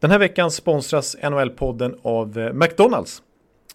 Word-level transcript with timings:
Den 0.00 0.10
här 0.10 0.18
veckan 0.18 0.50
sponsras 0.50 1.16
NHL-podden 1.22 1.98
av 2.02 2.38
eh, 2.38 2.52
McDonalds. 2.52 3.22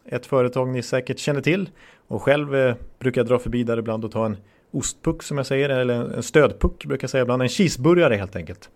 Ett 0.05 0.25
företag 0.25 0.67
ni 0.67 0.81
säkert 0.81 1.19
känner 1.19 1.41
till 1.41 1.69
och 2.07 2.21
själv 2.21 2.55
eh, 2.55 2.75
brukar 2.99 3.21
jag 3.21 3.27
dra 3.27 3.39
förbi 3.39 3.63
där 3.63 3.77
ibland 3.77 4.05
och 4.05 4.11
ta 4.11 4.25
en 4.25 4.37
ostpuck 4.71 5.23
som 5.23 5.37
jag 5.37 5.45
säger, 5.45 5.69
eller 5.69 5.93
en 5.93 6.23
stödpuck 6.23 6.85
brukar 6.85 7.03
jag 7.03 7.09
säga 7.09 7.21
ibland, 7.21 7.41
en 7.41 7.49
cheeseburgare 7.49 8.15
helt 8.15 8.35
enkelt. 8.35 8.69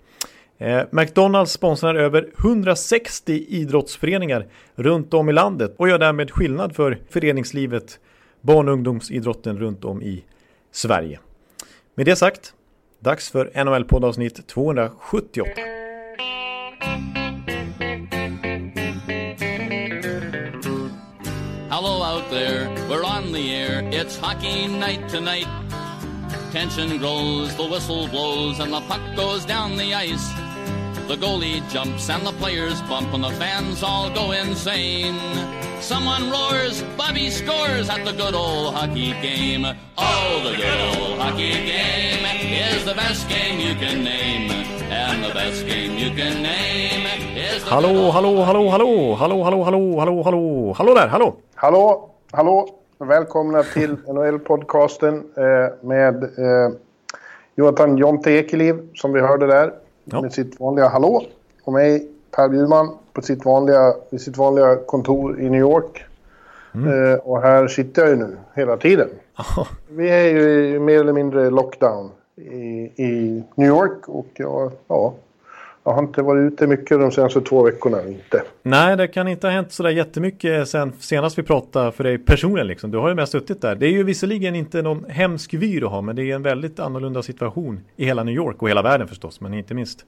Eh, 0.58 0.82
McDonalds 0.92 1.52
sponsrar 1.52 1.96
över 1.96 2.30
160 2.38 3.46
idrottsföreningar 3.48 4.48
runt 4.76 5.14
om 5.14 5.30
i 5.30 5.34
landet 5.34 5.76
och 5.78 5.90
gör 5.90 6.00
därmed 6.00 6.32
skillnad 6.32 6.76
för 6.76 7.00
föreningslivet, 7.10 8.00
barn 8.42 8.68
och 8.68 8.74
ungdomsidrotten 8.74 9.58
runt 9.58 9.86
om 9.86 10.02
i 10.02 10.24
Sverige. 10.72 11.20
Med 11.96 12.06
det 12.06 12.16
sagt, 12.16 12.54
dags 13.00 13.32
för 13.32 13.52
NHL-poddavsnitt 13.54 14.48
278. 14.48 15.79
It's 24.10 24.18
hockey 24.18 24.68
night 24.68 25.08
tonight. 25.08 25.46
Tension 26.52 26.98
grows, 26.98 27.56
the 27.56 27.64
whistle 27.64 28.08
blows, 28.08 28.60
and 28.60 28.74
the 28.74 28.82
puck 28.90 29.02
goes 29.16 29.46
down 29.46 29.78
the 29.78 29.94
ice. 29.94 30.28
The 31.08 31.16
goalie 31.16 31.62
jumps 31.70 32.10
and 32.10 32.26
the 32.26 32.32
players 32.32 32.82
bump, 32.90 33.14
and 33.14 33.24
the 33.24 33.30
fans 33.42 33.84
all 33.84 34.10
go 34.10 34.32
insane. 34.32 35.14
Someone 35.80 36.32
roars, 36.32 36.82
Bobby 36.98 37.30
scores 37.30 37.88
at 37.88 38.04
the 38.04 38.14
good 38.14 38.34
old 38.34 38.74
hockey 38.74 39.12
game. 39.22 39.64
Oh, 39.96 40.42
the 40.44 40.58
good 40.58 40.80
old 40.90 41.20
hockey 41.20 41.54
game 41.70 42.26
is 42.74 42.86
the 42.86 42.96
best 42.96 43.30
game 43.30 43.60
you 43.60 43.76
can 43.76 44.04
name. 44.04 44.50
And 44.90 45.24
the 45.24 45.36
best 45.36 45.68
game 45.68 46.00
you 46.00 46.10
can 46.16 46.42
name 46.42 47.06
is 47.38 47.64
the 47.64 47.70
Hallå, 47.70 48.10
hallå, 48.10 48.44
hallå, 48.44 48.72
hallå, 48.72 49.16
hallå, 49.16 49.44
hallå, 49.44 49.64
hallå, 49.64 50.00
hallå, 50.00 50.24
hallå, 50.24 50.74
hallå 50.74 50.94
där, 50.96 51.08
hallå! 51.08 51.36
Hallå, 51.56 52.10
hallå! 52.34 52.79
Välkomna 53.02 53.64
till 53.64 53.96
NHL-podcasten 54.08 55.24
eh, 55.36 55.74
med 55.82 56.24
eh, 56.24 56.72
Jonathan 57.56 57.98
Jonte 57.98 58.32
Ekeliv 58.32 58.90
som 58.96 59.14
vi 59.14 59.20
hörde 59.20 59.48
där. 59.48 59.74
Ja. 60.04 60.22
Med 60.22 60.34
sitt 60.34 60.60
vanliga 60.60 60.88
hallå. 60.88 61.24
Och 61.64 61.74
mig, 61.74 62.08
Per 62.32 62.50
Bjurman, 62.50 62.90
på 63.14 63.22
sitt 63.22 63.46
vanliga, 63.46 63.94
vid 64.10 64.22
sitt 64.22 64.38
vanliga 64.38 64.76
kontor 64.76 65.40
i 65.42 65.50
New 65.50 65.60
York. 65.60 66.06
Eh, 66.74 67.20
och 67.20 67.42
här 67.42 67.68
sitter 67.68 68.02
jag 68.02 68.12
ju 68.12 68.16
nu 68.16 68.38
hela 68.54 68.78
tiden. 68.78 69.10
Ja, 69.38 69.68
Vi 69.90 70.10
är 70.10 70.28
ju 70.28 70.80
mer 70.80 71.00
eller 71.00 71.14
mindre 71.14 71.50
lockdown 71.50 72.12
i, 72.36 72.92
i 72.96 73.44
New 73.56 73.68
York 73.68 74.08
och 74.08 74.28
jag, 74.34 74.72
ja, 74.88 75.14
jag 75.84 75.92
har 75.92 76.04
inte 76.04 76.22
varit 76.22 76.54
ute 76.54 76.68
mycket 76.68 77.00
de 77.00 77.12
senaste 77.12 77.42
två 77.42 77.64
veckorna. 77.64 78.04
Inte. 78.08 78.44
Nej, 78.64 78.98
det 78.98 79.08
kan 79.08 79.28
inte 79.28 79.48
ha 79.48 79.52
hänt 79.52 79.72
sådär 79.72 79.90
jättemycket 79.90 80.70
sen 80.70 80.94
senast 81.00 81.38
vi 81.38 81.44
pratade 81.44 81.92
för 81.92 82.04
dig 82.04 82.18
personligen 82.18 82.68
liksom. 82.68 82.92
Du 82.92 82.98
har 82.98 83.10
ju 83.10 83.16
mest 83.16 83.32
suttit 83.32 83.62
där. 83.62 83.76
Det 83.76 83.86
är 83.86 83.92
ju 83.92 84.04
visserligen 84.04 84.56
inte 84.56 84.82
någon 84.82 85.06
hemsk 85.10 85.54
vy 85.54 85.80
du 85.80 85.86
har, 85.86 86.02
men 86.02 86.16
det 86.16 86.32
är 86.32 86.36
en 86.36 86.44
väldigt 86.44 86.80
annorlunda 86.80 87.24
situation 87.24 87.80
i 87.96 88.06
hela 88.06 88.24
New 88.24 88.36
York 88.36 88.62
och 88.62 88.70
hela 88.70 88.82
världen 88.82 89.08
förstås, 89.08 89.42
men 89.42 89.54
inte 89.54 89.74
minst 89.74 90.06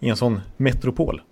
i 0.00 0.08
en 0.08 0.16
sån 0.16 0.40
metropol. 0.56 1.22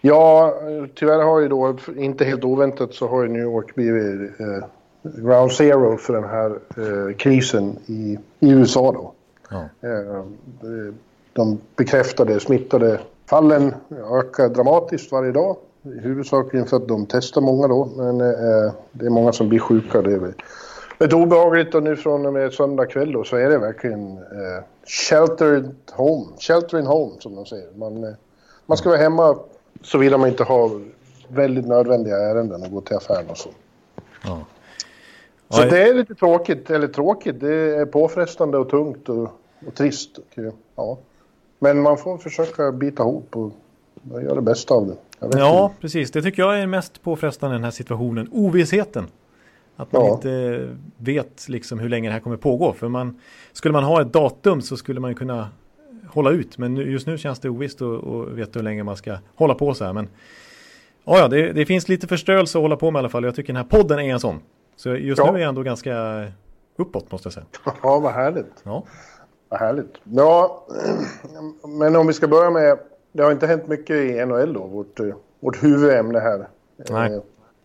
Ja, 0.00 0.54
tyvärr 0.94 1.22
har 1.22 1.40
ju 1.40 1.48
då, 1.48 1.76
inte 1.96 2.24
helt 2.24 2.44
oväntat, 2.44 2.94
så 2.94 3.08
har 3.08 3.22
ju 3.22 3.28
New 3.28 3.42
York 3.42 3.74
blivit 3.74 4.40
eh, 4.40 4.64
ground 5.02 5.52
zero 5.52 5.96
för 5.96 6.12
den 6.12 6.24
här 6.24 6.50
eh, 6.50 7.16
krisen 7.16 7.76
i, 7.86 8.18
i 8.40 8.50
USA 8.50 8.92
då. 8.92 9.12
Ja. 9.50 9.68
Eh, 9.88 10.24
de 11.38 11.58
bekräftade 11.76 12.40
smittade 12.40 13.00
fallen 13.26 13.74
ökar 14.12 14.48
dramatiskt 14.48 15.12
varje 15.12 15.32
dag. 15.32 15.56
Huvudsakligen 15.82 16.66
för 16.66 16.76
att 16.76 16.88
de 16.88 17.06
testar 17.06 17.40
många 17.40 17.68
då, 17.68 17.88
men 17.96 18.20
eh, 18.20 18.72
det 18.92 19.06
är 19.06 19.10
många 19.10 19.32
som 19.32 19.48
blir 19.48 19.58
sjuka. 19.58 20.02
Det 20.02 20.12
är 20.12 20.34
lite 21.00 21.16
obehagligt 21.16 21.74
och 21.74 21.82
nu 21.82 21.96
från 21.96 22.26
och 22.26 22.32
med 22.32 22.52
söndag 22.52 22.86
kväll 22.86 23.12
då 23.12 23.24
så 23.24 23.36
är 23.36 23.48
det 23.48 23.58
verkligen 23.58 24.16
eh, 24.16 24.64
sheltered 24.86 25.74
home, 25.92 26.26
shelter 26.38 26.78
in 26.78 26.86
home 26.86 27.12
som 27.18 27.34
de 27.34 27.46
säger. 27.46 27.68
Man, 27.74 28.04
eh, 28.04 28.10
man 28.66 28.78
ska 28.78 28.88
vara 28.88 29.00
hemma 29.00 29.38
såvida 29.82 30.18
man 30.18 30.28
inte 30.28 30.44
har 30.44 30.82
väldigt 31.28 31.66
nödvändiga 31.66 32.16
ärenden 32.16 32.62
och 32.62 32.70
gå 32.70 32.80
till 32.80 32.96
affären 32.96 33.30
och 33.30 33.38
så. 33.38 33.48
Ja. 34.24 34.38
Så 35.50 35.62
det 35.62 35.88
är 35.88 35.94
lite 35.94 36.14
tråkigt, 36.14 36.70
eller 36.70 36.88
tråkigt, 36.88 37.40
det 37.40 37.54
är 37.54 37.86
påfrestande 37.86 38.58
och 38.58 38.70
tungt 38.70 39.08
och, 39.08 39.28
och 39.66 39.74
trist. 39.74 40.18
Och, 40.18 40.38
ja. 40.76 40.98
Men 41.58 41.82
man 41.82 41.98
får 41.98 42.18
försöka 42.18 42.72
bita 42.72 43.02
ihop 43.02 43.36
och 43.36 43.52
göra 44.22 44.34
det 44.34 44.42
bästa 44.42 44.74
av 44.74 44.86
det. 44.86 44.96
Ja, 45.38 45.64
inte. 45.64 45.80
precis. 45.80 46.10
Det 46.10 46.22
tycker 46.22 46.42
jag 46.42 46.60
är 46.60 46.66
mest 46.66 47.02
påfrestande 47.02 47.54
i 47.54 47.58
den 47.58 47.64
här 47.64 47.70
situationen. 47.70 48.28
Ovissheten. 48.32 49.06
Att 49.76 49.92
man 49.92 50.04
Ja. 50.04 50.14
inte 50.14 50.68
vet 50.96 51.48
liksom 51.48 51.78
hur 51.78 51.88
länge 51.88 52.08
det 52.08 52.12
här 52.12 52.20
kommer 52.20 52.36
pågå. 52.36 52.72
För 52.72 52.88
man, 52.88 53.20
skulle 53.52 53.72
man 53.72 53.84
ha 53.84 54.00
ett 54.02 54.12
datum 54.12 54.62
så 54.62 54.76
skulle 54.76 55.00
man 55.00 55.14
kunna 55.14 55.48
hålla 56.08 56.30
ut. 56.30 56.58
Men 56.58 56.76
just 56.76 57.06
nu 57.06 57.18
känns 57.18 57.38
det 57.40 57.48
ovisst 57.48 57.82
och, 57.82 57.94
och 57.94 58.38
veta 58.38 58.50
hur 58.58 58.62
länge 58.64 58.82
man 58.84 58.96
ska 58.96 59.16
hålla 59.34 59.54
på 59.54 59.74
så 59.74 59.84
här. 59.84 59.92
Men 59.92 60.08
ja, 61.04 61.18
ja 61.18 61.28
det, 61.28 61.52
det 61.52 61.66
finns 61.66 61.88
lite 61.88 62.06
förstörelse 62.06 62.58
att 62.58 62.62
hålla 62.62 62.76
på 62.76 62.90
med 62.90 62.98
i 62.98 63.00
alla 63.00 63.08
fall. 63.08 63.24
Jag 63.24 63.34
tycker 63.34 63.52
den 63.52 63.56
här 63.62 63.70
podden 63.70 63.98
är 63.98 64.12
en 64.12 64.20
sån. 64.20 64.40
Så 64.76 64.96
just 64.96 65.18
Ja. 65.18 65.30
nu 65.32 65.38
är 65.38 65.42
jag 65.42 65.48
ändå 65.48 65.62
ganska 65.62 66.24
uppåt 66.76 67.12
måste 67.12 67.26
jag 67.26 67.32
säga. 67.32 67.46
Ja, 67.82 67.98
vad 68.00 68.12
härligt. 68.12 68.52
Ja, 68.62 68.84
Vad 69.48 69.60
härligt. 69.60 69.94
Ja, 70.04 70.66
men 71.68 71.96
om 71.96 72.06
vi 72.06 72.12
ska 72.12 72.28
börja 72.28 72.50
med... 72.50 72.78
Det 73.12 73.22
har 73.22 73.32
inte 73.32 73.46
hänt 73.46 73.66
mycket 73.68 73.96
i 73.96 74.24
NHL 74.26 74.52
då, 74.52 74.60
vårt, 74.66 75.00
eh, 75.00 75.06
vårt 75.40 75.62
huvudämne 75.64 76.18
här. 76.18 76.48
Nej. 76.90 77.12
Eh, 77.14 77.20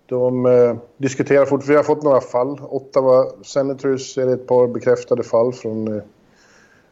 De 0.06 0.46
eh, 0.46 0.76
diskuterar 0.98 1.46
fort. 1.46 1.68
Vi 1.68 1.76
har 1.76 1.84
fått 1.84 2.04
några 2.04 2.22
fall. 2.22 2.60
Ottawa 2.62 3.26
Senators 3.44 4.18
är 4.18 4.26
det 4.26 4.34
ett 4.34 4.48
par 4.48 4.68
bekräftade 4.68 5.24
fall 5.24 5.54
från... 5.54 5.88
Eh, 5.98 6.04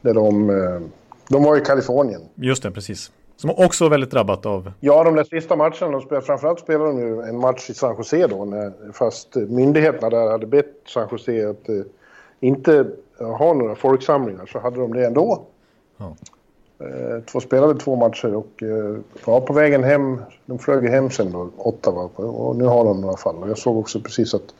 där 0.01 0.13
de, 0.13 0.50
eh, 0.50 0.81
de 1.30 1.44
var 1.44 1.57
i 1.57 1.62
Kalifornien. 1.62 2.22
just 2.35 2.63
det, 2.63 2.72
precis. 2.72 3.12
Som 3.35 3.50
också 3.50 3.85
är 3.85 3.90
väldigt 3.90 4.12
drabbat 4.12 4.46
av 4.46 4.72
Ja, 4.80 5.03
de 5.03 5.16
där 5.16 5.24
sista 5.24 5.56
matcherna, 5.56 5.91
de 5.91 6.01
spelade, 6.01 6.25
framförallt 6.25 6.59
spelade 6.59 6.90
de 6.91 7.00
ju 7.00 7.22
en 7.22 7.38
match 7.40 7.69
i 7.69 7.74
San 7.74 7.96
Jose 7.97 8.28
då, 8.28 8.46
när, 8.46 8.72
fast 8.94 9.35
myndigheterna 9.35 10.09
där 10.09 10.31
hade 10.31 10.46
bett 10.47 10.81
San 10.88 11.07
Jose 11.12 11.50
att 11.50 11.69
eh, 11.69 11.75
inte 12.40 12.85
ha 13.23 13.53
några 13.53 13.75
folksamlingar, 13.75 14.45
så 14.45 14.59
hade 14.59 14.79
de 14.79 14.93
det 14.93 15.05
ändå. 15.05 15.41
Ja. 15.97 16.15
Eh, 16.79 17.23
två 17.31 17.39
spelade 17.39 17.79
två 17.79 17.95
matcher 17.95 18.35
och 18.35 18.63
eh, 18.63 18.97
var 19.25 19.41
på 19.41 19.53
vägen 19.53 19.83
hem, 19.83 20.21
de 20.45 20.59
flög 20.59 20.89
hem 20.89 21.09
sen 21.09 21.31
då, 21.31 21.49
Ottawa, 21.57 22.01
och 22.15 22.55
nu 22.55 22.63
har 22.65 22.85
de 22.85 23.01
några 23.01 23.17
fall. 23.17 23.35
Och 23.35 23.49
jag 23.49 23.57
såg 23.57 23.77
också 23.77 23.99
precis 24.01 24.33
att 24.33 24.53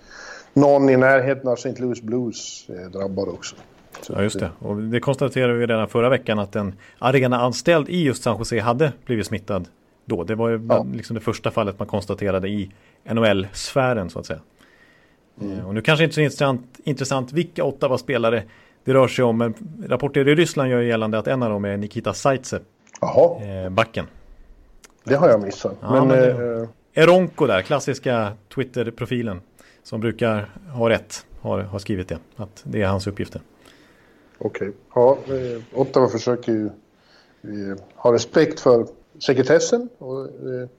någon 0.54 0.90
i 0.90 0.98
närheten 0.98 1.48
av 1.50 1.54
St. 1.54 1.82
Louis 1.82 2.02
Blues 2.02 2.66
är 2.70 2.90
drabbad 2.90 3.30
också. 3.30 3.56
Så 4.02 4.14
Ja, 4.14 4.24
just 4.24 4.40
det. 4.40 4.50
Och 4.60 4.76
det 4.78 5.00
konstaterade 5.00 5.54
vi 5.54 5.66
redan 5.68 5.88
förra 5.88 6.10
veckan 6.10 6.40
att 6.40 6.56
en 6.56 6.76
arenaanställd 7.00 7.90
i 7.90 8.04
just 8.04 8.24
San 8.24 8.38
Jose 8.38 8.60
hade 8.60 8.94
blivit 9.06 9.28
smittad 9.28 9.68
då. 10.06 10.24
Det 10.24 10.36
var 10.36 10.50
ju 10.50 10.58
bland- 10.58 10.96
liksom 10.96 11.14
det 11.14 11.20
första 11.20 11.52
fallet 11.52 11.80
man 11.80 11.88
konstaterade 11.88 12.48
i 12.50 12.72
NHL-sfären 13.04 14.10
så 14.10 14.20
att 14.20 14.26
säga. 14.26 14.40
Eh, 15.42 15.68
Och 15.68 15.74
nu 15.74 15.82
kanske 15.82 16.04
inte 16.04 16.16
så 16.16 16.22
intressant, 16.22 16.80
intressant 16.84 17.34
vilka 17.34 17.64
Ottawa-spelare 17.64 18.44
det 18.84 18.94
rör 18.94 19.08
sig 19.08 19.26
om, 19.26 19.38
men 19.38 19.54
rapporter 19.88 20.28
i 20.28 20.36
Ryssland 20.36 20.70
gör 20.72 20.82
gällande 20.82 21.18
att 21.20 21.28
en 21.28 21.44
av 21.44 21.50
dem 21.50 21.66
är 21.66 21.78
Nikita 21.78 22.14
Zaitsev, 22.14 22.62
Jaha, 23.02 23.44
eh, 23.46 23.70
backen. 23.70 24.06
det 25.04 25.16
har 25.16 25.30
jag 25.30 25.42
missat. 25.42 25.76
Ja, 25.82 25.92
men 25.92 26.08
men 26.08 26.18
det- 26.18 26.62
eh, 26.62 27.04
Eronko 27.04 27.48
där, 27.48 27.62
klassiska 27.62 28.32
Twitter-profilen 28.56 29.42
som 29.84 30.00
brukar 30.02 30.50
ha 30.74 30.90
rätt, 30.90 31.26
har, 31.42 31.60
har 31.60 31.80
skrivit 31.80 32.08
det. 32.08 32.18
Att 32.36 32.62
det 32.64 32.82
är 32.82 32.88
hans 32.88 33.08
uppgifter. 33.08 33.42
Okej. 34.38 34.72
Ja, 34.96 35.18
eh, 35.28 35.80
Ottawa 35.80 36.08
försöker 36.08 36.52
ju 36.52 36.66
eh, 36.66 37.78
ha 37.96 38.14
respekt 38.14 38.60
för 38.60 38.88
sekretessen. 39.20 39.90
Och, 39.98 40.26
eh, 40.26 40.70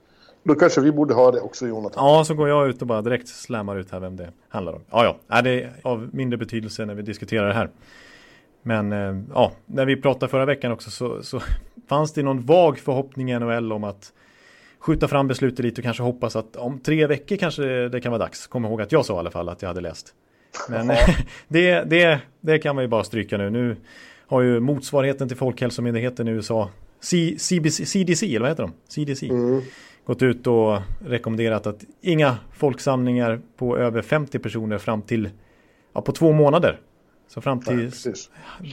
då 0.43 0.55
kanske 0.55 0.81
vi 0.81 0.91
borde 0.91 1.13
ha 1.13 1.31
det 1.31 1.41
också, 1.41 1.67
Jonathan. 1.67 2.05
Ja, 2.05 2.23
så 2.25 2.33
går 2.33 2.49
jag 2.49 2.69
ut 2.69 2.81
och 2.81 2.87
bara 2.87 3.01
direkt 3.01 3.27
slammar 3.27 3.77
ut 3.77 3.91
här 3.91 3.99
vem 3.99 4.15
det 4.15 4.29
handlar 4.49 4.73
om. 4.73 4.81
Ja, 4.89 5.17
ja, 5.27 5.41
det 5.41 5.63
är 5.63 5.73
av 5.81 6.09
mindre 6.13 6.37
betydelse 6.37 6.85
när 6.85 6.95
vi 6.95 7.01
diskuterar 7.01 7.47
det 7.47 7.53
här. 7.53 7.69
Men 8.61 8.91
eh, 8.91 9.23
ja, 9.33 9.51
när 9.65 9.85
vi 9.85 9.95
pratade 9.95 10.29
förra 10.29 10.45
veckan 10.45 10.71
också 10.71 10.91
så, 10.91 11.23
så 11.23 11.41
fanns 11.87 12.13
det 12.13 12.23
någon 12.23 12.41
vag 12.41 12.79
förhoppning 12.79 13.31
i 13.31 13.39
NHL 13.39 13.71
om 13.71 13.83
att 13.83 14.13
skjuta 14.79 15.07
fram 15.07 15.27
beslutet 15.27 15.65
lite 15.65 15.81
och 15.81 15.83
kanske 15.83 16.03
hoppas 16.03 16.35
att 16.35 16.55
om 16.55 16.79
tre 16.79 17.07
veckor 17.07 17.35
kanske 17.35 17.63
det 17.89 18.01
kan 18.01 18.11
vara 18.11 18.19
dags. 18.19 18.47
Kom 18.47 18.65
ihåg 18.65 18.81
att 18.81 18.91
jag 18.91 19.05
sa 19.05 19.15
i 19.15 19.17
alla 19.17 19.31
fall 19.31 19.49
att 19.49 19.61
jag 19.61 19.69
hade 19.69 19.81
läst. 19.81 20.13
Men 20.69 20.87
det, 21.47 21.83
det, 21.83 22.19
det 22.41 22.59
kan 22.59 22.75
man 22.75 22.83
ju 22.83 22.87
bara 22.87 23.03
stryka 23.03 23.37
nu. 23.37 23.49
Nu 23.49 23.75
har 24.27 24.41
ju 24.41 24.59
motsvarigheten 24.59 25.27
till 25.27 25.37
Folkhälsomyndigheten 25.37 26.27
i 26.27 26.31
USA, 26.31 26.69
C, 27.01 27.35
CBC, 27.39 27.85
CDC, 27.85 28.25
eller 28.25 28.39
vad 28.39 28.49
heter 28.49 28.63
de? 28.63 28.73
CDC 28.87 29.29
gått 30.05 30.21
ut 30.21 30.47
och 30.47 30.79
rekommenderat 31.05 31.67
att 31.67 31.83
inga 32.01 32.37
folksamlingar 32.53 33.41
på 33.57 33.77
över 33.77 34.01
50 34.01 34.39
personer 34.39 34.77
fram 34.77 35.01
till 35.01 35.29
ja, 35.93 36.01
på 36.01 36.11
två 36.11 36.31
månader. 36.31 36.79
Så 37.27 37.41
fram 37.41 37.61
till 37.61 37.89
precis. 37.89 38.29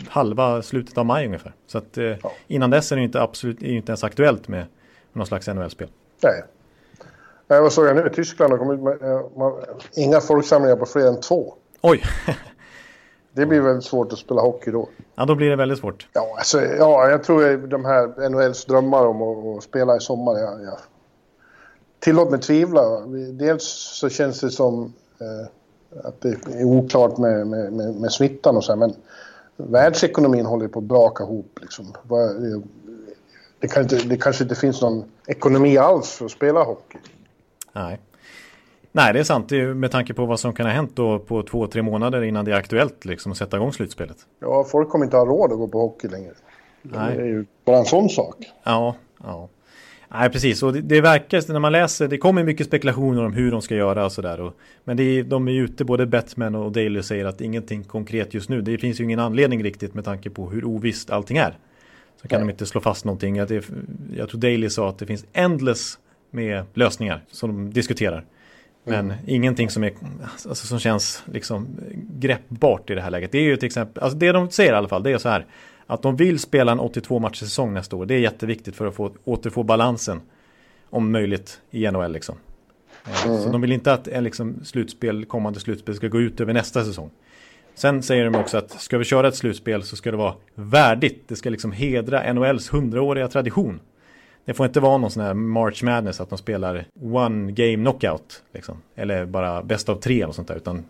halva 0.09 0.63
slutet 0.63 0.99
av 0.99 1.07
maj 1.07 1.27
ungefär. 1.27 1.55
Så 1.67 1.79
att 1.79 1.99
eh, 1.99 2.15
innan 2.47 2.71
dess 2.71 2.93
är 2.93 2.97
det 2.97 3.03
inte 3.03 3.23
absolut 3.23 3.63
är 3.63 3.67
inte 3.67 3.91
ens 3.91 4.05
aktuellt 4.05 4.49
med 4.49 4.67
någon 5.13 5.27
slags 5.27 5.47
NHL-spel. 5.49 5.89
Nej. 6.23 6.45
Nej, 7.49 7.61
vad 7.61 7.73
såg 7.73 7.87
jag 7.87 7.97
nu? 7.97 8.09
Tyskland 8.15 8.53
har 8.53 8.59
kommit 8.59 8.81
med 8.81 9.03
eh, 9.03 9.23
man, 9.37 9.53
inga 9.97 10.21
folksamlingar 10.21 10.77
på 10.77 10.87
fler 10.87 11.07
än 11.07 11.21
två. 11.21 11.55
Oj! 11.81 12.03
Det 13.33 13.47
blir 13.47 13.61
väldigt 13.61 13.85
svårt 13.85 14.13
att 14.13 14.19
spela 14.19 14.41
hockey 14.41 14.71
då. 14.71 14.89
Ja, 15.15 15.25
då 15.25 15.35
blir 15.35 15.51
det 15.51 15.57
väldigt 15.57 15.79
svårt. 15.79 16.09
Ja, 16.13 16.35
alltså, 16.39 16.61
ja 16.63 17.09
jag 17.11 17.25
tror 17.25 17.67
de 17.67 17.85
här 17.85 18.29
NHLs 18.29 18.65
drömmar 18.65 19.07
om 19.07 19.23
att, 19.23 19.57
att 19.57 19.65
spela 19.65 19.97
i 19.97 20.01
sommar, 20.01 20.33
ja, 20.39 20.59
ja. 20.65 20.79
Tillåt 22.01 22.31
mig 22.31 22.41
tvivla. 22.41 23.01
Dels 23.33 23.65
så 24.01 24.09
känns 24.09 24.41
det 24.41 24.51
som 24.51 24.93
eh, 25.21 25.49
att 26.05 26.21
det 26.21 26.29
är 26.29 26.65
oklart 26.65 27.19
med, 27.19 27.47
med, 27.47 27.73
med, 27.73 27.95
med 27.95 28.13
smittan 28.13 28.57
och 28.57 28.65
så 28.65 28.73
här, 28.73 28.77
men 28.77 28.95
världsekonomin 29.57 30.47
håller 30.47 30.69
på 30.69 30.79
att 30.79 30.85
braka 30.85 31.25
ihop. 31.25 31.59
Liksom. 31.61 31.95
Det, 33.61 33.69
kan 33.69 33.83
inte, 33.83 33.97
det 33.97 34.17
kanske 34.17 34.45
inte 34.45 34.55
finns 34.55 34.83
någon 34.83 35.05
ekonomi 35.27 35.79
alls 35.79 36.11
för 36.11 36.25
att 36.25 36.31
spela 36.31 36.63
hockey. 36.63 36.99
Nej. 37.73 38.01
Nej, 38.93 39.13
det 39.13 39.19
är 39.19 39.25
sant. 39.25 39.49
Det 39.49 39.61
är 39.61 39.75
med 39.75 39.91
tanke 39.91 40.15
på 40.15 40.27
vad 40.27 40.41
som 40.41 40.53
kan 40.53 40.67
ha 40.67 40.73
hänt 40.73 40.97
då 40.97 41.19
på 41.19 41.43
två, 41.43 41.67
tre 41.67 41.83
månader 41.83 42.23
innan 42.23 42.45
det 42.45 42.53
är 42.53 42.57
aktuellt 42.57 43.05
liksom, 43.05 43.33
att 43.33 43.39
sätta 43.39 43.57
igång 43.57 43.73
slutspelet. 43.73 44.17
Ja, 44.41 44.65
folk 44.65 44.89
kommer 44.89 45.05
inte 45.05 45.17
ha 45.17 45.25
råd 45.25 45.53
att 45.53 45.59
gå 45.59 45.69
på 45.69 45.81
hockey 45.81 46.09
längre. 46.09 46.33
Nej. 46.83 47.17
Det 47.17 47.23
är 47.23 47.27
ju 47.27 47.47
bara 47.65 47.79
en 47.79 47.85
sån 47.85 48.09
sak. 48.09 48.37
Ja, 48.65 48.95
ja. 49.23 49.49
Nej, 50.13 50.31
precis. 50.31 50.63
Och 50.63 50.73
det, 50.73 50.81
det 50.81 51.01
verkar, 51.01 51.53
när 51.53 51.61
man 51.61 51.73
läser, 51.73 52.09
det 52.09 52.19
kommer 52.19 52.45
mycket 52.45 52.67
spekulationer 52.67 53.25
om 53.25 53.33
hur 53.33 53.51
de 53.51 53.63
ska 53.63 53.75
göra 53.75 54.05
och 54.05 54.13
sådär. 54.13 54.53
Men 54.85 54.97
det 54.97 55.03
är, 55.03 55.25
de 55.25 55.49
är 55.49 55.53
ute, 55.53 55.85
både 55.85 56.07
Batman 56.07 56.55
och 56.55 56.73
Daily 56.73 57.03
säger 57.03 57.25
att 57.25 57.41
ingenting 57.41 57.85
konkret 57.85 58.35
just 58.35 58.49
nu. 58.49 58.63
Det 58.63 58.79
finns 58.79 59.01
ju 59.01 59.05
ingen 59.05 59.19
anledning 59.19 59.63
riktigt 59.63 59.95
med 59.95 60.05
tanke 60.05 60.31
på 60.31 60.51
hur 60.51 60.65
ovisst 60.65 61.11
allting 61.11 61.37
är. 61.37 61.59
Så 62.23 62.29
kan 62.29 62.41
Nej. 62.41 62.47
de 62.47 62.53
inte 62.53 62.67
slå 62.67 62.81
fast 62.81 63.05
någonting. 63.05 63.37
Jag, 63.37 63.49
det, 63.49 63.65
jag 64.17 64.29
tror 64.29 64.41
Daily 64.41 64.71
sa 64.71 64.89
att 64.89 64.99
det 64.99 65.07
finns 65.07 65.25
endless 65.33 65.99
med 66.31 66.65
lösningar 66.75 67.25
som 67.31 67.51
de 67.51 67.73
diskuterar. 67.73 68.25
Men 68.85 69.05
mm. 69.05 69.17
ingenting 69.27 69.71
som, 69.71 69.85
är, 69.85 69.93
alltså, 70.49 70.67
som 70.67 70.79
känns 70.79 71.23
liksom 71.33 71.69
greppbart 72.19 72.91
i 72.91 72.95
det 72.95 73.01
här 73.01 73.11
läget. 73.11 73.33
Det 73.33 73.39
är 73.39 73.43
ju 73.43 73.57
till 73.57 73.67
exempel, 73.67 74.03
alltså 74.03 74.19
det 74.19 74.33
de 74.33 74.51
säger 74.51 74.73
i 74.73 74.77
alla 74.77 74.89
fall, 74.89 75.03
det 75.03 75.13
är 75.13 75.19
så 75.19 75.29
här. 75.29 75.47
Att 75.91 76.03
de 76.03 76.17
vill 76.17 76.39
spela 76.39 76.73
en 76.73 76.81
82 76.81 77.19
matchers 77.19 77.39
säsong 77.39 77.75
nästa 77.75 77.97
år. 77.97 78.07
Det 78.07 78.15
är 78.15 78.19
jätteviktigt 78.19 78.77
för 78.77 78.87
att 78.87 78.95
få, 78.95 79.11
återfå 79.25 79.63
balansen. 79.63 80.21
Om 80.91 81.13
möjligt 81.13 81.61
i 81.71 81.91
NHL 81.91 82.13
liksom. 82.13 82.37
Eh, 83.07 83.27
mm. 83.27 83.43
Så 83.43 83.49
de 83.49 83.61
vill 83.61 83.73
inte 83.73 83.93
att 83.93 84.09
en 84.09 84.25
liksom, 84.25 84.65
slutspel, 84.65 85.25
kommande 85.25 85.61
slutspel 85.61 85.95
ska 85.95 86.09
gå 86.09 86.21
ut 86.21 86.41
över 86.41 86.53
nästa 86.53 86.85
säsong. 86.85 87.11
Sen 87.75 88.03
säger 88.03 88.25
de 88.25 88.35
också 88.35 88.59
att 88.59 88.71
ska 88.71 88.99
vi 88.99 89.05
köra 89.05 89.29
ett 89.29 89.35
slutspel 89.35 89.83
så 89.83 89.97
ska 89.97 90.11
det 90.11 90.17
vara 90.17 90.35
värdigt. 90.55 91.29
Det 91.29 91.37
ska 91.37 91.51
liksom 91.51 91.73
hedra 91.73 92.33
NHLs 92.33 92.73
hundraåriga 92.73 93.29
tradition. 93.29 93.81
Det 94.45 94.55
får 94.55 94.67
inte 94.67 94.81
vara 94.81 94.99
någon 94.99 95.11
sån 95.11 95.23
här 95.23 95.35
March 95.35 95.83
Madness 95.83 96.21
att 96.21 96.29
de 96.29 96.39
spelar 96.39 96.85
one 97.03 97.53
game 97.53 97.77
knockout. 97.77 98.43
Liksom. 98.53 98.83
Eller 98.95 99.27
bara 99.27 99.63
bäst 99.63 99.89
av 99.89 99.95
tre 99.97 100.25
och 100.25 100.35
sånt 100.35 100.49
där. 100.49 100.57
Utan 100.57 100.85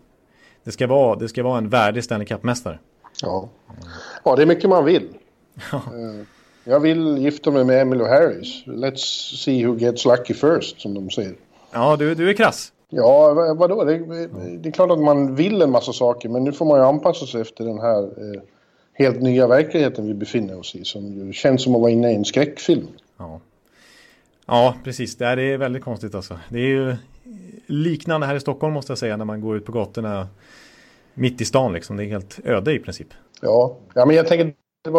det 0.63 0.71
ska 0.71 0.87
vara, 0.87 1.15
det 1.15 1.29
ska 1.29 1.43
vara 1.43 1.57
en 1.57 1.69
värdig 1.69 2.03
Stanley 2.03 2.27
Cup-mästare. 2.27 2.77
Ja. 3.21 3.49
ja, 4.23 4.35
det 4.35 4.41
är 4.41 4.45
mycket 4.45 4.69
man 4.69 4.85
vill. 4.85 5.09
Eh, 5.73 6.25
jag 6.63 6.79
vill 6.79 7.17
gifta 7.17 7.51
mig 7.51 7.63
med 7.63 7.81
Emily 7.81 8.03
Harris. 8.03 8.63
Let's 8.65 9.35
see 9.37 9.65
who 9.65 9.77
gets 9.77 10.05
lucky 10.05 10.33
first, 10.33 10.81
som 10.81 10.93
de 10.93 11.09
säger. 11.09 11.35
Ja, 11.71 11.95
du, 11.95 12.15
du 12.15 12.29
är 12.29 12.33
krass. 12.33 12.73
Ja, 12.89 13.33
vadå? 13.53 13.83
Det, 13.83 13.97
det 14.57 14.69
är 14.69 14.71
klart 14.71 14.91
att 14.91 14.99
man 14.99 15.35
vill 15.35 15.61
en 15.61 15.71
massa 15.71 15.93
saker, 15.93 16.29
men 16.29 16.43
nu 16.43 16.51
får 16.51 16.65
man 16.65 16.79
ju 16.79 16.85
anpassa 16.85 17.25
sig 17.25 17.41
efter 17.41 17.65
den 17.65 17.79
här 17.79 18.03
eh, 18.03 18.41
helt 18.93 19.21
nya 19.21 19.47
verkligheten 19.47 20.07
vi 20.07 20.13
befinner 20.13 20.59
oss 20.59 20.75
i, 20.75 20.85
som 20.85 21.33
känns 21.33 21.63
som 21.63 21.75
att 21.75 21.81
vara 21.81 21.91
inne 21.91 22.11
i 22.11 22.15
en 22.15 22.25
skräckfilm. 22.25 22.87
Ja, 23.17 23.39
ja 24.45 24.75
precis. 24.83 25.15
Det 25.15 25.25
är 25.25 25.57
väldigt 25.57 25.83
konstigt 25.83 26.15
alltså. 26.15 26.39
Det 26.49 26.59
är 26.59 26.67
ju 26.67 26.95
liknande 27.67 28.27
här 28.27 28.35
i 28.35 28.39
Stockholm 28.39 28.73
måste 28.73 28.91
jag 28.91 28.97
säga, 28.97 29.17
när 29.17 29.25
man 29.25 29.41
går 29.41 29.57
ut 29.57 29.65
på 29.65 29.71
gatorna 29.71 30.27
mitt 31.13 31.41
i 31.41 31.45
stan 31.45 31.73
liksom. 31.73 31.97
Det 31.97 32.03
är 32.03 32.07
helt 32.07 32.39
öde 32.43 32.73
i 32.73 32.79
princip. 32.79 33.07
Ja, 33.41 33.77
ja 33.93 34.05
men 34.05 34.15
jag 34.15 34.27
tänker, 34.27 34.53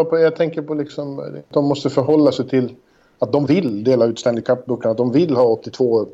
på, 0.04 0.18
jag 0.18 0.36
tänker 0.36 0.62
på 0.62 0.74
liksom, 0.74 1.40
de 1.48 1.64
måste 1.64 1.90
förhålla 1.90 2.32
sig 2.32 2.48
till 2.48 2.74
att 3.18 3.32
de 3.32 3.46
vill 3.46 3.84
dela 3.84 4.04
ut 4.04 4.18
Stanley 4.18 4.42
Cup-böckerna, 4.42 4.90
att 4.90 4.96
de 4.96 5.12
vill 5.12 5.36
ha 5.36 5.44
82 5.44 6.00
eh, 6.00 6.06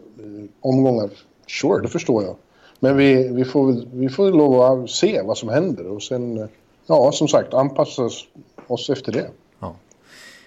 omgångar. 0.61 1.11
Sure, 1.47 1.83
det 1.83 1.89
förstår 1.89 2.25
jag. 2.25 2.37
Men 2.81 2.97
vi, 2.97 3.29
vi, 3.29 3.45
får, 3.45 3.85
vi 3.93 4.09
får 4.09 4.31
lov 4.31 4.63
att 4.63 4.91
se 4.91 5.23
vad 5.23 5.39
som 5.39 5.49
händer 5.49 5.87
och 5.87 6.03
sen, 6.03 6.49
ja 6.87 7.13
som 7.13 7.29
sagt, 7.29 7.55
anpassa 7.55 8.09
oss 8.67 8.91
efter 8.91 9.13
det. 9.13 9.31
Ja, 9.61 9.75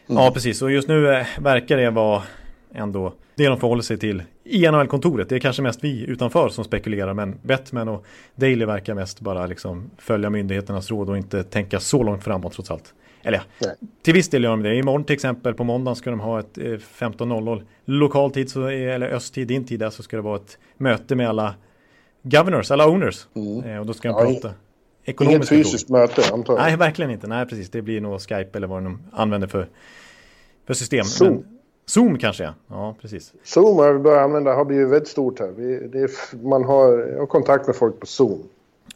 mm. 0.07 0.23
ja 0.23 0.31
precis. 0.31 0.61
Och 0.61 0.71
just 0.71 0.87
nu 0.87 1.13
eh, 1.13 1.25
verkar 1.39 1.77
det 1.77 1.89
vara 1.89 2.23
ändå 2.73 3.13
det 3.35 3.47
de 3.47 3.57
förhåller 3.57 3.81
sig 3.81 3.97
till 3.97 4.23
i 4.43 4.71
NHL-kontoret. 4.71 5.29
Det 5.29 5.35
är 5.35 5.39
kanske 5.39 5.61
mest 5.61 5.83
vi 5.83 6.05
utanför 6.05 6.49
som 6.49 6.63
spekulerar 6.63 7.13
men 7.13 7.39
Bettman 7.41 7.89
och 7.89 8.05
Daley 8.35 8.65
verkar 8.65 8.93
mest 8.93 9.19
bara 9.21 9.45
liksom 9.45 9.91
följa 9.97 10.29
myndigheternas 10.29 10.91
råd 10.91 11.09
och 11.09 11.17
inte 11.17 11.43
tänka 11.43 11.79
så 11.79 12.03
långt 12.03 12.23
framåt 12.23 12.53
trots 12.53 12.71
allt. 12.71 12.93
Eller 13.23 13.41
ja, 13.59 13.67
till 14.01 14.13
viss 14.13 14.29
del 14.29 14.43
gör 14.43 14.51
de 14.51 14.63
det. 14.63 14.75
Imorgon 14.75 15.03
till 15.03 15.13
exempel 15.13 15.53
på 15.53 15.63
måndag 15.63 15.95
ska 15.95 16.09
de 16.09 16.19
ha 16.19 16.39
ett 16.39 16.57
15.00 16.57 17.57
eh, 17.57 17.63
lokal 17.85 18.31
tid, 18.31 18.49
så, 18.49 18.67
eller 18.67 19.07
östtid, 19.07 19.47
din 19.47 19.65
tid, 19.65 19.79
där, 19.79 19.89
så 19.89 20.03
ska 20.03 20.15
det 20.15 20.21
vara 20.21 20.35
ett 20.35 20.57
möte 20.77 21.15
med 21.15 21.29
alla 21.29 21.55
governors, 22.23 22.71
alla 22.71 22.87
owners. 22.87 23.27
Mm. 23.35 23.63
Eh, 23.63 23.79
och 23.79 23.85
då 23.85 23.93
ska 23.93 24.09
de 24.09 24.17
ja, 24.17 24.25
prata 24.25 24.53
ekonomiskt. 25.05 25.51
Inget 25.51 25.65
fysiskt 25.65 25.89
möte 25.89 26.33
antar 26.33 26.53
jag. 26.53 26.61
Nej, 26.61 26.77
verkligen 26.77 27.11
inte. 27.11 27.27
Nej, 27.27 27.45
precis. 27.45 27.69
Det 27.69 27.81
blir 27.81 28.01
nog 28.01 28.21
Skype 28.21 28.57
eller 28.57 28.67
vad 28.67 28.83
de 28.83 29.01
använder 29.11 29.47
för, 29.47 29.67
för 30.67 30.73
system. 30.73 31.05
Zoom. 31.05 31.33
Men, 31.33 31.60
Zoom 31.91 32.17
kanske, 32.17 32.43
ja. 32.43 32.53
Ja, 32.67 32.95
precis. 33.01 33.33
Zoom 33.43 33.77
har 33.77 33.93
vi 33.93 33.99
börjat 33.99 34.23
använda, 34.23 34.53
har 34.53 34.65
blivit 34.65 34.87
väldigt 34.87 35.07
stort 35.07 35.39
här. 35.39 35.47
Vi, 35.47 35.73
är, 35.75 36.43
man 36.43 36.63
har, 36.63 37.17
har 37.19 37.25
kontakt 37.25 37.67
med 37.67 37.75
folk 37.75 37.99
på 37.99 38.05
Zoom. 38.05 38.43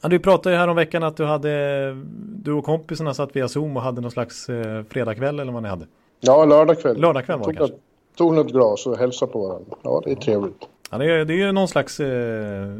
Ja, 0.02 0.10
du 0.10 0.20
pratade 0.20 0.56
ju 0.56 0.60
här 0.60 0.68
om 0.68 0.76
veckan 0.76 1.04
att 1.04 1.18
du 1.18 1.26
hade, 1.26 1.98
du 2.44 2.52
och 2.52 2.66
kompisarna 2.66 3.14
satt 3.14 3.36
via 3.36 3.48
Zoom 3.48 3.78
och 3.78 3.84
hade 3.84 4.02
någon 4.02 4.12
slags 4.12 4.50
eh, 4.50 4.84
fredagkväll 4.90 5.40
eller 5.40 5.52
vad 5.52 5.64
ni 5.64 5.70
hade. 5.70 5.86
Ja, 6.20 6.46
lördagkväll. 6.46 6.98
Lördagkväll 6.98 7.40
var 7.40 7.48
det 7.48 7.54
kanske. 7.54 7.76
Tog 8.18 8.34
något 8.34 8.52
glas 8.52 8.88
och 8.88 8.98
hälsade 8.98 9.32
på 9.32 9.48
varandra. 9.48 9.78
Ja, 9.82 10.02
det 10.06 10.12
är 10.12 10.16
trevligt. 10.16 10.68
Ja, 10.92 10.98
det 10.98 11.12
är, 11.12 11.26
det 11.26 11.34
är 11.34 11.38
ju 11.38 11.52
någon 11.52 11.68
slags 11.68 12.00
eh, 12.00 12.76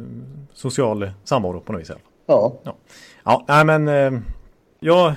social 0.52 1.10
samvaro 1.24 1.60
på 1.60 1.72
något 1.72 1.80
vis. 1.80 1.90
Ja. 2.26 2.52
Ja, 2.62 2.74
ja 3.24 3.44
nej, 3.48 3.64
men 3.64 3.88
eh, 3.88 4.20
jag 4.80 5.14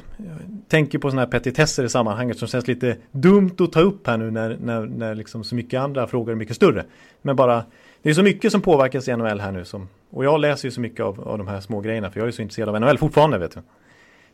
tänker 0.68 1.00
på 1.00 1.10
sådana 1.10 1.22
här 1.22 1.32
petitesser 1.32 1.84
i 1.84 1.90
sammanhanget 1.90 2.38
som 2.38 2.48
känns 2.48 2.68
lite 2.68 2.98
dumt 3.12 3.56
att 3.60 3.72
ta 3.72 3.80
upp 3.80 4.08
här 4.08 4.18
nu 4.18 4.32
när, 4.32 4.58
när, 4.62 4.86
när 4.86 5.16
liksom 5.16 5.44
så 5.44 5.56
mycket 5.56 5.80
andra 5.80 6.08
frågor 6.08 6.32
är 6.32 6.36
mycket 6.36 6.56
större. 6.56 6.86
Men 7.22 7.36
bara, 7.36 7.64
det 8.02 8.10
är 8.10 8.14
så 8.14 8.24
mycket 8.24 8.52
som 8.52 8.62
påverkas 8.62 9.08
i 9.08 9.16
NHL 9.16 9.40
här 9.40 9.52
nu. 9.52 9.66
Som, 9.66 9.88
och 10.10 10.26
jag 10.26 10.40
läser 10.40 10.68
ju 10.68 10.72
så 10.72 10.82
mycket 10.82 11.06
av, 11.06 11.28
av 11.28 11.38
de 11.38 11.48
här 11.48 11.62
små 11.62 11.82
grejerna 11.82 12.12
för 12.12 12.20
jag 12.20 12.28
är 12.28 12.32
så 12.32 12.42
intresserad 12.42 12.70
av 12.70 12.82
NHL 12.82 12.98
fortfarande 12.98 13.38
vet 13.38 13.52
du. 13.52 13.62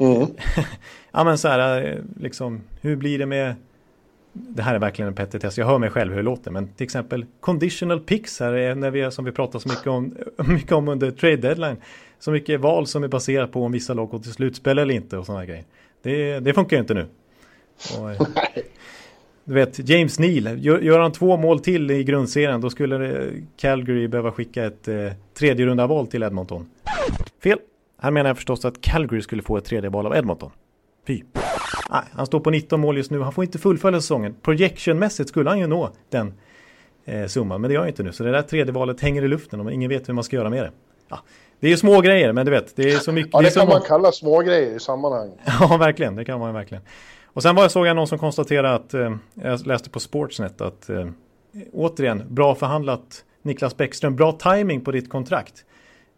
Mm. 0.06 0.28
ja 1.12 1.24
men 1.24 1.38
så 1.38 1.48
här, 1.48 2.02
liksom, 2.20 2.62
hur 2.82 2.96
blir 2.96 3.20
det 3.20 3.26
med 3.26 3.56
det 4.38 4.62
här 4.62 4.76
är 4.76 4.80
verkligen 4.80 5.08
en 5.08 5.16
petitess. 5.16 5.58
Jag 5.58 5.66
hör 5.66 5.78
mig 5.78 5.90
själv 5.90 6.12
hur 6.12 6.18
det 6.18 6.24
låter. 6.24 6.52
Men 6.52 6.68
till 6.68 6.84
exempel 6.84 7.26
conditional 7.40 8.00
picks 8.00 8.40
här 8.40 8.76
när 8.76 8.92
vi, 8.92 9.12
som 9.12 9.26
vi 9.26 9.32
pratar 9.32 9.60
så 9.60 9.70
mycket 9.70 9.88
om, 9.88 10.16
mycket 10.48 10.72
om 10.72 10.88
under 10.88 11.12
trade 11.12 11.38
deadline 11.38 11.78
så 12.20 12.32
mycket 12.32 12.62
val 12.62 12.88
som 12.88 13.04
är 13.04 13.08
baserat 13.08 13.52
på 13.52 13.64
om 13.64 13.72
vissa 13.72 13.94
lag 13.94 14.10
går 14.10 14.20
till 14.20 14.34
slutspel 14.34 14.80
eller 14.80 14.94
inte 14.94 15.18
och 15.18 15.26
sådana 15.26 15.46
grejer. 15.46 15.64
Det, 16.02 16.40
det 16.40 16.54
funkar 16.54 16.78
ju 16.78 16.82
inte 16.82 16.94
nu. 16.94 17.08
Och, 18.00 18.12
eh, 18.12 18.22
du 19.46 19.54
vet, 19.54 19.90
James 19.90 20.20
Neal, 20.20 20.66
gör, 20.66 20.80
gör, 20.80 21.00
han 21.00 21.12
två 21.12 21.38
mål 21.38 21.60
till 21.60 21.92
i 21.92 22.04
grundserien 22.04 22.62
då 22.62 22.70
skulle 22.70 23.30
Calgary 23.58 24.08
behöva 24.08 24.32
skicka 24.32 24.66
ett 24.66 24.88
eh, 24.88 25.12
tredje 25.34 25.66
runda 25.66 25.88
val 25.88 26.08
till 26.08 26.24
Edmonton. 26.24 26.70
Fel. 27.44 27.60
Här 28.02 28.12
menar 28.12 28.30
jag 28.30 28.38
förstås 28.38 28.66
att 28.66 28.82
Calgary 28.82 29.22
skulle 29.22 29.42
få 29.42 29.58
ett 29.58 29.66
tredje 29.66 29.90
val 29.90 30.06
av 30.06 30.16
Edmonton. 30.16 30.52
Fy. 31.08 31.22
Nej, 31.90 32.04
han 32.12 32.26
står 32.26 32.40
på 32.40 32.50
19 32.50 32.80
mål 32.80 32.98
just 32.98 33.12
nu. 33.12 33.20
Han 33.20 33.34
får 33.34 33.44
inte 33.44 33.60
fullfölja 33.60 34.02
säsongen. 34.02 34.36
Projectionmässigt 34.42 35.30
skulle 35.30 35.50
han 35.50 35.60
ju 35.60 35.68
nå 35.68 35.92
den 36.10 36.34
eh, 37.06 37.26
summan, 37.26 37.62
men 37.62 37.68
det 37.68 37.74
gör 37.74 37.82
han 37.82 37.90
inte 37.90 38.04
nu. 38.04 38.12
Så 38.12 38.24
det 38.24 38.32
där 38.32 38.42
tredje 38.42 38.74
valet 38.74 39.02
hänger 39.02 39.24
i 39.24 39.28
luften 39.28 39.60
och 39.60 39.72
ingen 39.72 39.90
vet 39.90 40.10
hur 40.10 40.14
man 40.14 40.24
ska 40.24 40.36
göra 40.36 40.50
med 40.50 40.64
det. 40.64 40.72
Ja, 41.10 41.20
det 41.60 41.68
är 41.68 41.72
ju 41.72 41.78
små 41.78 42.02
grejer, 42.02 42.34
men 42.34 42.46
du 42.46 42.52
vet, 42.52 42.76
det 42.76 42.92
är 42.92 42.98
så 42.98 43.12
mycket. 43.12 43.34
Ja, 43.34 43.42
det, 43.42 43.48
det 43.48 43.54
kan 43.54 43.68
man 43.68 43.82
kalla 43.82 44.12
små 44.12 44.42
grejer 44.42 44.76
i 44.76 44.80
sammanhanget. 44.80 45.40
Ja, 45.60 45.78
verkligen. 45.78 46.16
Det 46.16 46.26
kan 46.26 46.40
man 46.40 46.54
verkligen. 46.54 46.84
Och 47.26 47.44
sen 47.44 47.56
var 47.56 47.64
jag 47.64 47.72
såg 47.72 47.88
jag 47.88 47.96
någon 47.96 48.08
som 48.08 48.20
konstaterade 48.20 48.74
att, 48.74 48.94
eh, 48.94 49.16
jag 49.34 49.68
läste 49.68 49.90
på 49.90 50.00
Sportsnet 50.00 50.62
att 50.62 50.90
eh, 50.90 51.08
återigen, 51.74 52.24
bra 52.30 52.56
förhandlat 52.56 53.24
Niklas 53.42 53.78
Bäckström, 53.78 54.16
bra 54.16 54.32
timing 54.32 54.82
på 54.82 54.92
ditt 54.92 55.10
kontrakt. 55.10 55.66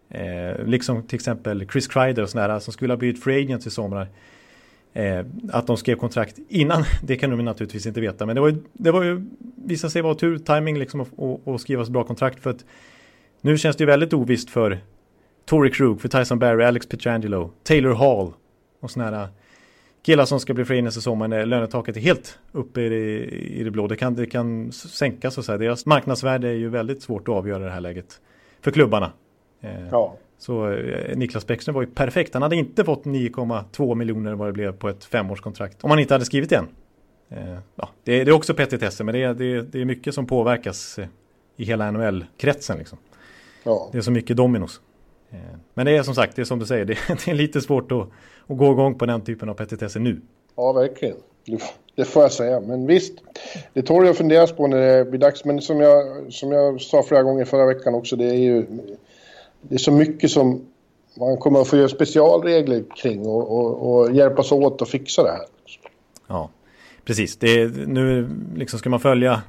Eh, 0.10 0.66
liksom 0.66 1.04
till 1.04 1.16
exempel 1.16 1.68
Chris 1.72 1.88
Kreider 1.88 2.24
och 2.24 2.30
sådär 2.30 2.60
som 2.60 2.74
skulle 2.74 2.94
ha 2.94 2.98
blivit 2.98 3.24
free 3.24 3.44
agents 3.44 3.68
i 3.68 3.70
somrar. 3.70 4.08
Eh, 4.94 5.26
att 5.52 5.68
de 5.68 5.78
skrev 5.78 5.96
kontrakt 5.96 6.40
innan, 6.50 6.84
det 7.04 7.16
kan 7.16 7.30
de 7.30 7.46
naturligtvis 7.46 7.86
inte 7.86 8.02
veta. 8.02 8.26
Men 8.26 8.36
det 8.36 8.42
var 8.42 8.50
ju, 8.50 8.64
det 8.74 8.92
var 8.92 9.04
ju 9.04 9.26
visade 9.56 9.92
sig 9.92 10.02
vara 10.02 10.16
tur, 10.16 10.38
timing 10.38 10.80
liksom 10.80 11.02
att 11.46 11.62
skriva 11.62 11.86
så 11.86 11.92
bra 11.92 12.04
kontrakt. 12.04 12.40
För 12.40 12.50
att 12.50 12.66
nu 13.48 13.58
känns 13.58 13.76
det 13.76 13.82
ju 13.82 13.86
väldigt 13.86 14.14
ovisst 14.14 14.50
för 14.50 14.78
Tory 15.46 15.72
Krug, 15.72 16.02
för 16.02 16.08
Tyson 16.10 16.40
Barry, 16.40 16.64
Alex 16.64 16.88
Petrangelo, 16.88 17.52
Taylor 17.64 17.94
Hall 17.94 18.34
och 18.80 18.92
sådana 18.92 19.18
här 19.18 19.28
killar 20.06 20.26
som 20.26 20.40
ska 20.40 20.54
bli 20.54 20.64
agents 20.64 20.98
i 20.98 21.02
sommar 21.02 21.28
när 21.28 21.46
lönetaket 21.46 21.98
är 21.98 22.02
helt 22.02 22.40
uppe 22.52 22.82
i 22.82 22.90
det, 22.90 23.26
i 23.60 23.64
det 23.64 23.72
blå. 23.72 23.88
Det 23.88 23.96
kan, 23.96 24.16
det 24.16 24.26
kan 24.26 24.72
sänkas 24.72 25.38
och 25.38 25.46
så 25.46 25.52
här. 25.52 25.60
Deras 25.60 25.86
marknadsvärde 25.86 26.48
är 26.48 26.54
ju 26.54 26.70
väldigt 26.70 27.02
svårt 27.02 27.28
att 27.28 27.36
avgöra 27.36 27.64
i 27.64 27.66
det 27.66 27.72
här 27.72 27.82
läget 27.82 28.22
för 28.62 28.72
klubbarna. 28.72 29.12
Eh, 29.62 29.88
Ja. 29.92 30.18
Så 30.40 30.72
eh, 30.72 31.18
Niklas 31.18 31.48
Bäckström 31.48 31.76
var 31.76 31.82
ju 31.82 31.88
perfekt. 31.88 32.34
Han 32.34 32.44
hade 32.44 32.56
inte 32.56 32.84
fått 32.84 33.06
9,2 33.06 33.96
miljoner 33.96 34.34
vad 34.34 34.48
det 34.48 34.54
blev 34.54 34.72
på 34.72 34.90
ett 34.90 35.06
femårskontrakt. 35.06 35.84
Om 35.84 35.90
han 35.90 36.00
inte 36.00 36.14
hade 36.14 36.26
skrivit 36.26 36.52
igen. 36.52 36.68
Eh, 37.30 37.58
ja, 37.76 37.90
det, 38.04 38.22
är- 38.22 38.32
också 38.32 38.54
petitesser 38.54 39.04
men 39.04 39.14
det 39.16 39.24
är, 39.24 39.34
det, 39.34 39.82
är, 39.82 39.86
mycket 39.86 40.14
som 40.14 40.26
påverkas 40.26 41.00
i 41.58 41.64
hela 41.66 41.92
NHL-kretsen. 41.92 42.78
Liksom. 42.78 42.98
Ja. 43.68 43.90
Det 43.92 43.98
är 43.98 44.02
så 44.02 44.12
mycket 44.12 44.38
dominos. 44.38 44.82
Eh, 45.30 45.38
men 45.74 45.86
det 45.86 45.98
är 45.98 46.04
som 46.04 46.16
sagt, 46.16 46.36
det 46.36 46.42
är 46.42 46.46
som 46.46 46.60
du 46.60 46.66
säger, 46.66 46.86
det, 46.86 46.98
det 47.26 47.32
är 47.32 47.36
lite 47.36 47.62
svårt 47.62 47.92
att, 47.92 48.08
att 48.48 48.58
gå 48.58 48.72
igång 48.72 48.96
på 48.96 49.06
den 49.06 49.22
typen 49.22 49.50
av 49.50 49.54
petitesser 49.54 50.00
nu. 50.00 50.22
Ja, 50.56 50.72
verkligen. 50.74 51.18
Det, 51.96 52.06
får 52.06 52.22
jag 52.22 52.32
säga. 52.32 52.60
Men 52.60 52.88
visst, 52.88 53.14
det 53.74 53.82
tål 53.82 54.08
att 54.08 54.18
funderas 54.18 54.52
på 54.52 54.68
när 54.68 54.78
det 54.78 55.06
blir 55.06 55.20
dags. 55.20 55.46
Men 55.46 55.62
som 55.62 55.80
jag, 55.80 56.34
som 56.34 56.52
jag 56.52 56.82
sa 56.82 57.04
flera 57.04 57.24
gånger 57.24 57.46
förra 57.46 57.66
veckan 57.66 57.96
också, 57.96 58.16
det 58.16 58.26
är 58.26 58.38
ju 58.38 58.66
det 59.62 59.76
är 59.76 59.80
så 59.80 59.92
mycket 59.92 60.32
som 60.32 60.66
man 61.20 61.38
kommer 61.38 61.62
att 61.62 61.68
få 61.68 61.78
göra 61.78 61.90
specialregler 61.90 62.84
kring 63.02 63.26
och, 63.26 63.58
och, 63.58 64.00
och 64.00 64.16
hjälpas 64.16 64.52
åt 64.52 64.82
att 64.82 64.90
fixa 64.90 65.24
det 65.24 65.32
här. 65.32 65.46
Ja, 66.28 66.50
precis. 67.06 67.38
Det 67.38 67.62
är, 67.62 67.68
nu 67.88 68.30
liksom 68.56 68.80
ska 68.80 68.90
man 68.90 69.00
följa 69.00 69.42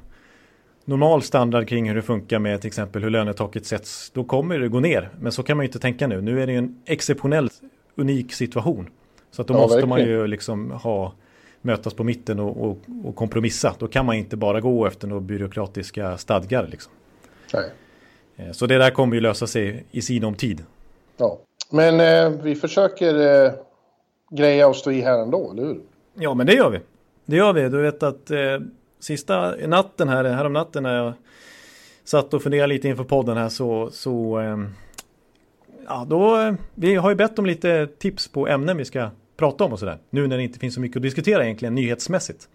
normal 0.88 1.22
standard 1.22 1.68
kring 1.68 1.88
hur 1.88 1.94
det 1.94 2.02
funkar 2.02 2.38
med 2.38 2.60
till 2.60 2.68
exempel 2.68 3.02
hur 3.02 3.10
lönetaket 3.10 3.66
sätts. 3.66 4.10
Då 4.10 4.24
kommer 4.24 4.58
det 4.58 4.68
gå 4.68 4.80
ner. 4.80 5.10
Men 5.20 5.32
så 5.32 5.42
kan 5.42 5.56
man 5.56 5.64
ju 5.64 5.68
inte 5.68 5.78
tänka 5.78 6.06
nu. 6.06 6.20
Nu 6.20 6.42
är 6.42 6.46
det 6.46 6.52
ju 6.52 6.58
en 6.58 6.82
exceptionellt 6.86 7.52
unik 7.96 8.32
situation. 8.32 8.88
Så 9.30 9.42
att 9.42 9.48
då 9.48 9.54
Ja, 9.54 9.58
måste 9.58 9.86
man 9.86 9.98
verkligen. 9.98 10.20
ju 10.20 10.26
liksom 10.26 10.70
ha 10.70 11.12
mötas 11.62 11.94
på 11.94 12.04
mitten 12.04 12.40
och, 12.40 12.64
och, 12.70 12.78
och 13.04 13.16
kompromissa. 13.16 13.74
Då 13.78 13.86
kan 13.88 14.06
man 14.06 14.16
inte 14.16 14.36
bara 14.36 14.60
gå 14.60 14.86
efter 14.86 15.08
några 15.08 15.20
byråkratiska 15.20 16.16
stadgar. 16.18 16.66
Liksom. 16.70 16.92
Nej. 17.54 17.70
Eh, 18.36 18.52
Så 18.52 18.66
det 18.66 18.78
där 18.78 18.90
kommer 18.90 19.14
ju 19.14 19.20
lösa 19.20 19.46
sig 19.46 19.84
i 19.90 20.02
sinom 20.02 20.34
tid. 20.34 20.64
Ja. 21.16 21.38
Men 21.70 22.00
eh, 22.00 22.40
vi 22.42 22.54
försöker 22.54 23.44
eh, 23.46 23.52
greja 24.30 24.68
och 24.68 24.76
stå 24.76 24.90
i 24.90 25.00
här 25.00 25.18
ändå, 25.22 25.50
eller 25.52 25.62
hur? 25.62 25.80
Ja, 26.14 26.34
men 26.34 26.46
det 26.46 26.52
gör 26.54 26.70
vi. 26.70 26.78
Det 27.26 27.36
gör 27.36 27.52
vi. 27.52 27.68
Du 27.68 27.82
vet 27.82 28.02
att 28.02 28.30
eh, 28.30 28.38
sista 29.00 29.54
natten 29.66 30.08
här, 30.08 30.24
härom 30.24 30.52
natten 30.52 30.82
när 30.82 30.96
jag 30.96 31.12
satt 32.04 32.34
och 32.34 32.42
funderade 32.42 32.66
lite 32.74 32.88
inför 32.88 33.04
podden 33.04 33.36
här 33.36 33.48
så, 33.48 33.90
så 33.92 34.40
eh, 34.40 34.58
ja, 35.86 36.06
då, 36.08 36.40
eh, 36.40 36.54
vi 36.74 36.94
har 36.94 37.10
ju 37.10 37.16
bett 37.16 37.38
om 37.38 37.46
lite 37.46 37.86
tips 37.86 38.28
på 38.28 38.48
ämnen 38.48 38.76
vi 38.76 38.84
ska 38.84 39.10
prata 39.36 39.64
om 39.64 39.72
och 39.72 39.78
sådär. 39.78 39.98
Nu 40.10 40.26
när 40.26 40.36
det 40.36 40.42
inte 40.42 40.58
finns 40.58 40.74
så 40.74 40.80
mycket 40.80 40.96
att 40.96 41.02
diskutera 41.02 41.44
egentligen 41.44 41.74
nyhetsmässigt. 41.74 42.48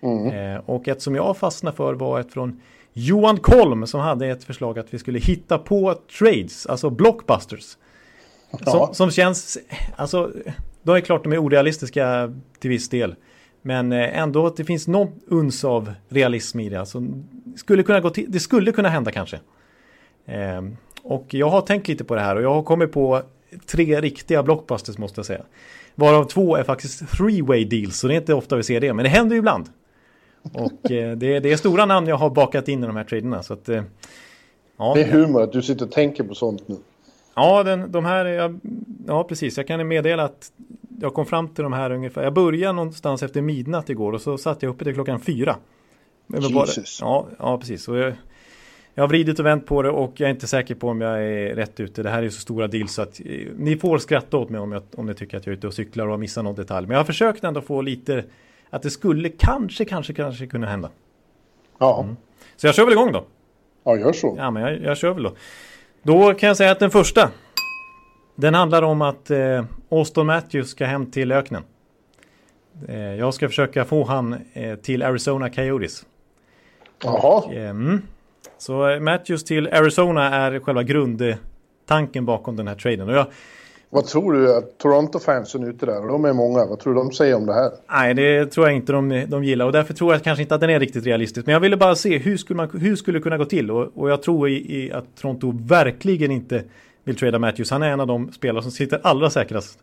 Mm. 0.00 0.54
Eh, 0.54 0.60
och 0.66 0.88
ett 0.88 1.02
som 1.02 1.14
jag 1.14 1.36
fastnade 1.36 1.76
för 1.76 1.94
var 1.94 2.20
ett 2.20 2.32
från 2.32 2.60
Johan 2.92 3.36
Kolm 3.36 3.86
som 3.86 4.00
hade 4.00 4.26
ett 4.26 4.44
förslag 4.44 4.78
att 4.78 4.94
vi 4.94 4.98
skulle 4.98 5.18
hitta 5.18 5.58
på 5.58 5.94
trades, 6.18 6.66
alltså 6.66 6.90
blockbusters. 6.90 7.76
Som, 8.50 8.58
Ja. 8.66 8.90
som 8.92 9.10
känns, 9.10 9.58
alltså, 9.96 10.32
då 10.82 10.92
är 10.92 11.00
klart 11.00 11.24
de 11.24 11.32
är 11.32 11.44
orealistiska 11.44 12.34
till 12.58 12.70
viss 12.70 12.88
del. 12.88 13.14
Men 13.68 13.92
eh, 13.92 14.18
ändå 14.18 14.46
att 14.46 14.56
det 14.56 14.64
finns 14.64 14.88
någon 14.88 15.08
uns 15.26 15.64
av 15.64 15.92
realism 16.08 16.60
i 16.60 16.68
det. 16.68 16.80
Alltså, 16.80 17.02
skulle 17.56 17.82
kunna 17.82 18.00
gå 18.00 18.10
till, 18.10 18.24
det 18.32 18.40
skulle 18.40 18.72
kunna 18.72 18.88
hända 18.88 19.10
kanske. 19.10 19.40
Eh, 20.26 20.62
och 21.02 21.34
jag 21.34 21.48
har 21.48 21.60
tänkt 21.60 21.88
lite 21.88 22.04
på 22.04 22.14
det 22.14 22.20
här 22.20 22.36
och 22.36 22.42
jag 22.42 22.54
har 22.54 22.62
kommit 22.62 22.92
på 22.92 23.22
tre 23.66 24.00
riktiga 24.00 24.42
blockbusters 24.42 24.98
måste 24.98 25.18
jag 25.18 25.26
säga. 25.26 25.42
Varav 25.94 26.24
två 26.24 26.56
är 26.56 26.62
faktiskt 26.64 27.02
three-way 27.02 27.64
deals, 27.68 27.98
så 27.98 28.08
det 28.08 28.14
är 28.14 28.18
inte 28.18 28.34
ofta 28.34 28.56
vi 28.56 28.62
ser 28.62 28.80
det, 28.80 28.92
men 28.92 29.02
det 29.02 29.08
händer 29.08 29.34
ju 29.34 29.38
ibland. 29.38 29.66
Och 30.52 30.90
eh, 30.90 31.16
det, 31.16 31.34
är- 31.36 31.40
det 31.40 31.52
är 31.52 31.56
stora 31.56 31.86
namn 31.86 32.06
jag 32.06 32.16
har 32.16 32.30
bakat 32.30 32.68
in 32.68 32.84
i 32.84 32.86
de 32.86 32.96
här 32.96 33.04
traderna. 33.04 33.42
Så 33.42 33.52
att, 33.54 33.68
eh, 33.68 33.82
ja. 34.78 34.92
Det 34.94 35.02
är 35.02 35.12
humor 35.12 35.42
att 35.42 35.52
du 35.52 35.62
sitter 35.62 35.84
och 35.84 35.92
tänker 35.92 36.24
på 36.24 36.34
sånt 36.34 36.68
nu. 36.68 36.76
Ja, 37.34 37.62
den, 37.62 37.92
de 37.92 38.04
här, 38.04 38.24
är 38.24 38.32
jag, 38.38 38.60
ja 39.06 39.24
precis. 39.24 39.56
Jag 39.56 39.66
kan 39.66 39.88
meddela 39.88 40.24
att 40.24 40.52
jag 41.00 41.14
kom 41.14 41.26
fram 41.26 41.48
till 41.48 41.62
de 41.64 41.72
här 41.72 41.90
ungefär. 41.90 42.22
Jag 42.22 42.32
började 42.32 42.72
någonstans 42.72 43.22
efter 43.22 43.42
midnatt 43.42 43.90
igår 43.90 44.12
och 44.12 44.20
så 44.20 44.38
satt 44.38 44.62
jag 44.62 44.70
uppe 44.70 44.84
till 44.84 44.94
klockan 44.94 45.20
fyra. 45.20 45.56
Jesus. 46.68 46.98
ja, 47.00 47.26
ja, 47.38 47.58
precis. 47.58 47.88
Och 47.88 47.96
jag, 47.96 48.12
jag 48.94 49.02
har 49.02 49.08
vridit 49.08 49.38
och 49.38 49.46
vänt 49.46 49.66
på 49.66 49.82
det 49.82 49.90
och 49.90 50.12
jag 50.16 50.26
är 50.26 50.30
inte 50.30 50.46
säker 50.46 50.74
på 50.74 50.88
om 50.88 51.00
jag 51.00 51.24
är 51.24 51.54
rätt 51.54 51.80
ute. 51.80 52.02
Det 52.02 52.10
här 52.10 52.18
är 52.18 52.22
ju 52.22 52.30
så 52.30 52.40
stora 52.40 52.66
deals 52.68 52.92
så 52.92 53.02
att 53.02 53.20
eh, 53.20 53.26
ni 53.56 53.76
får 53.76 53.98
skratta 53.98 54.36
åt 54.36 54.50
mig 54.50 54.60
om, 54.60 54.72
jag, 54.72 54.82
om 54.96 55.06
ni 55.06 55.14
tycker 55.14 55.36
att 55.36 55.46
jag 55.46 55.52
är 55.52 55.56
ute 55.56 55.66
och 55.66 55.74
cyklar 55.74 56.04
och 56.04 56.10
har 56.10 56.18
missat 56.18 56.44
någon 56.44 56.54
detalj. 56.54 56.86
Men 56.86 56.94
jag 56.94 57.00
har 57.00 57.04
försökt 57.04 57.44
ändå 57.44 57.60
få 57.60 57.82
lite 57.82 58.24
att 58.70 58.82
det 58.82 58.90
skulle 58.90 59.28
kanske, 59.28 59.84
kanske, 59.84 60.12
kanske 60.12 60.46
kunna 60.46 60.66
hända. 60.66 60.90
Ja, 61.78 62.02
Mm. 62.02 62.16
Så 62.56 62.66
jag 62.66 62.74
kör 62.74 62.84
väl 62.84 62.92
igång 62.92 63.12
då. 63.12 63.24
ja 63.84 63.96
gör 63.96 64.12
så. 64.12 64.34
Ja, 64.38 64.50
men 64.50 64.62
jag, 64.62 64.82
jag 64.82 64.96
kör 64.96 65.14
väl 65.14 65.22
då. 65.22 65.32
Då 66.02 66.34
kan 66.34 66.46
jag 66.46 66.56
säga 66.56 66.70
att 66.70 66.78
den 66.78 66.90
första. 66.90 67.30
Den 68.40 68.54
handlar 68.54 68.82
om 68.82 69.02
att 69.02 69.30
eh, 69.30 69.64
Austin 69.90 70.26
Matthews 70.26 70.70
ska 70.70 70.84
hem 70.86 71.10
till 71.10 71.32
öknen. 71.32 71.62
Eh, 72.88 73.14
jag 73.14 73.34
ska 73.34 73.48
försöka 73.48 73.84
få 73.84 74.04
han 74.04 74.36
eh, 74.52 74.74
till 74.76 75.02
Arizona 75.02 75.50
Coyotes. 75.50 76.06
Jaha, 77.04 77.42
Eh, 77.52 77.70
mm. 77.70 78.02
Så 78.58 78.88
eh, 78.88 79.00
Matthews 79.00 79.44
till 79.44 79.68
Arizona 79.68 80.34
är 80.34 80.60
själva 80.60 80.82
grundtanken 80.82 82.24
bakom 82.24 82.56
den 82.56 82.68
här 82.68 82.74
traden. 82.74 83.08
Och 83.08 83.14
jag, 83.14 83.26
vad 83.90 84.06
tror 84.06 84.32
du 84.32 84.56
att 84.56 84.78
Toronto-fansen 84.78 85.64
ute 85.64 85.86
där, 85.86 86.02
och 86.02 86.08
de 86.08 86.24
är 86.24 86.32
många, 86.32 86.66
vad 86.66 86.80
tror 86.80 86.94
du 86.94 87.00
de 87.00 87.12
säger 87.12 87.34
om 87.34 87.46
det 87.46 87.54
här? 87.54 87.70
nej, 87.90 88.14
det 88.14 88.46
tror 88.46 88.66
jag 88.66 88.76
inte 88.76 88.92
de, 88.92 89.24
de 89.28 89.44
gillar. 89.44 89.66
Och 89.66 89.72
därför 89.72 89.94
tror 89.94 90.12
jag 90.12 90.22
kanske 90.22 90.42
inte 90.42 90.54
att 90.54 90.60
den 90.60 90.70
är 90.70 90.80
riktigt 90.80 91.06
realistisk. 91.06 91.46
Men 91.46 91.52
jag 91.52 91.60
ville 91.60 91.76
bara 91.76 91.94
se 91.96 92.18
hur 92.18 92.36
skulle, 92.36 92.56
man, 92.56 92.70
hur 92.80 92.96
skulle 92.96 93.18
det 93.18 93.22
kunna 93.22 93.38
gå 93.38 93.44
till. 93.44 93.70
Och, 93.70 93.90
och 93.94 94.10
jag 94.10 94.22
tror 94.22 94.48
i, 94.48 94.84
i 94.84 94.92
att 94.92 95.16
Toronto 95.20 95.52
verkligen 95.66 96.30
inte 96.30 96.64
vill 97.08 97.16
trada 97.16 97.38
Matthews. 97.38 97.70
Han 97.70 97.82
är 97.82 97.90
en 97.90 98.00
av 98.00 98.06
de 98.06 98.32
spelare 98.32 98.62
som 98.62 98.70
sitter 98.70 99.00
allra 99.02 99.30
säkrast 99.30 99.78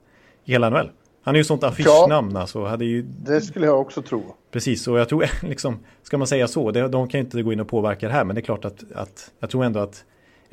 i 0.46 0.51
hela 0.51 0.70
NHL. 0.70 0.89
Han 1.24 1.36
är 1.36 1.39
ju 1.39 1.44
sånt 1.44 1.63
affischnamn 1.63 2.38
alltså. 2.38 2.65
Hade 2.65 2.86
ju, 2.86 3.01
Det 3.01 3.41
skulle 3.41 3.65
jag 3.65 3.82
också 3.82 4.01
tro. 4.01 4.36
precis, 4.51 4.88
och 4.88 5.00
jag 5.00 5.10
tror 5.10 5.25
liksom, 5.41 5.79
ska 6.03 6.17
man 6.17 6.27
säga 6.27 6.48
så, 6.48 6.72
det, 6.72 6.88
de 6.88 7.08
kan 7.08 7.20
ju 7.20 7.25
inte 7.25 7.41
gå 7.41 7.53
in 7.53 7.60
och 7.60 7.67
påverka 7.67 8.08
det 8.08 8.13
här. 8.13 8.24
Men 8.24 8.36
det 8.36 8.39
är 8.39 8.44
klart 8.44 8.65
att, 8.65 8.84
att 8.96 9.32
jag 9.39 9.50
tror 9.50 9.63
ändå 9.63 9.79
att 9.79 10.03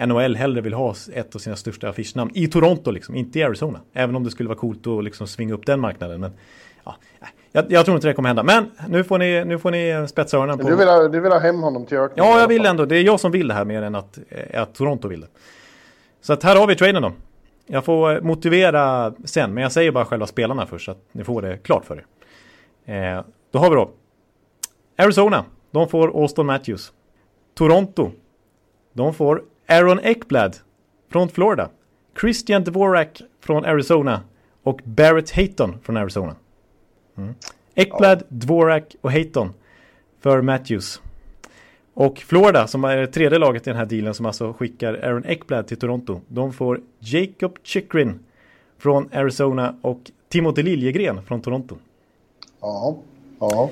NHL 0.06 0.36
hellre 0.36 0.60
vill 0.60 0.74
ha 0.74 0.94
ett 1.12 1.34
av 1.34 1.38
sina 1.38 1.56
största 1.56 1.88
affischnamn 1.88 2.30
i 2.34 2.46
Toronto, 2.46 2.90
liksom, 2.90 3.14
inte 3.14 3.38
i 3.38 3.42
Arizona. 3.42 3.80
Även 3.92 4.16
om 4.16 4.24
det 4.24 4.30
skulle 4.30 4.48
vara 4.48 4.58
coolt 4.58 4.86
att 4.86 5.04
liksom 5.04 5.26
svinga 5.26 5.54
upp 5.54 5.66
den 5.66 5.80
marknaden. 5.80 6.20
Men 6.20 6.32
ja, 6.84 6.96
jag, 7.52 7.64
jag 7.72 7.84
tror 7.84 7.94
inte 7.94 8.08
det 8.08 8.14
kommer 8.14 8.28
hända. 8.28 8.42
Men 8.42 8.70
nu 8.88 9.04
får 9.04 9.18
ni, 9.18 9.44
nu 9.44 9.58
får 9.58 9.70
ni 9.70 10.06
spetsa 10.08 10.36
öronen 10.36 10.58
på... 10.58 10.68
du 10.68 10.76
vill, 10.76 10.88
ha, 10.88 11.08
du 11.08 11.20
vill 11.20 11.32
ha 11.32 11.38
hem 11.38 11.62
honom 11.62 11.86
till 11.86 11.98
öknen? 11.98 12.26
Ja, 12.26 12.40
jag 12.40 12.48
vill 12.48 12.66
ändå. 12.66 12.84
Det 12.84 12.96
är 12.96 13.02
jag 13.02 13.20
som 13.20 13.32
vill 13.32 13.48
det 13.48 13.54
här 13.54 13.64
mer 13.64 13.82
än 13.82 13.94
att, 13.94 14.18
eh, 14.28 14.62
att 14.62 14.74
Toronto 14.74 15.08
vill 15.08 15.20
det. 15.20 15.26
Så 16.22 16.32
att 16.32 16.42
här 16.42 16.56
har 16.56 16.66
vi 16.66 16.76
traden 16.76 17.02
då. 17.02 17.12
Jag 17.66 17.84
får 17.84 18.14
eh, 18.14 18.20
motivera 18.20 19.14
sen, 19.24 19.54
men 19.54 19.62
jag 19.62 19.72
säger 19.72 19.92
bara 19.92 20.04
själva 20.04 20.26
spelarna 20.26 20.66
först 20.66 20.84
så 20.84 20.90
att 20.90 21.04
ni 21.12 21.24
får 21.24 21.42
det 21.42 21.56
klart 21.56 21.84
för 21.84 21.96
er. 21.96 23.16
Eh, 23.16 23.24
då 23.50 23.58
har 23.58 23.70
vi 23.70 23.76
då 23.76 23.90
Arizona. 24.96 25.44
De 25.70 25.88
får 25.88 26.08
Austin 26.08 26.46
Matthews. 26.46 26.92
Toronto. 27.54 28.10
De 28.92 29.14
får 29.14 29.42
Aaron 29.68 30.00
Ekblad 30.00 30.56
från 31.12 31.28
Florida. 31.28 31.68
Christian 32.20 32.64
Dvorak 32.64 33.22
från 33.40 33.64
Arizona. 33.64 34.20
Och 34.62 34.80
Barrett 34.84 35.30
Hayton 35.30 35.78
från 35.82 35.96
Arizona. 35.96 36.36
Mm. 37.16 37.34
Ekblad, 37.74 38.22
Dvorak 38.28 38.96
och 39.00 39.12
Hayton 39.12 39.52
för 40.20 40.42
Matthews. 40.42 41.00
Och 41.94 42.18
Florida, 42.18 42.66
som 42.66 42.84
är 42.84 42.96
det 42.96 43.06
tredje 43.06 43.38
laget 43.38 43.66
i 43.66 43.70
den 43.70 43.78
här 43.78 43.86
dealen 43.86 44.14
som 44.14 44.26
alltså 44.26 44.52
skickar 44.52 44.94
Aaron 44.94 45.26
Ekblad 45.26 45.66
till 45.66 45.76
Toronto. 45.78 46.20
De 46.28 46.52
får 46.52 46.80
Jacob 46.98 47.58
Chikrin 47.62 48.20
från 48.78 49.08
Arizona 49.12 49.74
och 49.82 50.00
Timothy 50.28 50.62
Liljegren 50.62 51.22
från 51.22 51.40
Toronto. 51.40 51.76
Ja, 52.60 52.96
ja. 53.40 53.70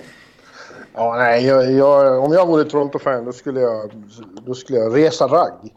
Ja, 0.95 1.15
nej, 1.17 1.47
jag, 1.47 1.73
jag, 1.73 2.25
om 2.25 2.33
jag 2.33 2.47
vore 2.47 2.65
Toronto-fan 2.65 3.25
då 3.25 3.33
skulle 3.33 3.61
jag, 3.61 3.91
då 4.47 4.55
skulle 4.55 4.79
jag 4.79 4.97
resa 4.97 5.27
ragg. 5.27 5.75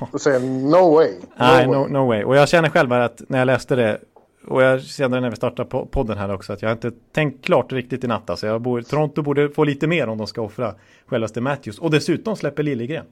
Och 0.12 0.20
säga 0.20 0.38
no 0.38 0.94
way. 0.94 1.10
No 1.10 1.24
Nej, 1.36 1.66
way. 1.66 1.78
no, 1.78 1.86
no 1.88 2.06
way. 2.06 2.24
Och 2.24 2.36
jag 2.36 2.48
känner 2.48 2.68
själv 2.68 2.92
att 2.92 3.22
när 3.28 3.38
jag 3.38 3.46
läste 3.46 3.76
det 3.76 3.98
och 4.46 4.62
jag 4.62 4.82
kände 4.82 5.20
när 5.20 5.30
vi 5.30 5.36
startade 5.36 5.68
po- 5.68 5.86
podden 5.86 6.18
här 6.18 6.34
också 6.34 6.52
att 6.52 6.62
jag 6.62 6.72
inte 6.72 6.90
tänkt 7.12 7.44
klart 7.44 7.72
riktigt 7.72 8.04
i 8.04 8.06
natt. 8.06 8.30
Alltså 8.30 8.46
jag 8.46 8.60
borde, 8.60 8.82
Toronto 8.82 9.22
borde 9.22 9.48
få 9.48 9.64
lite 9.64 9.86
mer 9.86 10.08
om 10.08 10.18
de 10.18 10.26
ska 10.26 10.42
offra 10.42 10.74
självaste 11.06 11.40
Matthews. 11.40 11.78
Och 11.78 11.90
dessutom 11.90 12.36
släpper 12.36 12.62
Liljegren. 12.62 13.06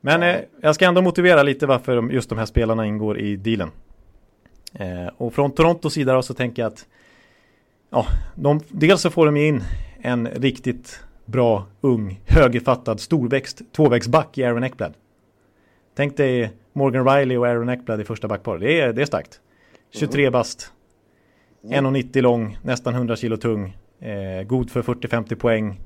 Men 0.00 0.22
eh, 0.22 0.36
jag 0.60 0.74
ska 0.74 0.86
ändå 0.86 1.02
motivera 1.02 1.42
lite 1.42 1.66
varför 1.66 1.96
de- 1.96 2.10
just 2.10 2.28
de 2.28 2.38
här 2.38 2.46
spelarna 2.46 2.86
ingår 2.86 3.18
i 3.18 3.36
dealen. 3.36 3.70
Eh, 4.74 5.06
och 5.16 5.34
från 5.34 5.50
Torontos 5.50 5.92
sida 5.94 6.14
då 6.14 6.22
så 6.22 6.34
tänker 6.34 6.62
jag 6.62 6.72
att 6.72 6.86
ja, 7.90 8.06
de, 8.34 8.60
dels 8.68 9.00
så 9.00 9.10
får 9.10 9.26
de 9.26 9.36
in 9.36 9.62
en 10.00 10.28
riktigt 10.28 11.00
bra, 11.24 11.66
ung, 11.80 12.20
högerfattad, 12.26 13.00
storväxt 13.00 13.62
tvåvägsback 13.72 14.38
i 14.38 14.44
Aaron 14.44 14.64
Ekblad. 14.64 14.94
Tänk 15.96 16.16
dig 16.16 16.50
Morgan 16.72 17.08
Riley 17.08 17.36
och 17.36 17.46
Aaron 17.46 17.68
Ekblad 17.68 18.00
i 18.00 18.04
första 18.04 18.28
backpar. 18.28 18.58
Det 18.58 18.80
är, 18.80 18.92
det 18.92 19.02
är 19.02 19.06
starkt. 19.06 19.40
23 19.90 20.30
bast. 20.30 20.72
Mm. 21.64 21.86
1,90 21.86 22.22
lång, 22.22 22.58
nästan 22.62 22.94
100 22.94 23.16
kilo 23.16 23.36
tung. 23.36 23.76
Eh, 24.00 24.42
god 24.42 24.70
för 24.70 24.82
40-50 24.82 25.34
poäng. 25.34 25.80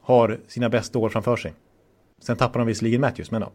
Har 0.00 0.38
sina 0.46 0.68
bästa 0.68 0.98
år 0.98 1.08
framför 1.08 1.36
sig. 1.36 1.52
Sen 2.20 2.36
tappar 2.36 2.58
de 2.60 2.66
visserligen 2.66 3.00
Matthews, 3.00 3.30
men 3.30 3.40
ja. 3.40 3.50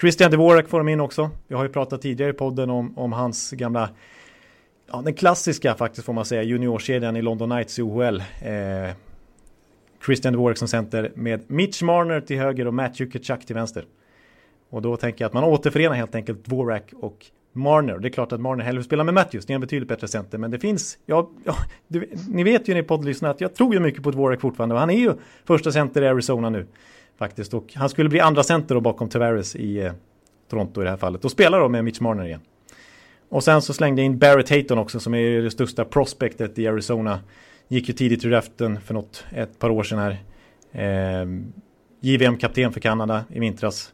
Christian 0.00 0.30
Dvorak 0.30 0.68
får 0.68 0.78
de 0.78 0.88
in 0.88 1.00
också. 1.00 1.30
Vi 1.48 1.54
har 1.54 1.62
ju 1.64 1.68
pratat 1.68 2.02
tidigare 2.02 2.30
i 2.30 2.34
podden 2.34 2.70
om, 2.70 2.98
om 2.98 3.12
hans 3.12 3.50
gamla, 3.50 3.90
ja 4.92 5.02
den 5.02 5.14
klassiska 5.14 5.74
faktiskt 5.74 6.06
får 6.06 6.12
man 6.12 6.24
säga, 6.24 6.42
juniorkedjan 6.42 7.16
i 7.16 7.22
London 7.22 7.50
Knights 7.50 7.78
i 7.78 7.82
OHL. 7.82 8.22
Eh, 8.42 8.94
Christian 10.06 10.32
Dvorak 10.32 10.58
som 10.58 10.68
center 10.68 11.12
med 11.14 11.50
Mitch 11.50 11.82
Marner 11.82 12.20
till 12.20 12.38
höger 12.38 12.66
och 12.66 12.74
Matthew 12.74 13.18
Kachuk 13.18 13.46
till 13.46 13.54
vänster. 13.54 13.84
Och 14.70 14.82
då 14.82 14.96
tänker 14.96 15.24
jag 15.24 15.26
att 15.28 15.34
man 15.34 15.44
återförenar 15.44 15.94
helt 15.94 16.14
enkelt 16.14 16.44
Dvorak 16.44 16.92
och 17.00 17.26
Marner. 17.52 17.98
Det 17.98 18.08
är 18.08 18.10
klart 18.10 18.32
att 18.32 18.40
Marner 18.40 18.64
hellre 18.64 18.82
spelar 18.82 19.04
med 19.04 19.14
Matthews, 19.14 19.46
det 19.46 19.52
är 19.52 19.54
en 19.54 19.60
betydligt 19.60 19.88
bättre 19.88 20.08
center. 20.08 20.38
Men 20.38 20.50
det 20.50 20.58
finns, 20.58 20.98
ja, 21.06 21.30
ja 21.44 21.56
du, 21.88 22.10
ni 22.28 22.44
vet 22.44 22.68
ju 22.68 22.74
ni 22.74 22.82
poddlyssnare 22.82 23.32
att 23.32 23.40
jag 23.40 23.54
tror 23.54 23.74
ju 23.74 23.80
mycket 23.80 24.02
på 24.02 24.10
Dvorak 24.10 24.40
fortfarande. 24.40 24.74
Och 24.74 24.80
han 24.80 24.90
är 24.90 24.98
ju 24.98 25.12
första 25.44 25.72
center 25.72 26.02
i 26.02 26.08
Arizona 26.08 26.50
nu. 26.50 26.66
Faktiskt. 27.18 27.54
Och 27.54 27.72
han 27.74 27.88
skulle 27.88 28.08
bli 28.08 28.20
andra 28.20 28.42
center 28.42 28.74
då 28.74 28.80
bakom 28.80 29.08
Tavares 29.08 29.56
i 29.56 29.78
eh, 29.78 29.92
Toronto 30.50 30.80
i 30.80 30.84
det 30.84 30.90
här 30.90 30.96
fallet. 30.96 31.24
Och 31.24 31.30
spelar 31.30 31.60
då 31.60 31.68
med 31.68 31.84
Mitch 31.84 32.00
Marner 32.00 32.24
igen. 32.24 32.40
Och 33.28 33.44
sen 33.44 33.62
så 33.62 33.72
slängde 33.72 34.02
jag 34.02 34.06
in 34.06 34.18
Barrett 34.18 34.50
Hayton 34.50 34.78
också 34.78 35.00
som 35.00 35.14
är 35.14 35.42
det 35.42 35.50
största 35.50 35.84
prospectet 35.84 36.58
i 36.58 36.66
Arizona. 36.66 37.20
Gick 37.68 37.88
ju 37.88 37.94
tidigt 37.94 38.24
ur 38.24 38.30
draften 38.30 38.80
för 38.80 38.94
något, 38.94 39.24
ett 39.36 39.58
par 39.58 39.70
år 39.70 39.82
sedan 39.82 39.98
här. 39.98 40.18
Eh, 40.72 41.26
JVM-kapten 42.00 42.72
för 42.72 42.80
Kanada 42.80 43.24
i 43.30 43.40
vintras. 43.40 43.92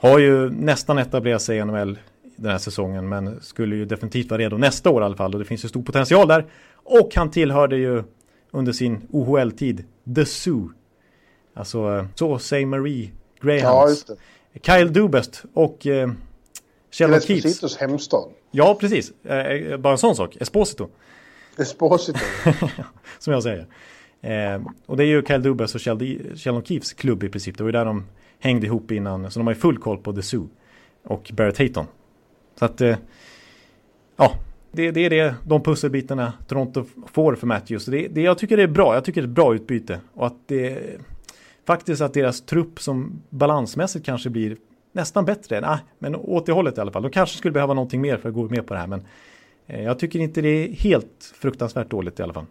Har 0.00 0.18
ju 0.18 0.50
nästan 0.50 0.98
etablerat 0.98 1.42
sig 1.42 1.58
i 1.58 1.64
NHL 1.64 1.98
den 2.36 2.50
här 2.50 2.58
säsongen 2.58 3.08
men 3.08 3.40
skulle 3.40 3.76
ju 3.76 3.84
definitivt 3.84 4.30
vara 4.30 4.40
redo 4.40 4.56
nästa 4.56 4.90
år 4.90 5.02
i 5.02 5.04
alla 5.04 5.16
fall 5.16 5.32
och 5.32 5.38
det 5.38 5.44
finns 5.44 5.64
ju 5.64 5.68
stor 5.68 5.82
potential 5.82 6.28
där. 6.28 6.46
Och 6.74 7.14
han 7.14 7.30
tillhörde 7.30 7.76
ju 7.76 8.02
under 8.50 8.72
sin 8.72 9.08
OHL-tid 9.10 9.84
The 10.14 10.24
Zoo. 10.24 10.72
Alltså 11.54 12.06
så 12.14 12.38
säger 12.38 12.66
Marie 12.66 13.10
Greyhounds. 13.40 14.04
Ja, 14.08 14.14
Kyle 14.62 14.92
Dubest 14.92 15.44
och 15.54 15.86
eh, 15.86 16.10
Sheldon 16.90 17.20
Keats. 17.20 17.44
Espositos 17.44 17.76
hemstad. 17.76 18.28
Ja, 18.50 18.76
precis. 18.80 19.12
Eh, 19.24 19.36
eh, 19.36 19.76
bara 19.76 19.92
en 19.92 19.98
sån 19.98 20.16
sak. 20.16 20.36
Esposito. 20.40 20.88
Esposito. 21.58 22.18
Som 23.18 23.32
jag 23.32 23.42
säger. 23.42 23.66
Eh, 24.20 24.62
och 24.86 24.96
det 24.96 25.04
är 25.04 25.06
ju 25.06 25.22
Kyle 25.22 25.42
Dubas 25.42 25.74
och 25.74 25.80
Sheldon 25.80 26.64
Keefs 26.64 26.92
klubb 26.92 27.24
i 27.24 27.28
princip. 27.28 27.58
Det 27.58 27.62
var 27.62 27.68
ju 27.68 27.72
där 27.72 27.84
de 27.84 28.04
hängde 28.40 28.66
ihop 28.66 28.90
innan. 28.90 29.30
Så 29.30 29.38
de 29.38 29.46
har 29.46 29.54
ju 29.54 29.60
full 29.60 29.78
koll 29.78 29.98
på 29.98 30.12
The 30.12 30.22
Zoo. 30.22 30.48
Och 31.04 31.30
Barrett 31.34 31.58
Hayton. 31.58 31.86
Så 32.58 32.64
att, 32.64 32.80
eh, 32.80 32.96
ja, 34.16 34.32
det, 34.72 34.90
det, 34.90 35.00
är 35.00 35.10
det, 35.10 35.34
de 35.44 35.62
pusselbitarna 35.62 36.32
Toronto 36.48 36.84
får 37.12 37.34
för 37.34 37.46
Matthews. 37.46 37.84
Det, 37.84 38.08
det, 38.08 38.22
jag 38.22 38.38
tycker 38.38 38.56
det 38.56 38.62
är 38.62 38.68
bra, 38.68 38.94
jag 38.94 39.04
tycker 39.04 39.22
det 39.22 39.26
är 39.26 39.28
ett 39.28 39.34
bra 39.34 39.54
utbyte. 39.54 40.00
Och 40.14 40.26
att 40.26 40.36
det, 40.46 40.78
faktiskt 41.66 42.02
att 42.02 42.14
deras 42.14 42.40
trupp 42.40 42.80
som 42.80 43.22
balansmässigt 43.30 44.06
kanske 44.06 44.30
blir 44.30 44.56
nästan 44.92 45.24
bättre. 45.24 45.60
Nej, 45.60 45.78
men 45.98 46.16
åt 46.16 46.46
det 46.46 46.52
hållet 46.52 46.78
i 46.78 46.80
alla 46.80 46.92
fall. 46.92 47.02
De 47.02 47.10
kanske 47.10 47.38
skulle 47.38 47.52
behöva 47.52 47.74
någonting 47.74 48.00
mer 48.00 48.16
för 48.16 48.28
att 48.28 48.34
gå 48.34 48.48
med 48.48 48.66
på 48.66 48.74
det 48.74 48.80
här. 48.80 48.86
Men 48.86 49.02
eh, 49.66 49.82
jag 49.82 49.98
tycker 49.98 50.18
inte 50.18 50.40
det 50.40 50.48
är 50.48 50.72
helt 50.72 51.32
fruktansvärt 51.34 51.90
dåligt 51.90 52.20
i 52.20 52.22
alla 52.22 52.34
fall. 52.34 52.46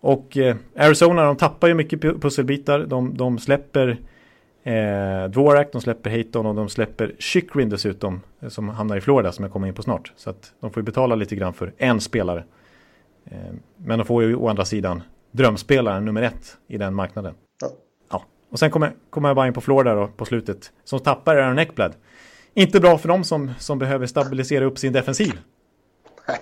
Och 0.00 0.36
eh, 0.36 0.56
Arizona, 0.76 1.24
de 1.24 1.36
tappar 1.36 1.68
ju 1.68 1.74
mycket 1.74 2.00
pusselbitar. 2.00 2.80
De, 2.80 3.16
de 3.16 3.38
släpper 3.38 3.98
Eh, 4.62 5.24
Dvorak, 5.30 5.72
de 5.72 5.80
släpper 5.80 6.10
Hayton 6.10 6.46
och 6.46 6.54
de 6.54 6.68
släpper 6.68 7.14
Chikrin 7.18 7.68
dessutom. 7.68 8.20
Eh, 8.40 8.48
som 8.48 8.68
hamnar 8.68 8.96
i 8.96 9.00
Florida 9.00 9.32
som 9.32 9.42
jag 9.42 9.52
kommer 9.52 9.68
in 9.68 9.74
på 9.74 9.82
snart. 9.82 10.12
Så 10.16 10.30
att 10.30 10.52
de 10.60 10.70
får 10.70 10.80
ju 10.80 10.84
betala 10.84 11.14
lite 11.14 11.36
grann 11.36 11.52
för 11.52 11.72
en 11.78 12.00
spelare. 12.00 12.44
Eh, 13.24 13.38
men 13.76 13.98
de 13.98 14.04
får 14.04 14.22
ju 14.22 14.34
å 14.34 14.48
andra 14.48 14.64
sidan 14.64 15.02
drömspelaren 15.30 16.04
nummer 16.04 16.22
ett 16.22 16.56
i 16.68 16.78
den 16.78 16.94
marknaden. 16.94 17.34
Ja. 17.60 17.68
ja. 18.10 18.24
Och 18.50 18.58
sen 18.58 18.70
kommer, 18.70 18.92
kommer 19.10 19.28
jag 19.28 19.36
bara 19.36 19.46
in 19.46 19.52
på 19.52 19.60
Florida 19.60 19.94
då 19.94 20.08
på 20.08 20.24
slutet. 20.24 20.72
Som 20.84 21.00
tappar 21.00 21.36
Aaron 21.36 21.58
Ekblad. 21.58 21.94
Inte 22.54 22.80
bra 22.80 22.98
för 22.98 23.08
dem 23.08 23.24
som, 23.24 23.50
som 23.58 23.78
behöver 23.78 24.06
stabilisera 24.06 24.64
upp 24.64 24.78
sin 24.78 24.92
defensiv. 24.92 25.32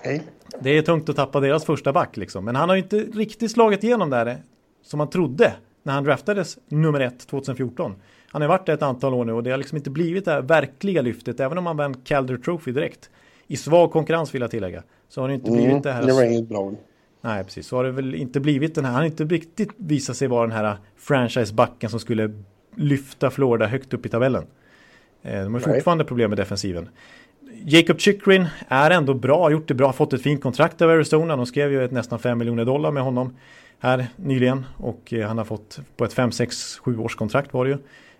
Nej. 0.03 0.23
Det 0.59 0.77
är 0.77 0.81
tungt 0.81 1.09
att 1.09 1.15
tappa 1.15 1.39
deras 1.39 1.65
första 1.65 1.93
back 1.93 2.17
liksom. 2.17 2.45
Men 2.45 2.55
han 2.55 2.69
har 2.69 2.75
ju 2.75 2.81
inte 2.81 2.97
riktigt 2.97 3.51
slagit 3.51 3.83
igenom 3.83 4.09
där 4.09 4.37
som 4.81 4.97
man 4.97 5.09
trodde 5.09 5.53
när 5.89 5.93
han 5.93 6.03
draftades 6.03 6.57
nummer 6.67 6.99
ett 6.99 7.27
2014. 7.27 7.95
Han 8.27 8.41
har 8.41 8.49
varit 8.49 8.65
där 8.65 8.73
ett 8.73 8.81
antal 8.81 9.13
år 9.13 9.25
nu 9.25 9.33
och 9.33 9.43
det 9.43 9.51
har 9.51 9.57
liksom 9.57 9.77
inte 9.77 9.89
blivit 9.89 10.25
det 10.25 10.31
här 10.31 10.41
verkliga 10.41 11.01
lyftet. 11.01 11.39
Även 11.39 11.57
om 11.57 11.65
han 11.65 11.77
vann 11.77 11.93
Calder 11.93 12.37
Trophy 12.37 12.71
direkt. 12.71 13.09
I 13.47 13.57
svag 13.57 13.91
konkurrens 13.91 14.35
vill 14.35 14.41
jag 14.41 14.51
tillägga. 14.51 14.83
Så 15.07 15.21
har 15.21 15.27
det 15.27 15.33
inte 15.33 15.51
blivit 15.51 15.69
mm, 15.69 15.81
det 15.81 15.91
här. 15.91 16.03
Det 16.03 16.13
var 16.13 16.23
inget 16.23 16.49
bra. 16.49 16.71
Nej, 17.21 17.43
precis. 17.43 17.67
Så 17.67 17.75
har 17.75 17.83
det 17.83 17.91
väl 17.91 18.15
inte 18.15 18.39
blivit 18.39 18.75
den 18.75 18.85
här. 18.85 18.91
Han 18.91 19.01
har 19.01 19.05
inte 19.05 19.23
riktigt 19.23 19.69
visat 19.77 20.17
sig 20.17 20.27
vara 20.27 20.41
den 20.41 20.51
här 20.51 20.77
franchise-backen 20.97 21.89
som 21.89 21.99
skulle 21.99 22.33
lyfta 22.75 23.29
Florida 23.29 23.67
högt 23.67 23.93
upp 23.93 24.05
i 24.05 24.09
tabellen. 24.09 24.43
Eh, 25.21 25.43
de 25.43 25.53
har 25.53 25.61
fortfarande 25.61 26.03
problem 26.03 26.29
med 26.29 26.37
defensiven. 26.37 26.89
Jacob 27.65 27.99
Chikrin 27.99 28.47
är 28.67 28.91
ändå 28.91 29.13
bra, 29.13 29.41
har 29.41 29.49
gjort 29.49 29.67
det 29.67 29.73
bra, 29.73 29.93
fått 29.93 30.13
ett 30.13 30.21
fint 30.21 30.41
kontrakt 30.41 30.81
av 30.81 30.89
Arizona. 30.89 31.35
De 31.35 31.45
skrev 31.45 31.71
ju 31.71 31.85
ett 31.85 31.91
nästan 31.91 32.19
5 32.19 32.37
miljoner 32.37 32.65
dollar 32.65 32.91
med 32.91 33.03
honom 33.03 33.35
här 33.79 34.07
nyligen 34.15 34.65
och 34.77 35.13
eh, 35.13 35.27
han 35.27 35.37
har 35.37 35.45
fått 35.45 35.79
på 35.97 36.05
ett 36.05 36.13
5, 36.13 36.31
6, 36.31 36.77
7 36.77 36.97
års 36.97 37.15
kontrakt 37.15 37.53
var 37.53 37.65
det 37.65 37.71
ju. 37.71 37.77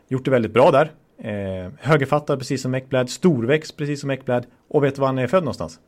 Gjort 0.08 0.26
det 0.26 0.32
väldigt 0.32 0.54
bra 0.54 0.72
där. 0.72 0.92
Eh, 1.18 1.72
högerfattad 1.80 2.40
precis 2.40 2.62
som 2.62 2.76
Ekblad, 2.76 3.10
storväxt 3.10 3.78
precis 3.78 4.02
som 4.02 4.12
Ekblad 4.12 4.46
och 4.68 4.84
vet 4.84 4.96
du 4.96 5.02
var 5.02 5.08
han 5.08 5.18
är 5.18 5.28
född 5.28 5.44
någonstans? 5.44 5.80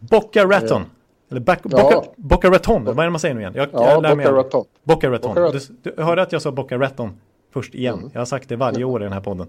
Boca 0.00 0.44
Raton. 0.44 0.82
Ja. 0.82 0.96
Eller 1.30 1.40
back, 1.40 1.60
ja. 1.64 2.04
Boca 2.16 2.50
Raton, 2.50 2.84
vad 2.84 2.98
är 2.98 3.04
det 3.04 3.10
man 3.10 3.20
säger 3.20 3.34
nu 3.34 3.40
igen? 3.40 3.52
Jag, 3.56 3.68
ja, 3.72 3.90
jag 4.02 4.16
Boca 4.16 4.32
Raton. 4.32 4.64
Boca 4.82 5.10
Raton. 5.10 5.34
Boca 5.34 5.40
Raton. 5.40 5.60
Du, 5.82 5.92
du, 5.96 6.02
hörde 6.02 6.22
att 6.22 6.32
jag 6.32 6.42
sa 6.42 6.52
Boca 6.52 6.78
Raton 6.78 7.20
först 7.52 7.74
igen. 7.74 7.98
Mm. 7.98 8.10
Jag 8.12 8.20
har 8.20 8.26
sagt 8.26 8.48
det 8.48 8.56
varje 8.56 8.84
år 8.84 9.00
i 9.00 9.04
den 9.04 9.12
här 9.12 9.20
podden. 9.20 9.48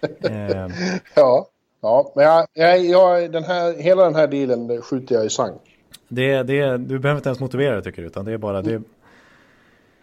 eh. 0.20 0.68
Ja, 1.14 1.48
ja, 1.80 2.12
men 2.16 2.24
jag, 2.24 2.46
jag, 2.54 2.84
jag, 2.84 3.32
den 3.32 3.44
här, 3.44 3.82
hela 3.82 4.04
den 4.04 4.14
här 4.14 4.26
dealen 4.26 4.82
skjuter 4.82 5.14
jag 5.14 5.26
i 5.26 5.30
sank. 5.30 5.75
Det, 6.08 6.42
det, 6.42 6.76
du 6.76 6.98
behöver 6.98 7.18
inte 7.18 7.28
ens 7.28 7.40
motivera 7.40 7.76
det 7.76 7.82
tycker 7.82 8.02
du, 8.02 8.08
utan 8.08 8.24
det 8.24 8.32
är 8.32 8.38
bara 8.38 8.62
det. 8.62 8.82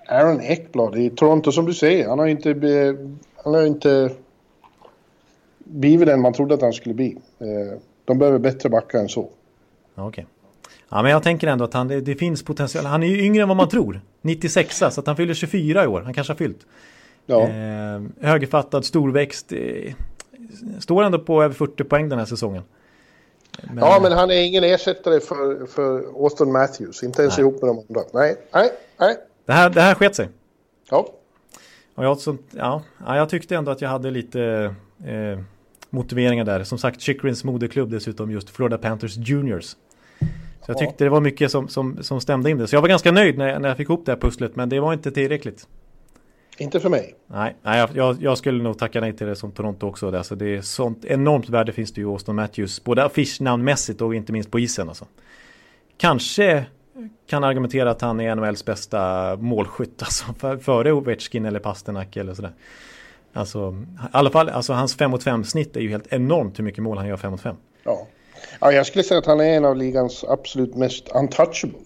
Aaron 0.07 0.41
Ekblad 0.41 0.95
i 0.95 1.09
Toronto 1.09 1.51
som 1.51 1.65
du 1.65 1.73
säger, 1.73 2.09
han 2.09 2.19
har 2.19 2.27
inte, 2.27 2.49
han 3.43 3.53
har 3.53 3.65
inte 3.65 4.11
blivit 5.57 6.07
den 6.07 6.21
man 6.21 6.33
trodde 6.33 6.53
att 6.53 6.61
han 6.61 6.73
skulle 6.73 6.95
bli. 6.95 7.17
Eh, 7.39 7.79
de 8.05 8.17
behöver 8.17 8.39
bättre 8.39 8.69
backar 8.69 8.99
än 8.99 9.09
så. 9.09 9.21
Okej. 9.95 10.07
Okay. 10.07 10.25
Ja, 10.89 11.01
men 11.01 11.11
jag 11.11 11.23
tänker 11.23 11.47
ändå 11.47 11.63
att 11.63 11.73
han, 11.73 11.87
det, 11.87 12.01
det, 12.01 12.15
finns 12.15 12.43
potential. 12.43 12.85
Han 12.85 13.03
är 13.03 13.07
ju 13.07 13.23
yngre 13.25 13.41
än 13.41 13.47
vad 13.47 13.57
man 13.57 13.69
tror. 13.69 14.01
96 14.21 14.77
så 14.77 14.85
att 14.85 15.07
han 15.07 15.15
fyller 15.15 15.33
24 15.33 15.83
i 15.83 15.87
år. 15.87 16.01
Han 16.01 16.13
kanske 16.13 16.33
har 16.33 16.37
fyllt. 16.37 16.65
Ja. 17.25 17.41
Eh, 17.41 18.01
högerfattad, 18.21 18.85
storväxt. 18.85 19.53
Eh, 19.53 19.93
står 20.79 21.03
ändå 21.03 21.19
på 21.19 21.43
över 21.43 21.55
40 21.55 21.83
poäng 21.83 22.09
den 22.09 22.19
här 22.19 22.25
säsongen. 22.25 22.63
Men... 23.61 23.77
Ja, 23.77 23.99
men 24.01 24.11
han 24.11 24.31
är 24.31 24.43
ingen 24.43 24.63
ersättare 24.63 25.19
för, 25.19 25.65
för 25.65 26.03
Austin 26.23 26.51
Matthews. 26.51 27.03
Inte 27.03 27.21
ens 27.21 27.37
nej. 27.37 27.41
ihop 27.41 27.61
med 27.61 27.69
de 27.69 27.79
andra. 27.89 28.01
Nej, 28.13 28.35
nej, 28.53 28.71
nej. 28.97 29.17
Det 29.45 29.53
här, 29.53 29.69
det 29.69 29.81
här 29.81 29.95
sket 29.95 30.15
sig. 30.15 30.29
Ja. 30.89 31.07
Och 31.95 32.05
jag, 32.05 32.17
så, 32.17 32.37
ja, 32.51 32.83
jag 33.05 33.29
tyckte 33.29 33.55
ändå 33.55 33.71
att 33.71 33.81
jag 33.81 33.89
hade 33.89 34.11
lite 34.11 34.41
eh, 35.05 35.39
motiveringar 35.89 36.45
där. 36.45 36.63
Som 36.63 36.77
sagt, 36.77 37.01
Chikrins 37.01 37.43
moderklubb 37.43 37.91
dessutom 37.91 38.31
just 38.31 38.49
Florida 38.49 38.77
Panthers 38.77 39.17
Juniors. 39.17 39.75
Så 40.65 40.71
jag 40.71 40.77
tyckte 40.77 41.03
det 41.03 41.09
var 41.09 41.21
mycket 41.21 41.51
som, 41.51 41.67
som, 41.67 42.03
som 42.03 42.21
stämde 42.21 42.49
in 42.49 42.57
det. 42.57 42.67
Så 42.67 42.75
jag 42.75 42.81
var 42.81 42.89
ganska 42.89 43.11
nöjd 43.11 43.37
när 43.37 43.47
jag, 43.47 43.61
när 43.61 43.69
jag 43.69 43.77
fick 43.77 43.89
ihop 43.89 44.05
det 44.05 44.11
här 44.11 44.19
pusslet. 44.19 44.55
Men 44.55 44.69
det 44.69 44.79
var 44.79 44.93
inte 44.93 45.11
tillräckligt. 45.11 45.67
Inte 46.57 46.79
för 46.79 46.89
mig. 46.89 47.15
Nej, 47.27 47.55
nej 47.61 47.87
jag, 47.93 48.21
jag, 48.21 48.37
skulle 48.37 48.63
nog 48.63 48.77
tacka 48.77 49.01
nej 49.01 49.13
till 49.13 49.27
det 49.27 49.35
som 49.35 49.51
Toronto 49.51 49.87
också. 49.87 50.15
Alltså 50.17 50.35
det 50.35 50.55
är 50.55 50.61
sånt 50.61 51.05
enormt 51.05 51.49
värde 51.49 51.71
finns 51.71 51.93
det 51.93 52.01
ju 52.01 52.07
Austin 52.07 52.35
Matthews. 52.35 52.83
Både 52.83 53.03
affischnamnmässigt 53.03 54.01
och 54.01 54.15
inte 54.15 54.31
minst 54.31 54.51
på 54.51 54.59
isen. 54.59 54.89
Alltså. 54.89 55.05
Kanske 55.97 56.65
kan 57.27 57.43
argumentera 57.43 57.91
att 57.91 58.01
han 58.01 58.19
är 58.19 58.35
NHLs 58.35 58.65
bästa 58.65 59.35
målskytt. 59.35 60.01
Alltså 60.01 60.57
före 60.59 60.91
Ovechkin 60.91 61.45
eller 61.45 61.59
Pasternak 61.59 62.17
eller 62.17 62.33
sådär. 62.33 62.53
Alltså, 63.33 63.75
i 63.95 64.07
alla 64.11 64.29
fall, 64.29 64.49
alltså 64.49 64.73
hans 64.73 64.95
5 64.95 65.11
mot 65.11 65.23
5 65.23 65.43
snitt 65.43 65.75
är 65.75 65.81
ju 65.81 65.89
helt 65.89 66.13
enormt 66.13 66.59
hur 66.59 66.63
mycket 66.63 66.83
mål 66.83 66.97
han 66.97 67.07
gör 67.07 67.17
5 67.17 67.31
mot 67.31 67.41
5. 67.41 67.55
Ja. 67.83 68.07
ja, 68.59 68.71
jag 68.71 68.85
skulle 68.85 69.03
säga 69.03 69.17
att 69.17 69.25
han 69.25 69.39
är 69.39 69.57
en 69.57 69.65
av 69.65 69.75
ligans 69.75 70.23
absolut 70.23 70.75
mest 70.75 71.09
untouchable. 71.15 71.79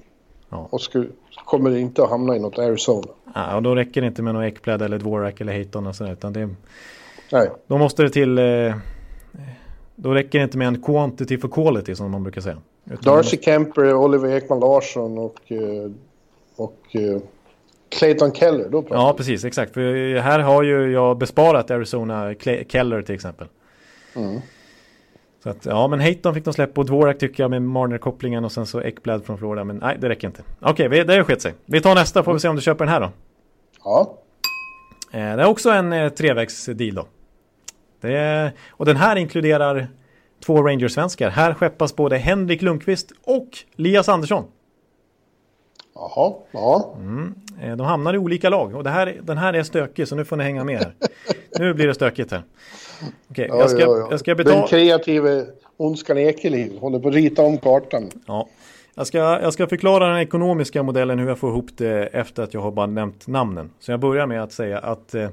Ja. 0.50 0.68
Och 0.70 0.82
skulle, 0.82 1.08
kommer 1.46 1.78
inte 1.78 2.04
att 2.04 2.10
hamna 2.10 2.36
i 2.36 2.40
något 2.40 2.60
Arizona. 2.60 3.08
Ja, 3.36 3.56
och 3.56 3.64
då 3.64 3.76
räcker 3.76 4.02
det 4.02 4.08
inte 4.08 4.22
med 4.22 4.34
något 4.34 4.44
Ekblad 4.44 4.82
eller 4.82 5.00
Dvorak 5.00 5.42
eller 5.42 5.54
Hayton 5.54 5.88
och 5.88 5.96
sådär. 5.96 6.12
Utan 6.12 6.34
det, 6.34 6.50
Nej. 7.32 7.52
Då 7.68 7.78
måste 7.78 8.04
det 8.04 8.10
till... 8.10 8.38
Eh, 8.38 8.76
då 9.96 10.14
räcker 10.14 10.40
det 10.40 10.44
inte 10.44 10.58
med 10.58 10.68
en 10.68 10.82
quantity 10.82 11.38
for 11.38 11.48
quality 11.48 11.96
som 11.96 12.12
man 12.12 12.24
brukar 12.24 12.42
säga. 12.42 12.58
Utan 12.86 13.16
Darcy. 13.16 13.38
Kemper, 13.38 13.94
Oliver 13.94 14.36
Ekman 14.36 14.60
Larsson 14.60 15.18
och, 15.18 15.52
eh, 15.52 15.92
och 16.56 16.82
eh, 16.92 17.22
Clayton 17.90 18.32
Keller. 18.32 18.70
Då 18.70 18.86
ja, 18.90 19.14
precis. 19.18 19.46
Exakt. 19.46 19.74
För 19.74 20.16
här 20.20 20.40
har 20.40 20.64
ju 20.64 20.92
jag 20.92 21.18
besparat 21.18 21.72
Arizona 21.72 22.34
Keller 22.68 23.02
till 23.02 23.16
exempel. 23.16 23.48
Mm. 24.16 24.42
Så 25.44 25.50
att, 25.50 25.66
ja, 25.66 25.88
men 25.88 26.00
Hayton 26.00 26.34
fick 26.34 26.46
de 26.46 26.54
släppa 26.54 26.74
på 26.74 26.84
Dvorak 26.84 27.18
tycker 27.18 27.44
jag 27.44 27.50
med 27.50 27.62
Marner-kopplingen 27.62 28.46
och 28.46 28.52
sen 28.52 28.66
så 28.66 28.82
Ekblad 28.82 29.26
från 29.26 29.38
Florida. 29.38 29.64
Men 29.64 29.78
nej, 29.78 29.98
det 30.00 30.10
räcker 30.10 30.28
inte. 30.28 30.44
Okej, 30.60 30.88
okay, 30.88 31.04
det 31.04 31.16
har 31.16 31.24
skett 31.24 31.42
sig. 31.42 31.54
Vi 31.66 31.82
tar 31.82 31.96
nästa, 31.96 32.24
får 32.24 32.34
vi 32.34 32.40
se 32.40 32.48
om 32.48 32.56
du 32.56 32.62
köper 32.62 32.86
den 32.86 32.94
här 32.94 33.02
då. 33.02 33.12
Ja. 33.84 34.18
Eh, 35.12 35.20
det 35.20 35.42
är 35.42 35.46
också 35.46 35.70
en 35.70 35.94
eh, 35.94 36.10
trevägsdeal 36.10 36.96
då. 36.96 37.08
Det 38.02 38.18
är, 38.18 38.52
och 38.70 38.86
den 38.86 38.96
här 38.96 39.16
inkluderar 39.16 39.88
två 40.46 40.64
Rangers-svenskar. 40.64 41.30
Här 41.30 41.54
skeppas 41.54 41.96
både 41.96 42.18
Henrik 42.18 42.62
Lundqvist 42.62 43.12
och 43.24 43.48
Lias 43.76 44.10
Andersson. 44.10 44.46
Jaha, 46.00 46.34
ja. 46.52 46.96
Mm. 47.00 47.36
Eh, 47.62 47.76
de 47.76 47.88
hamnar 47.88 48.14
i 48.14 48.18
olika 48.18 48.50
lag 48.50 48.76
och 48.76 48.84
det 48.84 48.90
här, 48.90 49.18
den 49.24 49.38
här 49.38 49.54
är 49.54 49.64
stökig 49.64 50.08
så 50.08 50.16
nu 50.16 50.26
får 50.26 50.36
ni 50.36 50.44
hänga 50.44 50.64
med 50.64 50.78
här. 50.78 50.94
nu 51.60 51.74
blir 51.74 51.88
det 51.88 51.94
stökigt 51.94 52.32
här. 52.32 52.44
Okay, 53.30 53.48
ja, 53.48 53.58
jag, 53.58 53.70
ska, 53.70 53.80
ja, 53.80 53.98
ja. 53.98 54.08
jag 54.12 54.20
ska 54.20 54.36
betala... 54.36 54.58
Den 54.58 54.68
kreative 54.68 55.46
Ondskan 55.78 56.18
Ekeliv 56.18 56.78
håller 56.80 57.00
på 57.00 57.08
att 57.08 57.14
rita 57.14 57.42
om 57.42 57.58
kartan. 57.58 58.10
Ja. 58.26 58.48
Jag 58.96 59.08
ska, 59.08 59.18
jag 59.18 59.54
ska 59.54 59.68
förklara 59.68 60.08
den 60.08 60.20
ekonomiska 60.20 60.84
modellen 60.84 61.20
hur 61.20 61.28
jag 61.28 61.38
får 61.38 61.50
ihop 61.50 61.70
det 61.78 62.06
efter 62.06 62.44
att 62.44 62.54
jag 62.54 62.62
har 62.62 62.72
bara 62.72 62.86
nämnt 62.86 63.28
namnen. 63.28 63.70
Så 63.80 63.92
jag 63.92 64.00
börjar 64.00 64.28
med 64.28 64.44
att 64.44 64.52
säga 64.52 64.80
att 64.80 65.16
eh, 65.16 65.30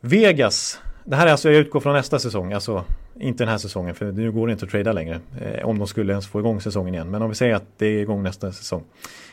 Vegas, 0.00 0.78
det 1.04 1.16
här 1.16 1.26
är 1.26 1.30
alltså, 1.30 1.50
jag 1.50 1.58
utgår 1.58 1.80
från 1.80 1.92
nästa 1.92 2.18
säsong, 2.18 2.52
alltså 2.52 2.84
inte 3.20 3.44
den 3.44 3.48
här 3.48 3.58
säsongen 3.58 3.94
för 3.94 4.12
nu 4.12 4.32
går 4.32 4.46
det 4.46 4.52
inte 4.52 4.64
att 4.64 4.70
trada 4.70 4.92
längre. 4.92 5.20
Eh, 5.40 5.68
om 5.68 5.78
de 5.78 5.86
skulle 5.86 6.12
ens 6.12 6.26
få 6.26 6.40
igång 6.40 6.60
säsongen 6.60 6.94
igen. 6.94 7.10
Men 7.10 7.22
om 7.22 7.28
vi 7.28 7.34
säger 7.34 7.54
att 7.54 7.78
det 7.78 7.86
är 7.86 8.00
igång 8.00 8.22
nästa 8.22 8.52
säsong. 8.52 8.84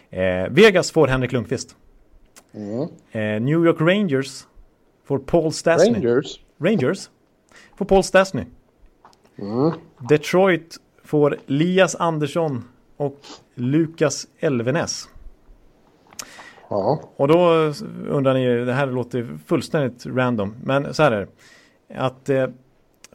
Eh, 0.10 0.50
Vegas 0.50 0.92
får 0.92 1.08
Henrik 1.08 1.32
Lundqvist. 1.32 1.76
Mm. 2.54 2.82
Eh, 3.12 3.42
New 3.42 3.66
York 3.66 3.82
Rangers 3.82 4.48
får 5.04 5.20
Paul 5.20 5.52
Stastny. 5.54 5.94
Rangers? 5.94 6.40
Rangers 6.58 7.10
får 7.78 7.86
Paul 7.86 8.04
Stastny. 8.04 8.44
Mm. 9.38 9.72
Detroit 10.10 10.78
får 11.04 11.38
Lias 11.46 11.96
Andersson 11.96 12.64
och 12.98 13.20
Lukas 13.56 14.28
Elvenes. 14.40 15.10
Ja. 16.70 17.02
Och 17.16 17.28
då 17.28 17.74
undrar 18.10 18.34
ni, 18.34 18.66
det 18.66 18.74
här 18.74 18.88
låter 18.88 19.28
fullständigt 19.46 20.06
random, 20.06 20.56
men 20.64 20.94
så 20.94 21.04
här 21.04 21.12
är 21.12 21.20
det. 21.20 21.28
Att 21.96 22.30
eh, 22.30 22.48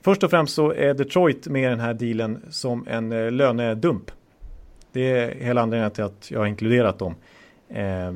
först 0.01 0.23
och 0.23 0.31
främst 0.31 0.55
så 0.55 0.73
är 0.73 0.95
Detroit 0.95 1.49
med 1.49 1.71
den 1.71 1.81
här 1.81 1.95
dealen 1.95 2.43
som 2.51 2.87
en 2.89 3.13
eh, 3.13 3.31
lönedump. 3.33 4.11
Det 4.95 5.11
är 5.11 5.35
hela 5.35 5.63
anledningen 5.63 5.91
till 5.91 6.05
att 6.05 6.31
jag 6.31 6.39
har 6.39 6.47
inkluderat 6.47 6.99
dem. 6.99 7.15
Eh, 7.69 8.13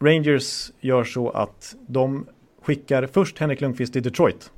Rangers 0.00 0.72
gör 0.80 1.04
så 1.04 1.30
att 1.30 1.76
de 1.86 2.26
skickar 2.62 3.06
först 3.06 3.38
Henrik 3.38 3.60
Lundqvist 3.60 3.92
till 3.92 4.02
Detroit 4.02 4.50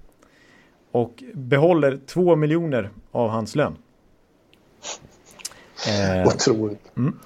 och 0.90 1.22
behåller 1.35 1.98
två 2.07 2.37
miljoner 2.37 2.90
av 3.11 3.29
hans 3.31 3.57
lön. 3.57 3.77
Eh, 5.88 6.27
Otroligt. 6.27 6.92
Mm. 6.96 7.18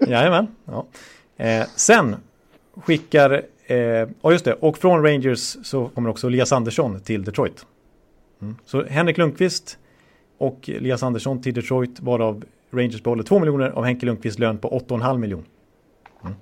Jajamän. 0.00 0.46
Ja. 0.64 0.86
Eh, 1.36 1.66
sen 1.76 2.16
skickar, 2.76 3.42
eh, 3.66 4.08
oh 4.22 4.32
just 4.32 4.44
det, 4.44 4.52
och 4.52 4.78
från 4.78 5.02
Rangers 5.02 5.56
så 5.62 5.88
kommer 5.88 6.10
också 6.10 6.26
Elias 6.26 6.52
Andersson 6.52 7.00
till 7.00 7.24
Detroit. 7.24 7.66
Mm. 8.42 8.56
Så 8.64 8.84
Henrik 8.84 9.18
Lundqvist 9.18 9.78
och 10.38 10.68
Elias 10.68 11.02
Andersson 11.02 11.42
till 11.42 11.54
Detroit 11.54 12.00
varav 12.00 12.44
Rangers 12.70 13.02
behåller 13.02 13.22
2 13.22 13.38
miljoner 13.38 13.70
av 13.70 13.84
Henke 13.84 14.06
Lundqvists 14.06 14.38
lön 14.38 14.58
på 14.58 14.68
8,5 14.88 15.18
miljoner. 15.18 15.46
Mm. 16.22 16.34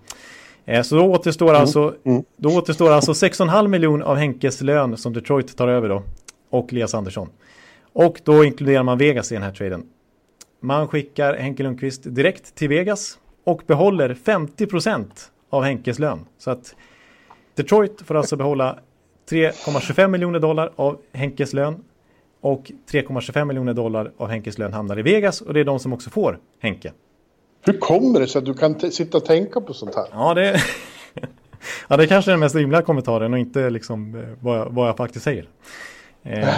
Eh, 0.64 0.82
så 0.82 0.96
då 0.96 1.04
återstår, 1.04 1.48
mm. 1.48 1.60
alltså, 1.60 1.94
mm. 2.04 2.24
då 2.36 2.48
återstår 2.58 2.90
alltså 2.90 3.12
6,5 3.12 3.68
miljoner 3.68 4.04
av 4.04 4.16
Henkes 4.16 4.60
lön 4.60 4.96
som 4.96 5.12
Detroit 5.12 5.56
tar 5.56 5.68
över 5.68 5.88
då. 5.88 6.02
Och 6.50 6.72
Elias 6.72 6.94
Andersson. 6.94 7.28
Och 7.92 8.20
då 8.24 8.44
inkluderar 8.44 8.82
man 8.82 8.98
Vegas 8.98 9.32
i 9.32 9.34
den 9.34 9.44
här 9.44 9.52
traden. 9.52 9.86
Man 10.60 10.88
skickar 10.88 11.34
Henke 11.36 11.62
Lundqvist 11.62 12.02
direkt 12.04 12.54
till 12.54 12.68
Vegas 12.68 13.18
och 13.44 13.62
behåller 13.66 14.14
50% 14.14 15.06
av 15.50 15.62
Henkes 15.62 15.98
lön. 15.98 16.20
Så 16.38 16.50
att 16.50 16.74
Detroit 17.54 18.02
får 18.02 18.14
alltså 18.14 18.36
behålla 18.36 18.78
3,25 19.30 20.08
miljoner 20.08 20.40
dollar 20.40 20.72
av 20.76 20.98
Henkes 21.12 21.52
lön 21.52 21.84
och 22.46 22.70
3,25 22.90 23.44
miljoner 23.44 23.74
dollar 23.74 24.12
av 24.16 24.28
Henkes 24.28 24.58
lön 24.58 24.72
hamnar 24.72 24.98
i 24.98 25.02
Vegas 25.02 25.40
och 25.40 25.54
det 25.54 25.60
är 25.60 25.64
de 25.64 25.80
som 25.80 25.92
också 25.92 26.10
får 26.10 26.38
Henke. 26.60 26.92
Hur 27.64 27.78
kommer 27.78 28.20
det 28.20 28.26
sig 28.26 28.38
att 28.38 28.44
du 28.44 28.54
kan 28.54 28.80
sitta 28.80 29.18
och 29.18 29.24
tänka 29.24 29.60
på 29.60 29.74
sånt 29.74 29.94
här? 29.94 30.06
Ja, 30.12 30.34
det, 30.34 30.60
ja, 31.88 31.96
det 31.96 32.06
kanske 32.06 32.30
är 32.30 32.32
den 32.32 32.40
mest 32.40 32.54
rimliga 32.54 32.82
kommentaren 32.82 33.32
och 33.32 33.38
inte 33.38 33.70
liksom 33.70 34.14
eh, 34.14 34.22
vad 34.40 34.58
jag, 34.58 34.66
vad 34.70 34.88
jag 34.88 34.96
faktiskt 34.96 35.24
säger. 35.24 35.48
Eh, 36.22 36.48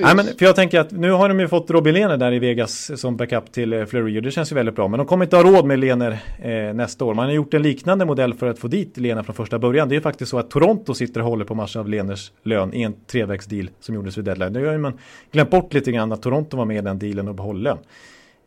Nej, 0.00 0.16
men 0.16 0.24
för 0.24 0.44
jag 0.44 0.56
tänker 0.56 0.80
att 0.80 0.90
nu 0.90 1.10
har 1.10 1.28
de 1.28 1.40
ju 1.40 1.48
fått 1.48 1.70
Robin 1.70 1.94
Lehner 1.94 2.16
där 2.16 2.32
i 2.32 2.38
Vegas 2.38 3.00
som 3.00 3.16
backup 3.16 3.52
till 3.52 3.72
eh, 3.72 3.84
Fleury 3.84 4.18
och 4.18 4.22
det 4.22 4.30
känns 4.30 4.52
ju 4.52 4.54
väldigt 4.54 4.74
bra. 4.74 4.88
Men 4.88 4.98
de 4.98 5.06
kommer 5.06 5.24
inte 5.24 5.36
ha 5.36 5.42
råd 5.42 5.64
med 5.64 5.78
Lehner 5.78 6.18
eh, 6.42 6.74
nästa 6.74 7.04
år. 7.04 7.14
Man 7.14 7.24
har 7.24 7.32
gjort 7.32 7.54
en 7.54 7.62
liknande 7.62 8.04
modell 8.04 8.34
för 8.34 8.46
att 8.46 8.58
få 8.58 8.68
dit 8.68 8.96
Lehner 8.96 9.22
från 9.22 9.34
första 9.34 9.58
början. 9.58 9.88
Det 9.88 9.92
är 9.92 9.96
ju 9.96 10.02
faktiskt 10.02 10.30
så 10.30 10.38
att 10.38 10.50
Toronto 10.50 10.94
sitter 10.94 11.20
och 11.20 11.26
håller 11.26 11.44
på 11.44 11.54
massa 11.54 11.80
av 11.80 11.88
Lehners 11.88 12.32
lön 12.42 12.74
i 12.74 12.82
en 12.82 12.94
trevägsdeal 13.06 13.70
som 13.80 13.94
gjordes 13.94 14.18
vid 14.18 14.24
deadline. 14.24 14.52
Nu 14.52 14.66
har 14.66 14.72
ju 14.72 14.78
man 14.78 14.98
glömt 15.32 15.50
bort 15.50 15.74
lite 15.74 15.92
grann 15.92 16.12
att 16.12 16.22
Toronto 16.22 16.56
var 16.56 16.64
med 16.64 16.76
i 16.76 16.80
den 16.80 16.98
dealen 16.98 17.28
och 17.28 17.34
behåller 17.34 17.60
lön. 17.60 17.78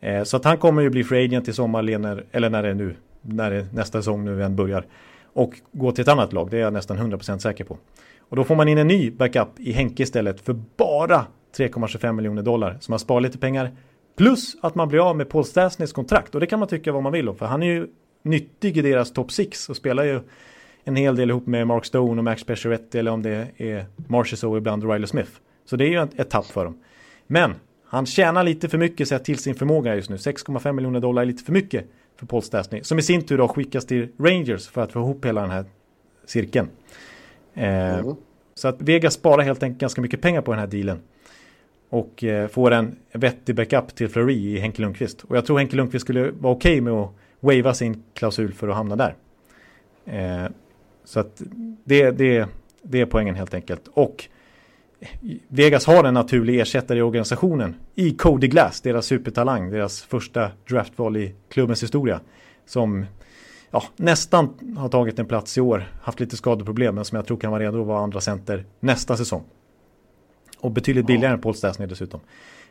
Eh, 0.02 0.24
så 0.24 0.38
att 0.38 0.46
han 0.46 0.58
kommer 0.58 0.82
ju 0.82 0.90
bli 0.90 1.04
free 1.04 1.26
agent 1.26 1.48
i 1.48 1.54
sommar, 1.54 1.82
Lehner, 1.82 2.26
eller 2.32 2.50
när 2.50 2.64
det 2.64 2.70
är 2.70 2.74
nu, 2.74 2.96
när 3.22 3.52
det 3.52 3.74
nästa 3.74 4.00
säsong 4.00 4.26
nu 4.26 4.44
än 4.44 4.56
börjar. 4.56 4.86
Och 5.34 5.54
gå 5.72 5.92
till 5.92 6.02
ett 6.02 6.08
annat 6.08 6.34
lag, 6.34 6.50
det 6.52 6.58
är 6.58 6.62
jag 6.62 6.74
nästan 6.74 6.98
100% 6.98 7.38
säker 7.38 7.64
på. 7.64 7.78
Och 8.30 8.36
då 8.36 8.44
får 8.44 8.56
man 8.56 8.68
in 8.68 8.78
en 8.78 8.88
ny 8.88 9.12
backup 9.12 9.48
i 9.58 9.72
Henke 9.72 10.04
istället 10.04 10.42
för 10.42 10.54
bara 10.78 11.26
3,25 11.58 12.12
miljoner 12.12 12.42
dollar. 12.42 12.78
Så 12.80 12.92
man 12.92 13.00
sparar 13.00 13.22
lite 13.22 13.38
pengar. 13.38 13.72
Plus 14.18 14.56
att 14.62 14.76
man 14.76 14.88
blir 14.88 15.10
av 15.10 15.18
med 15.18 15.30
Paul 15.30 15.46
Stasnys 15.46 15.94
kontrakt. 15.94 16.36
Och 16.36 16.42
det 16.42 16.48
kan 16.48 16.60
man 16.60 16.68
tycka 16.68 16.92
vad 16.92 17.04
man 17.04 17.12
vill 17.12 17.30
om. 17.30 17.36
För 17.36 17.46
han 17.46 17.64
är 17.64 17.68
ju 17.68 17.88
nyttig 18.24 18.78
i 18.78 18.82
deras 18.82 19.14
top 19.14 19.32
6 19.32 19.70
och 19.70 19.76
spelar 19.76 20.04
ju 20.04 20.20
en 20.84 20.96
hel 20.96 21.16
del 21.16 21.30
ihop 21.30 21.48
med 21.48 21.68
Mark 21.68 21.86
Stone 21.86 22.20
och 22.20 22.24
Max 22.24 22.44
Pacioretty 22.44 23.00
eller 23.00 23.12
om 23.12 23.24
det 23.24 23.48
är 23.58 23.86
Marchess 24.08 24.44
och 24.44 24.58
ibland 24.58 24.92
Riley 24.92 25.08
Smith. 25.08 25.32
Så 25.66 25.76
det 25.76 25.86
är 25.86 25.90
ju 25.90 26.08
ett 26.16 26.30
tapp 26.30 26.46
för 26.46 26.66
dem. 26.66 26.80
Men 27.28 27.56
han 27.86 28.06
tjänar 28.06 28.44
lite 28.44 28.70
för 28.70 28.78
mycket 28.78 29.08
sett 29.08 29.26
till 29.26 29.38
sin 29.38 29.56
förmåga 29.56 29.96
just 29.96 30.10
nu. 30.10 30.16
6,5 30.16 30.72
miljoner 30.72 31.00
dollar 31.00 31.22
är 31.22 31.26
lite 31.26 31.44
för 31.44 31.54
mycket 31.54 31.86
för 32.16 32.26
Paul 32.26 32.42
Stastny. 32.42 32.84
Som 32.84 33.00
i 33.00 33.02
sin 33.02 33.26
tur 33.26 33.38
då 33.38 33.48
skickas 33.48 33.86
till 33.86 34.08
Rangers 34.18 34.68
för 34.68 34.82
att 34.82 34.92
få 34.92 35.00
ihop 35.00 35.26
hela 35.26 35.42
den 35.42 35.50
här 35.50 35.66
cirkeln. 36.26 36.70
Eh, 37.54 38.00
mm. 38.00 38.16
Så 38.56 38.68
att 38.68 38.82
Vegas 38.82 39.14
sparar 39.14 39.44
helt 39.44 39.64
enkelt 39.64 39.82
ganska 39.82 40.02
mycket 40.02 40.22
pengar 40.22 40.42
på 40.42 40.52
den 40.52 40.60
här 40.60 40.68
dealen. 40.68 41.02
Och 41.94 42.24
eh, 42.24 42.48
får 42.48 42.72
en 42.72 42.96
vettig 43.12 43.56
backup 43.56 43.96
till 43.96 44.10
Fleury 44.10 44.34
i 44.34 44.60
Henke 44.60 44.82
Lundqvist. 44.82 45.24
Och 45.24 45.38
jag 45.38 45.46
tror 45.46 45.58
Henke 45.58 45.76
Lundqvist 45.76 46.06
skulle 46.06 46.32
vara 46.32 46.54
okej 46.54 46.72
okay 46.72 46.82
med 46.82 46.94
att 46.94 47.10
wava 47.40 47.74
sin 47.74 48.04
klausul 48.14 48.54
för 48.54 48.68
att 48.68 48.76
hamna 48.76 48.96
där. 48.96 49.16
Eh, 50.06 50.52
så 51.04 51.20
att 51.20 51.42
det, 51.84 52.12
det, 52.12 52.48
det 52.82 53.02
är 53.02 53.06
poängen 53.06 53.36
helt 53.36 53.54
enkelt. 53.54 53.88
Och 53.94 54.28
eh, 55.00 55.08
Vegas 55.48 55.86
har 55.86 56.04
en 56.04 56.14
naturlig 56.14 56.60
ersättare 56.60 57.00
i 57.00 57.02
organisationen 57.02 57.76
i 57.96 58.12
Cody 58.12 58.48
Glass, 58.48 58.82
deras 58.82 59.06
supertalang, 59.06 59.72
deras 59.72 60.02
första 60.02 60.52
draftval 60.70 61.18
i 61.18 61.34
klubbens 61.50 61.84
historia. 61.84 62.20
Som 62.66 63.06
ja, 63.72 63.84
nästan 63.96 64.76
har 64.78 64.90
tagit 64.90 65.20
en 65.20 65.26
plats 65.26 65.58
i 65.58 65.62
år, 65.62 65.84
haft 66.02 66.20
lite 66.20 66.38
skadeproblem, 66.38 66.96
men 66.96 67.06
som 67.06 67.16
jag 67.16 67.26
tror 67.26 67.38
kan 67.38 67.52
vara 67.52 67.64
redo 67.64 67.82
att 67.82 67.88
vara 67.88 68.04
andra 68.04 68.22
center 68.22 68.66
nästa 68.80 69.18
säsong. 69.18 69.44
Och 70.64 70.72
betydligt 70.72 71.08
billigare 71.08 71.32
ja. 71.32 71.34
än 71.34 71.42
Paul 71.42 71.56
Stastny 71.56 71.86
dessutom. 71.86 72.20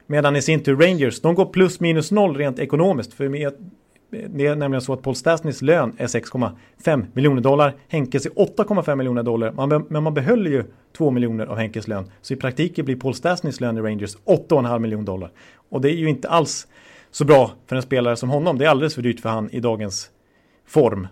Medan 0.06 0.36
i 0.36 0.42
sin 0.42 0.62
tur 0.62 0.76
Rangers, 0.76 1.20
de 1.20 1.34
går 1.34 1.46
plus 1.46 1.80
minus 1.80 2.10
noll 2.10 2.36
rent 2.36 2.58
ekonomiskt. 2.58 3.14
För 3.14 3.28
det 4.28 4.46
är 4.46 4.56
nämligen 4.56 4.82
så 4.82 4.92
att 4.92 5.02
Paul 5.02 5.14
Stastnys 5.14 5.62
lön 5.62 5.94
är 5.98 6.06
6,5 6.06 7.06
miljoner 7.12 7.42
dollar. 7.42 7.74
Henkes 7.88 8.26
är 8.26 8.30
8,5 8.30 8.96
miljoner 8.96 9.22
dollar. 9.22 9.52
Man, 9.52 9.86
men 9.88 10.02
man 10.02 10.14
behöll 10.14 10.46
ju 10.46 10.64
2 10.96 11.10
miljoner 11.10 11.46
av 11.46 11.56
Henkes 11.56 11.88
lön. 11.88 12.10
Så 12.22 12.34
i 12.34 12.36
praktiken 12.36 12.84
blir 12.84 12.96
Paul 12.96 13.14
Stastnys 13.14 13.60
lön 13.60 13.78
i 13.78 13.80
Rangers 13.80 14.16
8,5 14.16 14.78
miljoner 14.78 15.06
dollar. 15.06 15.30
Och 15.70 15.80
det 15.80 15.90
är 15.90 15.96
ju 15.96 16.08
inte 16.08 16.28
alls 16.28 16.66
så 17.10 17.24
bra 17.24 17.50
för 17.66 17.76
en 17.76 17.82
spelare 17.82 18.16
som 18.16 18.30
honom. 18.30 18.58
Det 18.58 18.64
är 18.64 18.68
alldeles 18.68 18.94
för 18.94 19.02
dyrt 19.02 19.20
för 19.20 19.28
han 19.28 19.50
i 19.50 19.60
dagens 19.60 20.10
form. 20.66 21.08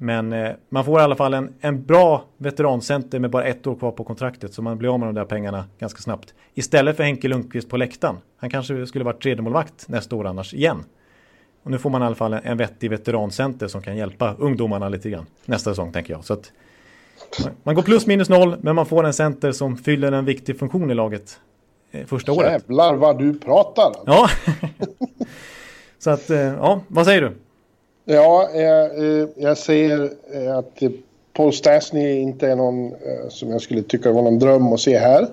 Men 0.00 0.32
eh, 0.32 0.50
man 0.68 0.84
får 0.84 1.00
i 1.00 1.02
alla 1.02 1.16
fall 1.16 1.34
en, 1.34 1.54
en 1.60 1.84
bra 1.84 2.24
veterancenter 2.36 3.18
med 3.18 3.30
bara 3.30 3.44
ett 3.44 3.66
år 3.66 3.74
kvar 3.74 3.90
på 3.90 4.04
kontraktet. 4.04 4.54
Så 4.54 4.62
man 4.62 4.78
blir 4.78 4.92
av 4.94 4.98
med 4.98 5.08
de 5.08 5.14
där 5.14 5.24
pengarna 5.24 5.64
ganska 5.78 6.00
snabbt. 6.00 6.34
Istället 6.54 6.96
för 6.96 7.04
Henke 7.04 7.28
Lundqvist 7.28 7.68
på 7.68 7.76
läktaren. 7.76 8.16
Han 8.36 8.50
kanske 8.50 8.86
skulle 8.86 9.04
varit 9.04 9.22
tredjemålvakt 9.22 9.88
nästa 9.88 10.16
år 10.16 10.26
annars 10.26 10.54
igen. 10.54 10.84
Och 11.62 11.70
nu 11.70 11.78
får 11.78 11.90
man 11.90 12.02
i 12.02 12.04
alla 12.04 12.14
fall 12.14 12.32
en, 12.32 12.40
en 12.44 12.56
vettig 12.56 12.90
veterancenter 12.90 13.68
som 13.68 13.82
kan 13.82 13.96
hjälpa 13.96 14.34
ungdomarna 14.38 14.88
lite 14.88 15.10
grann 15.10 15.26
nästa 15.44 15.70
säsong 15.70 15.92
tänker 15.92 16.12
jag. 16.12 16.24
Så 16.24 16.32
att, 16.32 16.52
man 17.62 17.74
går 17.74 17.82
plus 17.82 18.06
minus 18.06 18.28
noll 18.28 18.56
men 18.60 18.74
man 18.74 18.86
får 18.86 19.04
en 19.04 19.12
center 19.12 19.52
som 19.52 19.76
fyller 19.76 20.12
en 20.12 20.24
viktig 20.24 20.58
funktion 20.58 20.90
i 20.90 20.94
laget 20.94 21.40
eh, 21.90 22.06
första 22.06 22.32
året. 22.32 22.52
Jävlar 22.52 22.94
vad 22.94 23.18
du 23.18 23.38
pratar! 23.38 23.92
Ja, 24.06 24.28
så 25.98 26.10
att 26.10 26.30
eh, 26.30 26.38
ja, 26.38 26.80
vad 26.88 27.06
säger 27.06 27.20
du? 27.20 27.32
Ja, 28.10 28.48
jag, 28.54 28.90
jag 29.36 29.58
säger 29.58 30.10
att 30.58 30.82
Paul 31.32 31.52
Stastny 31.52 32.18
inte 32.18 32.48
är 32.48 32.56
någon 32.56 32.94
som 33.28 33.50
jag 33.50 33.60
skulle 33.60 33.82
tycka 33.82 34.12
var 34.12 34.22
någon 34.22 34.38
dröm 34.38 34.72
att 34.72 34.80
se 34.80 34.98
här. 34.98 35.28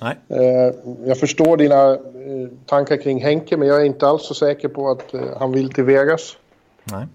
Nej. 0.00 0.16
Eh, 0.28 0.74
jag 1.04 1.18
förstår 1.18 1.56
dina 1.56 1.90
eh, 1.92 1.98
tankar 2.66 2.96
kring 2.96 3.22
Henke, 3.22 3.56
men 3.56 3.68
jag 3.68 3.80
är 3.80 3.84
inte 3.84 4.06
alls 4.06 4.26
så 4.26 4.34
säker 4.34 4.68
på 4.68 4.90
att 4.90 5.14
eh, 5.14 5.20
han 5.38 5.52
vill 5.52 5.72
till 5.72 5.84
Vegas. 5.84 6.36
Nej. 6.84 7.06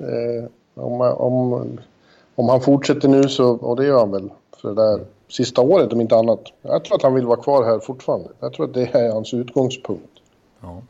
Om, 0.74 1.02
om, 1.02 1.80
om 2.36 2.50
han 2.50 2.62
fortsätter 2.62 3.08
nu 3.08 3.24
så, 3.24 3.52
och 3.52 3.76
det 3.76 3.86
gör 3.86 4.00
han 4.00 4.12
väl, 4.12 4.30
för 4.62 4.69
det 4.69 4.76
där 4.76 5.00
sista 5.28 5.62
året 5.62 5.93
om 5.93 6.02
inte 6.02 6.15
annat. 6.15 6.43
Jag 6.62 6.84
tror 6.84 6.95
att 6.95 7.04
han 7.04 7.13
vill 7.13 7.26
vara 7.26 7.41
kvar 7.41 7.65
här 7.65 7.80
fortfarande. 7.80 8.30
Jag 8.39 8.54
tror 8.54 8.65
att 8.65 8.74
det 8.74 8.95
är 8.95 9.12
hans 9.12 9.34
utgångspunkt. 9.34 10.13
Ja. 10.62 10.82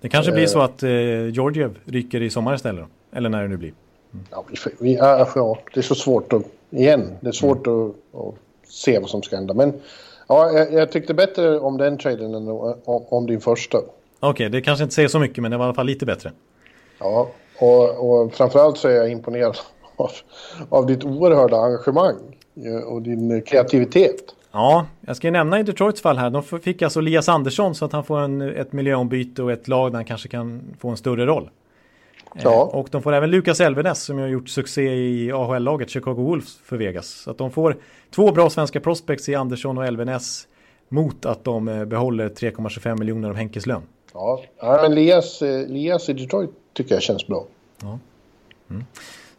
Det 0.00 0.08
kanske 0.08 0.32
blir 0.32 0.46
så 0.46 0.60
att 0.60 0.82
eh, 0.82 0.90
Georgiev 1.28 1.78
rycker 1.84 2.22
i 2.22 2.30
sommar 2.30 2.54
istället 2.54 2.84
då? 2.84 2.88
Eller 3.12 3.28
när 3.28 3.42
det 3.42 3.48
nu 3.48 3.56
blir. 3.56 3.72
Mm. 4.12 4.26
Ja, 4.30 4.44
vi, 4.80 4.94
ja, 4.94 5.58
det 5.74 5.80
är 5.80 5.82
så 5.82 5.94
svårt 5.94 6.32
att, 6.32 6.42
igen, 6.70 7.16
det 7.20 7.28
är 7.28 7.32
svårt 7.32 7.66
mm. 7.66 7.88
att, 7.88 8.20
att, 8.20 8.34
se 8.68 8.98
vad 8.98 9.10
som 9.10 9.22
ska 9.22 9.36
hända. 9.36 9.54
Men 9.54 9.72
ja, 10.28 10.50
jag, 10.50 10.72
jag 10.72 10.92
tyckte 10.92 11.14
bättre 11.14 11.58
om 11.58 11.78
den 11.78 11.98
traden 11.98 12.34
än 12.34 12.48
om, 12.48 12.76
om 12.84 13.26
din 13.26 13.40
första. 13.40 13.78
Okej, 13.78 14.30
okay, 14.30 14.48
det 14.48 14.60
kanske 14.60 14.82
inte 14.82 14.94
säger 14.94 15.08
så 15.08 15.18
mycket 15.18 15.42
men 15.42 15.50
det 15.50 15.56
var 15.56 15.64
i 15.64 15.66
alla 15.66 15.74
fall 15.74 15.86
lite 15.86 16.06
bättre. 16.06 16.32
Ja, 16.98 17.28
och, 17.58 18.22
och 18.22 18.34
framförallt 18.34 18.78
så 18.78 18.88
är 18.88 18.92
jag 18.92 19.10
imponerad 19.10 19.56
av, 19.96 20.10
av 20.68 20.86
ditt 20.86 21.04
oerhörda 21.04 21.56
engagemang 21.56 22.16
och 22.86 23.02
din 23.02 23.42
kreativitet. 23.42 24.34
Ja, 24.52 24.86
jag 25.00 25.16
ska 25.16 25.30
nämna 25.30 25.60
i 25.60 25.62
Detroits 25.62 26.00
fall 26.00 26.18
här. 26.18 26.30
De 26.30 26.42
fick 26.42 26.82
alltså 26.82 27.00
Elias 27.00 27.28
Andersson 27.28 27.74
så 27.74 27.84
att 27.84 27.92
han 27.92 28.04
får 28.04 28.20
en, 28.20 28.40
ett 28.40 28.72
miljöombyte 28.72 29.42
och 29.42 29.52
ett 29.52 29.68
lag 29.68 29.90
där 29.90 29.96
han 29.96 30.04
kanske 30.04 30.28
kan 30.28 30.62
få 30.78 30.88
en 30.88 30.96
större 30.96 31.26
roll. 31.26 31.50
Eh, 32.34 32.40
ja. 32.44 32.70
Och 32.72 32.88
de 32.90 33.02
får 33.02 33.12
även 33.12 33.30
Lukas 33.30 33.60
Elvenes 33.60 34.02
som 34.02 34.18
har 34.18 34.26
gjort 34.26 34.48
succé 34.48 34.82
i 34.82 35.32
AHL-laget 35.32 35.90
Chicago 35.90 36.14
Wolves 36.14 36.58
för 36.64 36.76
Vegas. 36.76 37.06
Så 37.08 37.30
att 37.30 37.38
de 37.38 37.50
får 37.50 37.76
två 38.14 38.32
bra 38.32 38.50
svenska 38.50 38.80
prospects 38.80 39.28
i 39.28 39.34
Andersson 39.34 39.78
och 39.78 39.86
Elvenes 39.86 40.48
mot 40.88 41.26
att 41.26 41.44
de 41.44 41.68
eh, 41.68 41.84
behåller 41.84 42.28
3,25 42.28 42.98
miljoner 42.98 43.28
av 43.28 43.36
Henkes 43.36 43.66
lön. 43.66 43.82
Ja, 44.14 44.42
men 44.60 44.92
Elias, 44.92 45.42
Elias 45.42 46.08
i 46.08 46.12
Detroit 46.12 46.50
tycker 46.72 46.94
jag 46.94 47.02
känns 47.02 47.26
bra. 47.26 47.44
Ja. 47.82 47.98
Mm. 48.70 48.84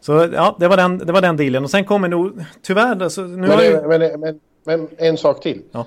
Så 0.00 0.12
ja, 0.32 0.56
det 0.58 0.68
var, 0.68 0.76
den, 0.76 0.98
det 0.98 1.12
var 1.12 1.20
den 1.20 1.36
dealen. 1.36 1.64
Och 1.64 1.70
sen 1.70 1.84
kommer 1.84 2.08
nog, 2.08 2.44
tyvärr... 2.62 3.02
Alltså, 3.02 3.22
nu 3.22 3.36
men, 3.36 3.50
har 3.50 3.62
ju... 3.62 3.88
men, 3.88 4.20
men, 4.20 4.40
men, 4.64 4.88
en 4.96 5.16
sak 5.16 5.42
till. 5.42 5.62
Ja. 5.72 5.86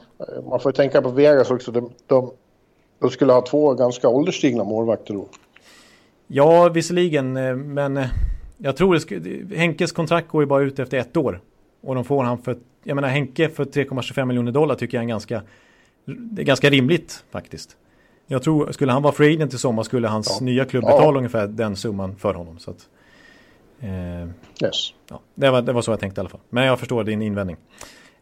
Man 0.49 0.59
får 0.59 0.71
tänka 0.71 1.01
på 1.01 1.09
Vegas 1.09 1.51
också. 1.51 1.71
De, 1.71 1.89
de, 2.07 2.31
de 2.99 3.09
skulle 3.09 3.33
ha 3.33 3.41
två 3.41 3.73
ganska 3.73 4.09
ålderstigna 4.09 4.63
målvakter 4.63 5.13
då. 5.13 5.27
Ja, 6.27 6.69
visserligen. 6.69 7.37
Eh, 7.37 7.55
men 7.55 7.97
eh, 7.97 8.07
jag 8.57 8.77
tror 8.77 9.19
det 9.19 9.57
Henkes 9.57 9.91
kontrakt 9.91 10.27
går 10.27 10.43
ju 10.43 10.47
bara 10.47 10.63
ut 10.63 10.79
efter 10.79 10.97
ett 10.97 11.17
år. 11.17 11.41
Och 11.81 11.95
de 11.95 12.03
får 12.03 12.23
han 12.23 12.37
för... 12.37 12.57
Jag 12.83 12.95
menar 12.95 13.07
Henke 13.07 13.49
för 13.49 13.65
3,25 13.65 14.25
miljoner 14.25 14.51
dollar 14.51 14.75
tycker 14.75 14.97
jag 14.97 15.03
är 15.03 15.07
ganska... 15.07 15.41
Det 16.05 16.41
är 16.41 16.45
ganska 16.45 16.69
rimligt 16.69 17.23
faktiskt. 17.31 17.77
Jag 18.27 18.43
tror, 18.43 18.71
skulle 18.71 18.91
han 18.91 19.01
vara 19.01 19.13
free 19.13 19.33
agent 19.35 19.53
i 19.53 19.57
sommar 19.57 19.83
skulle 19.83 20.07
hans 20.07 20.37
ja. 20.39 20.45
nya 20.45 20.65
klubb 20.65 20.83
betala 20.83 21.03
ja. 21.03 21.17
ungefär 21.17 21.47
den 21.47 21.75
summan 21.75 22.15
för 22.15 22.33
honom. 22.33 22.59
Så 22.59 22.71
att, 22.71 22.87
eh, 23.79 24.21
yes. 24.67 24.93
ja, 25.09 25.19
det, 25.35 25.49
var, 25.49 25.61
det 25.61 25.73
var 25.73 25.81
så 25.81 25.91
jag 25.91 25.99
tänkte 25.99 26.19
i 26.19 26.21
alla 26.21 26.29
fall. 26.29 26.39
Men 26.49 26.65
jag 26.65 26.79
förstår 26.79 27.03
din 27.03 27.21
invändning. 27.21 27.57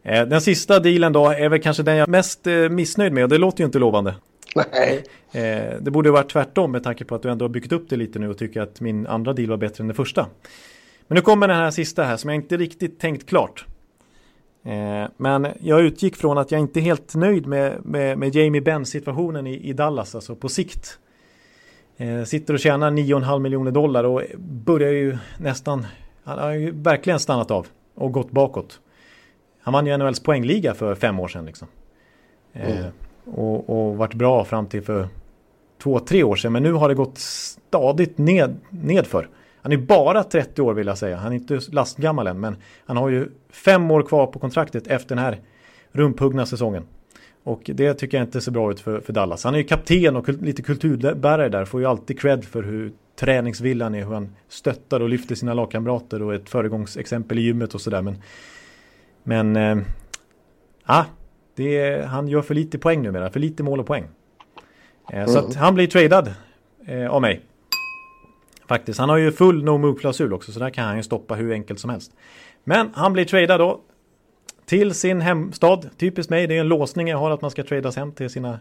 Eh, 0.02 0.26
den 0.26 0.40
sista 0.40 0.80
dealen 0.80 1.12
då 1.12 1.28
är 1.30 1.48
väl 1.48 1.62
kanske 1.62 1.82
den 1.82 1.96
jag 1.96 2.08
är 2.08 2.10
mest 2.10 2.46
eh, 2.46 2.54
missnöjd 2.54 3.12
med 3.12 3.22
och 3.24 3.30
det 3.30 3.38
låter 3.38 3.60
ju 3.60 3.66
inte 3.66 3.78
lovande. 3.78 4.14
Nej. 4.54 5.04
Eh, 5.32 5.80
det 5.80 5.90
borde 5.90 6.10
varit 6.10 6.30
tvärtom 6.30 6.72
med 6.72 6.82
tanke 6.84 7.04
på 7.04 7.14
att 7.14 7.22
du 7.22 7.30
ändå 7.30 7.44
har 7.44 7.50
byggt 7.50 7.72
upp 7.72 7.88
det 7.88 7.96
lite 7.96 8.18
nu 8.18 8.28
och 8.28 8.38
tycker 8.38 8.60
att 8.60 8.80
min 8.80 9.06
andra 9.06 9.32
deal 9.32 9.50
var 9.50 9.56
bättre 9.56 9.82
än 9.82 9.88
den 9.88 9.94
första. 9.94 10.26
Men 11.08 11.16
nu 11.16 11.20
kommer 11.20 11.48
den 11.48 11.56
här 11.56 11.70
sista 11.70 12.04
här 12.04 12.16
som 12.16 12.30
jag 12.30 12.36
inte 12.36 12.56
riktigt 12.56 13.00
tänkt 13.00 13.28
klart. 13.28 13.66
Eh, 14.64 15.08
men 15.16 15.46
jag 15.60 15.80
utgick 15.80 16.16
från 16.16 16.38
att 16.38 16.50
jag 16.50 16.60
inte 16.60 16.80
är 16.80 16.82
helt 16.82 17.14
nöjd 17.14 17.46
med, 17.46 17.84
med, 17.84 18.18
med 18.18 18.34
Jamie 18.34 18.60
Benn 18.60 18.86
situationen 18.86 19.46
i, 19.46 19.68
i, 19.68 19.72
Dallas, 19.72 20.14
alltså 20.14 20.34
på 20.34 20.48
sikt. 20.48 20.98
Eh, 21.96 22.22
sitter 22.22 22.54
och 22.54 22.60
tjänar 22.60 22.90
9,5 22.90 23.38
miljoner 23.38 23.70
dollar 23.70 24.04
och 24.04 24.22
börjar 24.38 24.92
ju 24.92 25.18
nästan, 25.38 25.86
han 26.24 26.38
har 26.38 26.52
ju 26.52 26.70
verkligen 26.70 27.20
stannat 27.20 27.50
av 27.50 27.66
och 27.94 28.12
gått 28.12 28.30
bakåt. 28.30 28.80
Han 29.60 29.72
vann 29.72 29.86
ju 29.86 29.96
NHLs 29.96 30.20
poängliga 30.20 30.74
för 30.74 30.94
fem 30.94 31.20
år 31.20 31.28
sedan 31.28 31.46
liksom. 31.46 31.68
Mm 32.52 32.84
och, 33.26 33.70
och 33.70 33.96
varit 33.96 34.14
bra 34.14 34.44
fram 34.44 34.66
till 34.66 34.82
för 34.82 35.08
två, 35.82 35.98
tre 35.98 36.22
år 36.22 36.36
sedan. 36.36 36.52
Men 36.52 36.62
nu 36.62 36.72
har 36.72 36.88
det 36.88 36.94
gått 36.94 37.18
stadigt 37.18 38.18
ned, 38.18 38.56
nedför. 38.70 39.28
Han 39.62 39.72
är 39.72 39.76
bara 39.76 40.24
30 40.24 40.62
år 40.62 40.74
vill 40.74 40.86
jag 40.86 40.98
säga. 40.98 41.16
Han 41.16 41.32
är 41.32 41.36
inte 41.36 41.60
lastgammal 41.68 42.26
än. 42.26 42.40
Men 42.40 42.56
han 42.86 42.96
har 42.96 43.08
ju 43.08 43.28
fem 43.50 43.90
år 43.90 44.02
kvar 44.02 44.26
på 44.26 44.38
kontraktet 44.38 44.86
efter 44.86 45.14
den 45.14 45.24
här 45.24 45.40
rumphuggna 45.92 46.46
säsongen. 46.46 46.84
Och 47.44 47.70
det 47.74 47.94
tycker 47.94 48.18
jag 48.18 48.26
inte 48.26 48.40
ser 48.40 48.52
bra 48.52 48.70
ut 48.70 48.80
för, 48.80 49.00
för 49.00 49.12
Dallas. 49.12 49.44
Han 49.44 49.54
är 49.54 49.58
ju 49.58 49.64
kapten 49.64 50.16
och 50.16 50.28
lite 50.28 50.62
kulturbärare 50.62 51.48
där. 51.48 51.64
Får 51.64 51.80
ju 51.80 51.86
alltid 51.86 52.20
cred 52.20 52.44
för 52.44 52.62
hur 52.62 52.92
träningsvillan 53.16 53.94
är. 53.94 54.04
Hur 54.04 54.14
han 54.14 54.36
stöttar 54.48 55.00
och 55.00 55.08
lyfter 55.08 55.34
sina 55.34 55.54
lagkamrater 55.54 56.22
och 56.22 56.32
är 56.32 56.36
ett 56.36 56.48
föregångsexempel 56.48 57.38
i 57.38 57.42
gymmet 57.42 57.74
och 57.74 57.80
sådär. 57.80 58.02
Men, 58.02 58.18
men 59.22 59.56
eh, 59.56 59.84
ah, 60.84 61.04
det 61.56 62.06
han 62.06 62.28
gör 62.28 62.42
för 62.42 62.54
lite 62.54 62.78
poäng 62.78 63.02
numera. 63.02 63.30
För 63.30 63.40
lite 63.40 63.62
mål 63.62 63.80
och 63.80 63.86
poäng. 63.86 64.04
Mm. 65.12 65.28
Så 65.28 65.38
att 65.38 65.54
han 65.54 65.74
blir 65.74 65.86
tradad 65.86 66.34
eh, 66.86 67.10
av 67.10 67.22
mig. 67.22 67.40
Faktiskt. 68.68 69.00
Han 69.00 69.08
har 69.08 69.16
ju 69.16 69.32
full 69.32 69.64
no 69.64 69.78
move-klausul 69.78 70.32
också. 70.32 70.52
Så 70.52 70.60
där 70.60 70.70
kan 70.70 70.84
han 70.84 70.96
ju 70.96 71.02
stoppa 71.02 71.34
hur 71.34 71.52
enkelt 71.52 71.80
som 71.80 71.90
helst. 71.90 72.12
Men 72.64 72.90
han 72.94 73.12
blir 73.12 73.24
tradad 73.24 73.60
då. 73.60 73.80
Till 74.66 74.94
sin 74.94 75.20
hemstad. 75.20 75.88
Typiskt 75.98 76.30
mig. 76.30 76.46
Det 76.46 76.56
är 76.56 76.60
en 76.60 76.68
låsning 76.68 77.08
jag 77.08 77.18
har 77.18 77.30
att 77.30 77.42
man 77.42 77.50
ska 77.50 77.62
tradas 77.62 77.96
hem 77.96 78.12
till 78.12 78.30
sina 78.30 78.58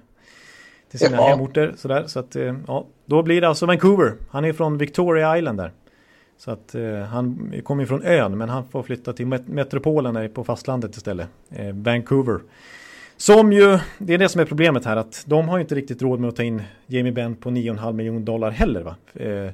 till 0.90 1.00
sina 1.00 1.18
ja. 1.18 1.28
hemorter. 1.28 1.74
Sådär. 1.78 2.04
Så 2.08 2.20
att, 2.20 2.36
eh, 2.36 2.56
ja, 2.68 2.88
då 3.06 3.24
blir 3.24 3.42
det 3.42 3.48
alltså 3.48 3.66
Vancouver. 3.66 4.14
Han 4.30 4.46
är 4.46 4.54
från 4.54 4.78
Victoria 4.78 5.38
Island 5.38 5.58
där. 5.58 5.72
Så 6.38 6.52
att 6.52 6.76
eh, 6.76 7.00
han 7.00 7.54
kommer 7.64 7.86
från 7.86 8.04
ön 8.04 8.38
men 8.38 8.50
han 8.50 8.68
får 8.68 8.84
flytta 8.84 9.14
till 9.14 9.28
met 9.28 9.48
metropolen 9.48 10.30
på 10.34 10.44
fastlandet 10.44 10.96
istället. 10.96 11.28
Eh, 11.50 11.74
Vancouver. 11.74 12.40
Som 13.18 13.54
ju, 13.54 13.80
det 13.98 14.14
är 14.14 14.18
det 14.18 14.30
som 14.30 14.42
är 14.42 14.46
problemet 14.46 14.86
här 14.86 14.98
att 14.98 15.24
de 15.28 15.50
har 15.50 15.58
ju 15.58 15.62
inte 15.62 15.76
riktigt 15.76 16.02
råd 16.02 16.20
med 16.20 16.28
att 16.28 16.36
ta 16.36 16.44
in 16.44 16.64
Jamie 16.88 17.12
Benn 17.12 17.36
på 17.36 17.50
9,5 17.50 17.94
miljoner 17.94 18.20
dollar 18.20 18.52
heller 18.52 18.82
va. 18.82 18.96
Eh, 19.14 19.52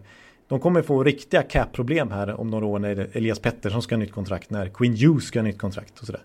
de 0.48 0.60
kommer 0.60 0.82
få 0.82 1.04
riktiga 1.04 1.44
cap-problem 1.44 2.12
här 2.12 2.40
om 2.40 2.48
några 2.48 2.66
år 2.66 2.80
när 2.80 3.08
Elias 3.14 3.40
Pettersson 3.40 3.82
ska 3.82 3.96
ha 3.96 4.00
nytt 4.00 4.12
kontrakt, 4.12 4.50
när 4.50 4.70
Quinn 4.70 4.98
Hughes 4.98 5.24
ska 5.24 5.40
ha 5.40 5.44
nytt 5.44 5.58
kontrakt 5.58 6.00
och 6.00 6.06
sådär. 6.06 6.22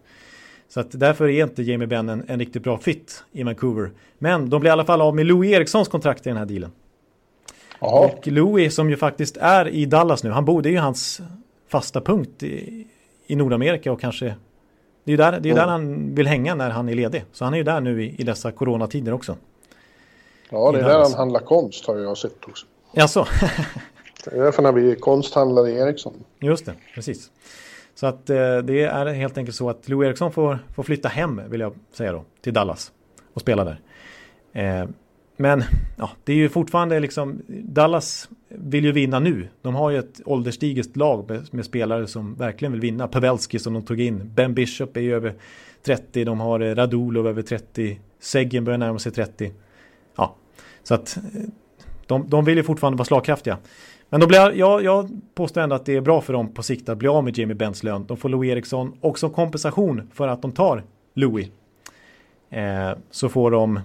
Så 0.69 0.81
att 0.81 1.01
därför 1.01 1.29
är 1.29 1.43
inte 1.43 1.63
Jamie 1.63 1.87
Benn 1.87 2.09
en, 2.09 2.25
en, 2.27 2.39
riktigt 2.39 2.63
bra 2.63 2.79
fit 2.79 3.25
i 3.33 3.43
Vancouver. 3.43 3.91
Men 4.19 4.51
de 4.51 4.61
blir 4.61 4.71
i 4.71 4.73
alla 4.73 4.85
fall 4.85 5.01
av 5.01 5.15
med 5.15 5.27
Louis 5.27 5.53
Erikssons 5.53 5.89
kontrakt 5.89 6.27
i 6.27 6.29
den 6.29 6.39
här 6.39 6.47
dealen. 6.47 6.71
Aha. 7.79 7.99
Och 8.05 8.27
Louis 8.27 8.75
som 8.75 8.91
ju 8.91 8.97
faktiskt 8.97 9.37
är 9.37 9.69
i 9.69 9.87
Dallas 9.87 10.25
nu, 10.25 10.31
han 10.31 10.45
borde 10.45 10.71
ju 10.71 10.79
hans 10.79 11.21
fasta 11.69 12.01
punkt 12.01 12.43
i, 12.43 12.87
i 13.27 13.37
Nordamerika 13.37 13.93
och 13.93 14.01
kanske 14.01 14.35
det 15.07 15.11
är 15.11 15.13
ju 15.13 15.17
där, 15.17 15.41
det 15.41 15.49
är 15.49 15.53
mm. 15.53 15.57
där 15.57 15.67
han 15.67 16.15
vill 16.15 16.27
hänga 16.27 16.55
när 16.55 16.71
han 16.71 16.89
är 16.89 16.95
ledig. 16.95 17.25
Så 17.33 17.45
han 17.45 17.55
är 17.55 17.59
ju 17.59 17.65
där 17.65 17.81
nu 17.81 18.05
i, 18.05 18.15
i 18.19 18.25
dessa 18.25 18.53
coronatider 18.53 19.13
också. 19.13 19.37
Ja, 20.51 20.73
det 20.73 20.79
är 20.79 20.85
där 20.85 20.99
han 20.99 21.15
handlar 21.15 21.41
konst 21.41 21.87
har 21.87 21.97
jag 21.97 22.19
sett 22.19 22.45
också. 22.49 22.67
Jaså? 22.93 23.27
det 24.25 24.37
är 24.37 24.43
därför 24.43 24.63
han 24.63 24.75
blir 24.75 24.95
konsthandlare 24.95 25.71
i 25.71 25.79
Ericsson. 25.79 26.13
Just 26.41 26.67
det, 26.67 26.75
precis. 26.95 27.31
Så 27.95 28.07
att 28.07 28.31
eh, 28.31 28.59
det 28.59 28.83
är 28.83 29.07
helt 29.07 29.39
enkelt 29.39 29.57
så 29.57 29.71
att 29.71 29.89
Lou 29.89 30.07
Eriksson 30.07 30.33
får, 30.33 30.59
får 30.75 30.83
flytta 30.83 31.09
hem, 31.09 31.41
vill 31.49 31.61
jag 31.61 31.75
säga 31.93 32.13
då, 32.13 32.25
till 32.41 32.53
Dallas 32.53 32.93
och 33.35 33.41
spela 33.41 33.65
där. 33.65 33.81
Eh, 34.53 34.89
men 35.37 35.65
ja, 35.97 36.11
det 36.25 36.33
är 36.33 36.37
ju 36.37 36.49
fortfarande 36.49 37.01
liksom 37.01 37.43
Dallas 37.49 38.29
vill 38.59 38.85
ju 38.85 38.93
vinna 38.93 39.19
nu. 39.19 39.49
De 39.63 39.75
har 39.75 39.91
ju 39.91 39.99
ett 39.99 40.21
ålderstiget 40.25 40.97
lag 40.97 41.31
med, 41.31 41.55
med 41.55 41.65
spelare 41.65 42.07
som 42.07 42.35
verkligen 42.35 42.73
vill 42.73 42.81
vinna. 42.81 43.09
Pavelski 43.09 43.59
som 43.59 43.75
de 43.75 43.83
tog 43.83 44.01
in. 44.01 44.31
Ben 44.35 44.55
Bishop 44.55 44.97
är 44.97 45.01
ju 45.01 45.15
över 45.15 45.35
30. 45.83 46.25
De 46.25 46.41
har 46.41 46.61
eh, 46.61 46.75
Radulov 46.75 47.29
över 47.29 47.43
30. 47.43 48.01
Seggen 48.21 48.65
börjar 48.65 48.79
närma 48.79 48.99
sig 48.99 49.13
30. 49.13 49.53
Ja, 50.17 50.35
så 50.83 50.95
att 50.95 51.17
eh, 51.17 51.23
de, 52.07 52.29
de 52.29 52.45
vill 52.45 52.57
ju 52.57 52.63
fortfarande 52.63 52.97
vara 52.97 53.07
slagkraftiga. 53.07 53.59
Men 54.09 54.21
då 54.21 54.27
blir 54.27 54.53
jag, 54.53 54.83
jag 54.83 55.21
påstår 55.35 55.61
ändå 55.61 55.77
att 55.77 55.87
det 55.87 55.97
är 55.97 56.01
bra 56.01 56.21
för 56.21 56.33
dem 56.33 56.55
på 56.55 56.63
sikt 56.63 56.89
att 56.89 56.99
bli 56.99 57.09
av 57.09 57.25
med 57.25 57.39
Jamie 57.39 57.55
Bens 57.55 57.83
lön. 57.83 58.05
De 58.07 58.17
får 58.17 58.29
Louis 58.29 58.51
Eriksson 58.53 58.93
och 59.01 59.19
som 59.19 59.31
kompensation 59.31 60.11
för 60.15 60.29
att 60.29 60.43
de 60.43 60.53
tar 60.53 60.83
Louis. 61.15 61.49
Eh, 62.51 62.91
så 63.11 63.29
får 63.29 63.51
de 63.51 63.81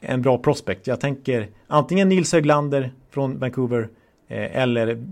en 0.00 0.22
bra 0.22 0.38
prospect. 0.38 0.86
Jag 0.86 1.00
tänker 1.00 1.48
antingen 1.66 2.08
Nils 2.08 2.32
Höglander 2.32 2.92
från 3.10 3.38
Vancouver 3.38 3.88
eh, 4.28 4.56
eller 4.56 5.04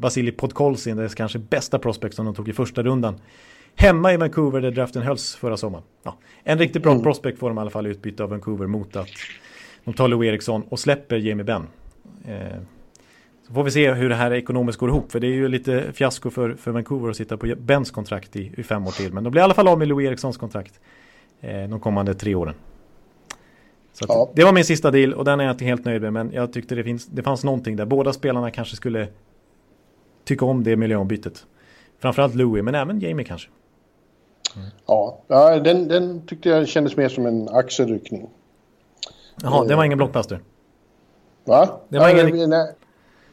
Vasili 0.00 0.32
Podkolzin, 0.32 0.96
det 0.96 1.04
är 1.04 1.08
kanske 1.08 1.38
bästa 1.38 1.78
prospect 1.78 2.16
som 2.16 2.24
de 2.24 2.34
tog 2.34 2.48
i 2.48 2.52
första 2.52 2.82
rundan. 2.82 3.20
Hemma 3.76 4.12
i 4.12 4.16
Vancouver 4.16 4.60
där 4.60 4.70
draften 4.70 5.02
hölls 5.02 5.34
förra 5.34 5.56
sommaren. 5.56 5.84
Ja, 6.02 6.16
en 6.42 6.58
riktigt 6.58 6.82
bra 6.82 6.92
mm. 6.92 7.02
prospect 7.02 7.38
får 7.38 7.48
de 7.48 7.58
i 7.58 7.60
alla 7.60 7.70
fall 7.70 7.86
utbyte 7.86 8.22
av 8.22 8.30
Vancouver 8.30 8.66
mot 8.66 8.96
att 8.96 9.08
de 9.84 9.94
tar 9.94 10.08
Lou 10.08 10.26
Eriksson 10.26 10.62
och 10.68 10.78
släpper 10.78 11.16
Jamie 11.16 11.44
Benn. 11.44 11.66
Eh, 12.28 12.58
så 13.46 13.52
får 13.54 13.64
vi 13.64 13.70
se 13.70 13.92
hur 13.92 14.08
det 14.08 14.14
här 14.14 14.32
ekonomiskt 14.32 14.78
går 14.78 14.88
ihop. 14.88 15.12
För 15.12 15.20
det 15.20 15.26
är 15.26 15.34
ju 15.34 15.48
lite 15.48 15.92
fiasko 15.92 16.30
för, 16.30 16.54
för 16.54 16.70
Vancouver 16.70 17.10
att 17.10 17.16
sitta 17.16 17.36
på 17.36 17.54
Bens 17.56 17.90
kontrakt 17.90 18.36
i, 18.36 18.52
i 18.56 18.62
fem 18.62 18.86
år 18.86 18.90
till. 18.90 19.12
Men 19.12 19.24
de 19.24 19.30
blir 19.30 19.40
i 19.40 19.44
alla 19.44 19.54
fall 19.54 19.68
av 19.68 19.78
med 19.78 19.88
Lou 19.88 20.04
Erikssons 20.04 20.36
kontrakt 20.36 20.80
eh, 21.40 21.68
de 21.68 21.80
kommande 21.80 22.14
tre 22.14 22.34
åren. 22.34 22.54
Ja. 24.08 24.30
Det 24.34 24.44
var 24.44 24.52
min 24.52 24.64
sista 24.64 24.90
deal 24.90 25.14
och 25.14 25.24
den 25.24 25.40
är 25.40 25.44
jag 25.44 25.52
inte 25.52 25.64
helt 25.64 25.84
nöjd 25.84 26.02
med. 26.02 26.12
Men 26.12 26.32
jag 26.32 26.52
tyckte 26.52 26.74
det, 26.74 26.84
finns, 26.84 27.06
det 27.06 27.22
fanns 27.22 27.44
någonting 27.44 27.76
där. 27.76 27.84
Båda 27.84 28.12
spelarna 28.12 28.50
kanske 28.50 28.76
skulle 28.76 29.08
tycka 30.24 30.44
om 30.44 30.64
det 30.64 30.76
miljöombytet. 30.76 31.46
Framförallt 31.98 32.34
Louis, 32.34 32.64
men 32.64 32.74
även 32.74 33.00
Jamie 33.00 33.24
kanske. 33.24 33.48
Ja, 34.86 35.18
ja 35.26 35.60
den, 35.60 35.88
den 35.88 36.26
tyckte 36.26 36.48
jag 36.48 36.68
kändes 36.68 36.96
mer 36.96 37.08
som 37.08 37.26
en 37.26 37.48
axelryckning. 37.48 38.30
Jaha, 39.42 39.64
det 39.64 39.76
var 39.76 39.84
ingen 39.84 39.98
blockbuster. 39.98 40.40
Va? 41.44 41.80
Det 41.88 41.98
var 41.98 42.08
ja, 42.08 42.28
ingen- 42.28 42.50
nej. 42.50 42.72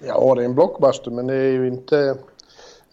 Ja, 0.08 0.36
det 0.36 0.42
är 0.42 0.46
en 0.46 0.56
blockbuster, 0.56 1.12
men 1.12 1.28
det 1.28 1.36
är 1.36 1.52
ju 1.52 1.68
inte... 1.68 2.18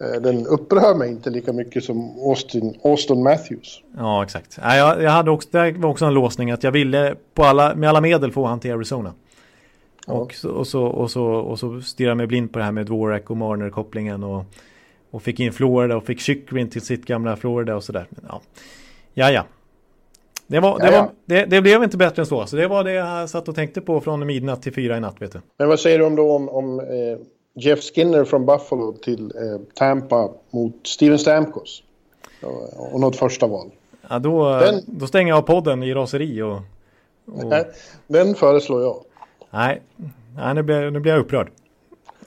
eh, 0.01 0.21
Den 0.21 0.47
upprör 0.47 0.95
mig 0.95 1.09
inte 1.09 1.29
lika 1.29 1.53
mycket 1.53 1.83
som 1.83 2.19
Austin, 2.19 2.79
Austin 2.83 3.23
Matthews. 3.23 3.81
Ja, 3.97 4.23
exakt. 4.23 4.59
Ja, 4.61 4.75
jag, 4.75 5.03
jag 5.03 5.11
hade 5.11 5.31
också, 5.31 5.49
det 5.51 5.71
var 5.71 5.89
också 5.89 6.05
en 6.05 6.13
låsning 6.13 6.51
att 6.51 6.63
jag 6.63 6.71
ville 6.71 7.15
på 7.33 7.43
alla, 7.43 7.75
med 7.75 7.89
alla 7.89 8.01
medel 8.01 8.31
få 8.31 8.45
han 8.45 8.59
till 8.59 8.73
Arizona. 8.73 9.13
Ja. 10.07 10.13
Och, 10.13 10.33
så, 10.33 10.49
och, 10.49 10.67
så, 10.67 10.83
och, 10.83 11.11
så, 11.11 11.25
och 11.25 11.59
så 11.59 11.81
stirrade 11.81 12.11
jag 12.11 12.17
mig 12.17 12.27
blind 12.27 12.53
på 12.53 12.59
det 12.59 12.65
här 12.65 12.71
med 12.71 12.85
Dvorak 12.85 13.29
och 13.29 13.37
Marner-kopplingen 13.37 14.23
och, 14.23 14.45
och 15.11 15.23
fick 15.23 15.39
in 15.39 15.53
Florida 15.53 15.97
och 15.97 16.05
fick 16.05 16.19
Chychrun 16.19 16.69
till 16.69 16.81
sitt 16.81 17.05
gamla 17.05 17.35
Florida 17.35 17.75
och 17.75 17.83
sådär. 17.83 18.07
Ja, 18.27 18.41
ja. 19.13 19.31
ja. 19.31 19.45
Det, 20.47 20.59
var, 20.59 20.79
det, 20.79 20.91
var, 20.91 21.09
det, 21.25 21.45
det 21.45 21.61
blev 21.61 21.83
inte 21.83 21.97
bättre 21.97 22.21
än 22.21 22.25
så. 22.25 22.45
Så 22.45 22.55
det 22.55 22.67
var 22.67 22.83
det 22.83 22.91
jag 22.91 23.29
satt 23.29 23.47
och 23.47 23.55
tänkte 23.55 23.81
på 23.81 24.01
från 24.01 24.27
midnatt 24.27 24.61
till 24.61 24.73
fyra 24.73 24.97
i 24.97 24.99
natt, 24.99 25.21
vet 25.21 25.31
du. 25.31 25.39
Men 25.57 25.67
vad 25.67 25.79
säger 25.79 25.99
du 25.99 26.05
om 26.05 26.15
då 26.15 26.31
om, 26.31 26.49
om 26.49 26.79
eh, 26.79 26.85
Jeff 27.53 27.79
Skinner 27.95 28.23
från 28.23 28.45
Buffalo 28.45 28.93
till 28.93 29.25
eh, 29.35 29.61
Tampa 29.73 30.29
mot 30.49 30.87
Steven 30.87 31.19
Stamkos? 31.19 31.83
Och, 32.91 32.99
något 32.99 33.15
första 33.15 33.47
val. 33.47 33.71
Ja, 34.09 34.19
då, 34.19 34.49
Den- 34.59 34.83
då 34.85 35.07
stänger 35.07 35.33
jag 35.33 35.45
podden 35.45 35.83
i 35.83 35.93
raseri 35.93 36.41
och... 36.41 36.55
och 37.25 37.45
Nej, 37.45 37.65
Den 38.07 38.35
föreslår 38.35 38.81
jag. 38.81 39.03
nej, 39.49 39.81
nej 40.35 40.53
nu, 40.53 40.63
blir, 40.63 40.91
nu 40.91 40.99
blir 40.99 41.11
jag 41.11 41.21
upprörd. 41.21 41.51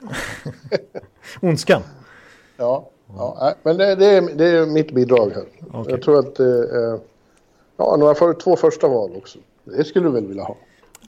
Ondskan. 1.43 1.83
Ja, 2.57 2.89
ja 3.17 3.55
men 3.63 3.77
det, 3.77 3.95
det, 3.95 4.07
är, 4.07 4.35
det 4.35 4.45
är 4.49 4.67
mitt 4.67 4.93
bidrag 4.93 5.33
här. 5.35 5.45
Okej. 5.73 5.93
Jag 5.93 6.03
tror 6.03 6.19
att... 6.19 6.41
Eh, 6.41 6.47
ja, 7.77 7.97
några 7.99 8.15
för, 8.15 8.35
två 8.35 8.57
första 8.57 8.89
val 8.89 9.11
också. 9.17 9.39
Det 9.65 9.85
skulle 9.85 10.07
du 10.07 10.13
väl 10.13 10.27
vilja 10.27 10.43
ha? 10.45 10.57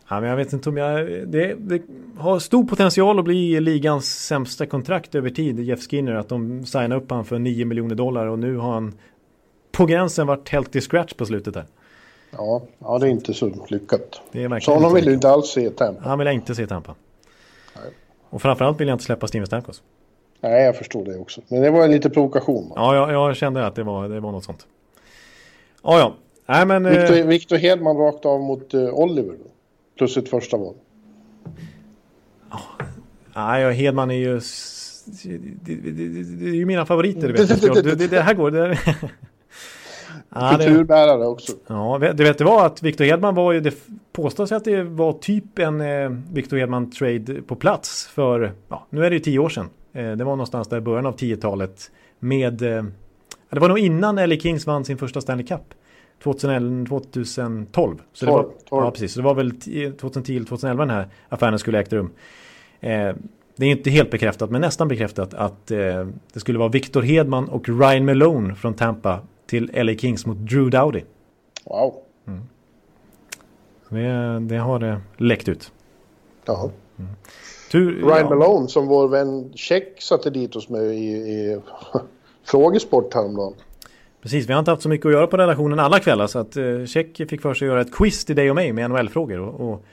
Ja, 0.08 0.20
men 0.20 0.30
jag 0.30 0.36
vet 0.36 0.52
inte 0.52 0.68
om 0.68 0.76
jag... 0.76 1.06
Det, 1.28 1.54
det 1.54 1.82
har 2.18 2.38
stor 2.38 2.64
potential 2.64 3.18
att 3.18 3.24
bli 3.24 3.60
ligans 3.60 4.26
sämsta 4.26 4.66
kontrakt 4.66 5.14
över 5.14 5.30
tid, 5.30 5.60
Jeff 5.60 5.80
Skinner. 5.90 6.14
Att 6.14 6.28
de 6.28 6.66
signar 6.66 6.96
upp 6.96 7.10
han 7.10 7.24
för 7.24 7.38
9 7.38 7.64
miljoner 7.64 7.94
dollar 7.94 8.26
och 8.26 8.38
nu 8.38 8.56
har 8.56 8.72
han 8.72 8.94
på 9.72 9.86
gränsen 9.86 10.26
varit 10.26 10.48
helt 10.48 10.76
i 10.76 10.80
scratch 10.80 11.12
på 11.12 11.26
slutet 11.26 11.54
där. 11.54 11.64
Ja, 12.30 12.62
ja 12.78 12.98
det 12.98 13.06
är 13.06 13.10
inte 13.10 13.34
så 13.34 13.66
lyckat. 13.68 14.20
Det 14.32 14.38
är 14.38 14.48
verkligen 14.48 14.60
Så 14.60 14.74
honom 14.74 14.94
vill 14.94 15.04
du 15.04 15.14
inte 15.14 15.28
alls 15.28 15.46
se 15.46 15.66
i 15.66 15.70
Tampa. 15.70 16.08
Han 16.08 16.18
vill 16.18 16.26
jag 16.26 16.34
inte 16.34 16.54
se 16.54 16.62
i 16.62 16.66
Tampa. 16.66 16.94
Nej. 17.76 17.92
Och 18.30 18.42
framförallt 18.42 18.80
vill 18.80 18.88
jag 18.88 18.94
inte 18.94 19.04
släppa 19.04 19.26
Steven 19.26 19.46
Stamkos. 19.46 19.82
Nej, 20.40 20.64
jag 20.64 20.76
förstår 20.76 21.04
det 21.04 21.18
också. 21.18 21.40
Men 21.48 21.62
det 21.62 21.70
var 21.70 21.84
en 21.84 21.90
liten 21.90 22.10
provokation. 22.10 22.68
va? 22.68 22.74
Ja, 22.76 22.94
jag, 22.94 23.12
jag 23.12 23.36
kände 23.36 23.66
att 23.66 23.74
det 23.74 23.82
var, 23.82 24.08
det 24.08 24.20
var 24.20 24.32
något 24.32 24.44
sånt. 24.44 24.66
Ja, 25.82 25.98
ja. 25.98 26.14
Nej, 26.46 26.66
men... 26.66 26.84
Victor, 26.84 27.16
Eh, 27.16 27.26
Victor 27.26 27.56
Hedman 27.56 27.96
rakt 27.96 28.26
av 28.26 28.40
mot 28.40 28.74
eh, 28.74 28.94
Oliver 28.94 29.32
då. 29.32 29.50
Plus 29.98 30.16
ett 30.16 30.28
första 30.28 30.56
val. 30.56 30.74
nej, 33.34 33.62
ja, 33.62 33.70
Hedman 33.70 34.10
är 34.10 34.14
ju... 34.14 34.40
Det, 35.22 35.38
det, 35.64 35.90
det, 35.90 36.22
det 36.22 36.50
är 36.50 36.54
ju 36.54 36.66
mina 36.66 36.86
favoriter, 36.86 37.28
vet. 37.28 38.10
Det, 38.10 38.20
här 38.20 38.34
går... 38.34 38.50
Det, 38.50 38.78
ja, 40.28 40.56
Kulturbärare 40.58 41.26
också. 41.26 41.52
Ja, 41.66 42.12
du 42.14 42.24
vet 42.24 42.38
det 42.38 42.44
var 42.44 42.66
att 42.66 42.82
Victor 42.82 43.04
Hedman 43.04 43.34
var 43.34 43.52
ju, 43.52 43.60
det 43.60 43.74
påstås 44.12 44.52
att 44.52 44.64
det 44.64 44.82
var 44.82 45.12
typ 45.12 45.58
en 45.58 45.80
eh, 45.80 46.10
Victor 46.32 46.56
Hedman 46.56 46.90
trade 46.90 47.42
på 47.42 47.56
plats 47.56 48.06
för, 48.06 48.52
ja, 48.68 48.86
nu 48.90 49.04
är 49.04 49.10
det 49.10 49.16
ju 49.16 49.20
tio 49.20 49.38
år 49.38 49.48
sedan. 49.48 49.68
Eh, 49.92 50.12
det 50.12 50.24
var 50.24 50.32
någonstans 50.32 50.68
där 50.68 50.76
i 50.78 50.80
början 50.80 51.06
av 51.06 51.16
10-talet 51.16 51.90
med, 52.18 52.62
eh, 52.62 52.84
det 53.50 53.60
var 53.60 53.68
nog 53.68 53.78
innan 53.78 54.16
LA 54.16 54.36
Kings 54.36 54.66
vann 54.66 54.84
sin 54.84 54.98
första 54.98 55.20
Stanley 55.20 55.46
Cup. 55.46 55.74
2011, 56.22 56.86
2012. 56.88 58.02
Så 58.12 58.24
det 58.24 58.32
var, 58.32 58.42
12, 58.42 58.52
12. 58.68 58.84
Ja, 58.84 58.90
precis. 58.90 59.12
Så 59.12 59.20
det 59.20 59.24
var 59.24 59.34
väl 59.34 59.52
2010-2011 59.52 60.76
den 60.76 60.90
här 60.90 61.08
affären 61.28 61.58
skulle 61.58 61.78
ägt 61.78 61.92
rum. 61.92 62.10
Eh, 62.80 63.14
det 63.56 63.66
är 63.66 63.70
inte 63.70 63.90
helt 63.90 64.10
bekräftat, 64.10 64.50
men 64.50 64.60
nästan 64.60 64.88
bekräftat 64.88 65.34
att 65.34 65.70
eh, 65.70 66.06
det 66.32 66.40
skulle 66.40 66.58
vara 66.58 66.68
Victor 66.68 67.02
Hedman 67.02 67.48
och 67.48 67.68
Ryan 67.68 68.04
Malone 68.04 68.54
från 68.54 68.74
Tampa 68.74 69.20
till 69.46 69.70
LA 69.74 69.94
Kings 69.94 70.26
mot 70.26 70.36
Drew 70.36 70.70
Dowdy. 70.70 71.02
Wow. 71.64 71.94
Det, 73.88 74.40
det 74.40 74.56
har 74.56 74.78
det 74.78 75.00
läckt 75.16 75.48
ut. 75.48 75.72
Jaha. 76.44 76.70
Tur, 77.70 78.02
Ryan 78.02 78.18
ja. 78.18 78.28
Malone 78.28 78.68
som 78.68 78.86
vår 78.86 79.08
vän 79.08 79.52
Check 79.54 80.02
satte 80.02 80.30
dit 80.30 80.56
oss 80.56 80.68
med 80.68 80.82
i, 80.82 81.10
i 81.10 81.60
frågesport 82.44 83.14
häromdagen. 83.14 83.54
Precis, 84.24 84.48
vi 84.48 84.52
har 84.52 84.58
inte 84.58 84.70
haft 84.70 84.82
så 84.82 84.88
mycket 84.88 85.06
att 85.06 85.12
göra 85.12 85.26
på 85.26 85.36
redaktionen 85.36 85.78
alla 85.78 86.00
kvällar 86.00 86.26
så 86.26 86.38
att 86.38 86.56
eh, 86.56 86.84
Check 86.84 87.16
fick 87.16 87.40
för 87.42 87.54
sig 87.54 87.66
att 87.68 87.72
göra 87.72 87.80
ett 87.80 87.92
quiz 87.94 88.24
till 88.24 88.36
dig 88.36 88.50
och 88.50 88.56
mig 88.56 88.72
med 88.72 88.90
NHL-frågor 88.90 89.38
och, 89.40 89.70
och 89.72 89.84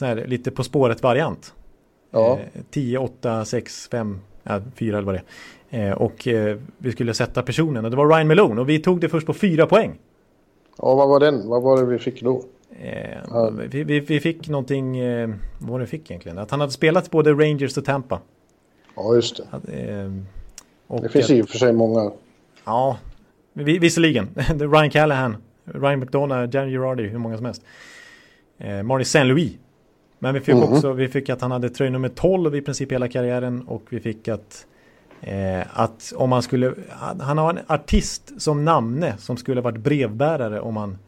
här, 0.00 0.24
lite 0.26 0.50
På 0.50 0.64
spåret-variant. 0.64 1.54
Ja. 2.10 2.38
Eh, 2.54 2.62
10, 2.70 2.98
8, 2.98 3.44
6, 3.44 3.88
5, 3.88 4.20
ja, 4.42 4.60
4 4.76 4.98
eller 4.98 5.06
vad 5.06 5.14
det 5.14 5.22
är. 5.70 5.88
Eh, 5.90 5.92
och 5.96 6.28
eh, 6.28 6.58
vi 6.78 6.92
skulle 6.92 7.14
sätta 7.14 7.42
personen 7.42 7.84
och 7.84 7.90
det 7.90 7.96
var 7.96 8.08
Ryan 8.08 8.26
Malone 8.28 8.60
och 8.60 8.68
vi 8.68 8.78
tog 8.78 9.00
det 9.00 9.08
först 9.08 9.26
på 9.26 9.34
4 9.34 9.66
poäng. 9.66 9.98
ja, 10.78 10.94
vad 10.94 11.08
var 11.08 11.20
den? 11.20 11.48
Vad 11.48 11.62
var 11.62 11.76
det 11.80 11.86
vi 11.86 11.98
fick 11.98 12.22
då? 12.22 12.44
Eh, 12.80 13.18
Ja. 13.30 13.50
vi, 13.70 13.84
vi, 13.84 14.00
vi 14.00 14.20
fick 14.20 14.48
någonting, 14.48 14.98
eh, 14.98 15.30
vad 15.58 15.70
var 15.70 15.78
det 15.78 15.84
vi 15.84 15.90
fick 15.90 16.10
egentligen? 16.10 16.38
Att 16.38 16.50
han 16.50 16.60
hade 16.60 16.72
spelat 16.72 17.10
både 17.10 17.32
Rangers 17.32 17.76
och 17.78 17.84
Tampa. 17.84 18.20
Ja, 18.96 19.14
just 19.14 19.36
det. 19.36 19.44
Att, 19.50 19.68
eh, 19.68 21.00
Det 21.02 21.08
finns 21.08 21.30
i 21.30 21.42
och 21.42 21.48
för 21.48 21.58
sig 21.58 21.72
många. 21.72 22.10
Ja, 22.64 22.96
visserligen. 23.54 24.28
Ryan 24.58 24.90
Callahan, 24.90 25.36
Ryan 25.64 26.00
McDonough, 26.00 26.54
Jan 26.56 26.70
Girardi, 26.70 27.02
hur 27.08 27.18
många 27.18 27.36
som 27.36 27.46
helst. 27.46 27.62
Eh, 28.58 28.82
Marty 28.82 29.02
St. 29.02 29.24
Louis. 29.24 29.52
Men 30.18 30.34
vi 30.34 30.40
fick 30.40 30.54
Mhm. 30.54 30.62
också, 30.62 30.92
vi 30.92 31.08
fick 31.08 31.28
att 31.30 31.40
han 31.40 31.50
hade 31.50 31.70
tröj 31.70 31.90
nummer 31.90 32.08
12 32.08 32.54
i 32.56 32.60
princip 32.62 32.92
hela 32.92 33.08
karriären 33.08 33.62
och 33.62 33.82
vi 33.88 34.00
fick 34.00 34.28
att 34.28 34.66
eh, 35.20 35.80
att 35.80 36.12
om 36.16 36.30
man 36.30 36.42
skulle, 36.42 36.74
han 37.20 37.38
har 37.38 37.50
en 37.50 37.58
artist 37.66 38.32
som 38.42 38.64
namne 38.64 39.14
som 39.18 39.36
skulle 39.36 39.60
varit 39.60 39.78
brevbärare 39.78 40.60
om 40.60 40.76
han 40.76 40.98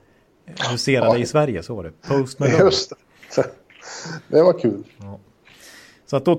huserade 0.70 1.10
Ja. 1.10 1.18
i 1.18 1.26
Sverige, 1.26 1.62
så 1.62 1.74
var 1.74 1.84
det. 1.84 1.92
Post 2.08 2.38
Malone. 2.38 2.58
Just 2.58 2.90
det. 3.36 3.44
Det 4.28 4.42
var 4.42 4.58
kul. 4.58 4.84
Så 6.06 6.16
att 6.16 6.24
då 6.24 6.38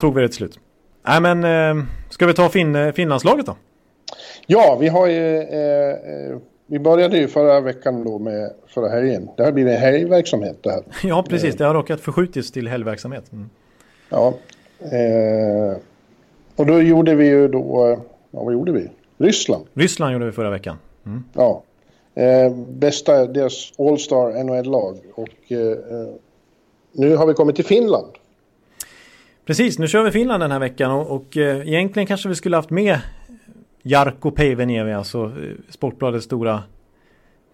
Tog 0.00 0.14
vi 0.14 0.20
det 0.22 0.28
till 0.28 0.36
slut. 0.36 0.58
Nej 1.06 1.20
men, 1.20 1.44
eh, 1.78 1.84
ska 2.10 2.26
vi 2.26 2.34
ta 2.34 2.48
fin, 2.48 2.92
Finlandslaget 2.92 3.46
då? 3.46 3.56
Ja, 4.46 4.76
vi 4.80 4.88
har 4.88 5.06
ju... 5.06 5.36
Eh, 5.38 5.90
eh, 5.90 6.36
vi 6.66 6.78
började 6.78 7.18
ju 7.18 7.28
förra 7.28 7.60
veckan 7.60 8.04
då 8.04 8.18
med 8.18 8.52
förra 8.66 8.88
helgen. 8.88 9.28
Det 9.36 9.42
har 9.44 9.52
blivit 9.52 9.74
en 9.74 9.80
helgverksamhet 9.80 10.56
det 10.62 10.70
här. 10.70 10.82
Ja, 11.08 11.24
precis. 11.28 11.54
Det 11.56 11.64
har 11.64 11.74
råkat 11.74 12.00
förskjutits 12.00 12.50
till 12.52 12.68
helgverksamhet. 12.68 13.32
Mm. 13.32 13.50
Ja. 14.08 14.34
Eh, 14.80 15.76
och 16.56 16.66
då 16.66 16.82
gjorde 16.82 17.14
vi 17.14 17.26
ju 17.26 17.48
då... 17.48 17.86
eh, 17.90 17.98
Ja, 18.32 18.42
vad 18.44 18.52
gjorde 18.52 18.72
vi? 18.72 18.88
Ryssland. 19.18 19.64
Ryssland 19.74 20.12
gjorde 20.12 20.24
vi 20.26 20.32
förra 20.32 20.50
veckan. 20.50 20.76
Mm. 21.06 21.24
Ja. 21.32 21.62
Eh, 22.14 22.52
bästa, 22.68 23.26
deras 23.26 23.72
All-Star 23.78 24.44
NHL-lag. 24.44 24.96
Och 25.14 25.28
eh, 25.52 25.58
eh, 25.58 26.08
nu 26.92 27.16
har 27.16 27.26
vi 27.26 27.34
kommit 27.34 27.56
till 27.56 27.64
Finland. 27.64 28.06
Precis, 29.50 29.78
nu 29.78 29.88
kör 29.88 30.02
vi 30.04 30.10
Finland 30.10 30.42
den 30.42 30.50
här 30.50 30.58
veckan 30.58 30.90
och, 30.90 31.10
och 31.10 31.36
eh, 31.36 31.68
egentligen 31.68 32.06
kanske 32.06 32.28
vi 32.28 32.34
skulle 32.34 32.56
haft 32.56 32.70
med 32.70 32.98
Jarkko 33.82 34.30
Päivänievi, 34.30 34.92
alltså 34.92 35.24
eh, 35.24 35.30
Sportbladets 35.70 36.24
stora 36.24 36.62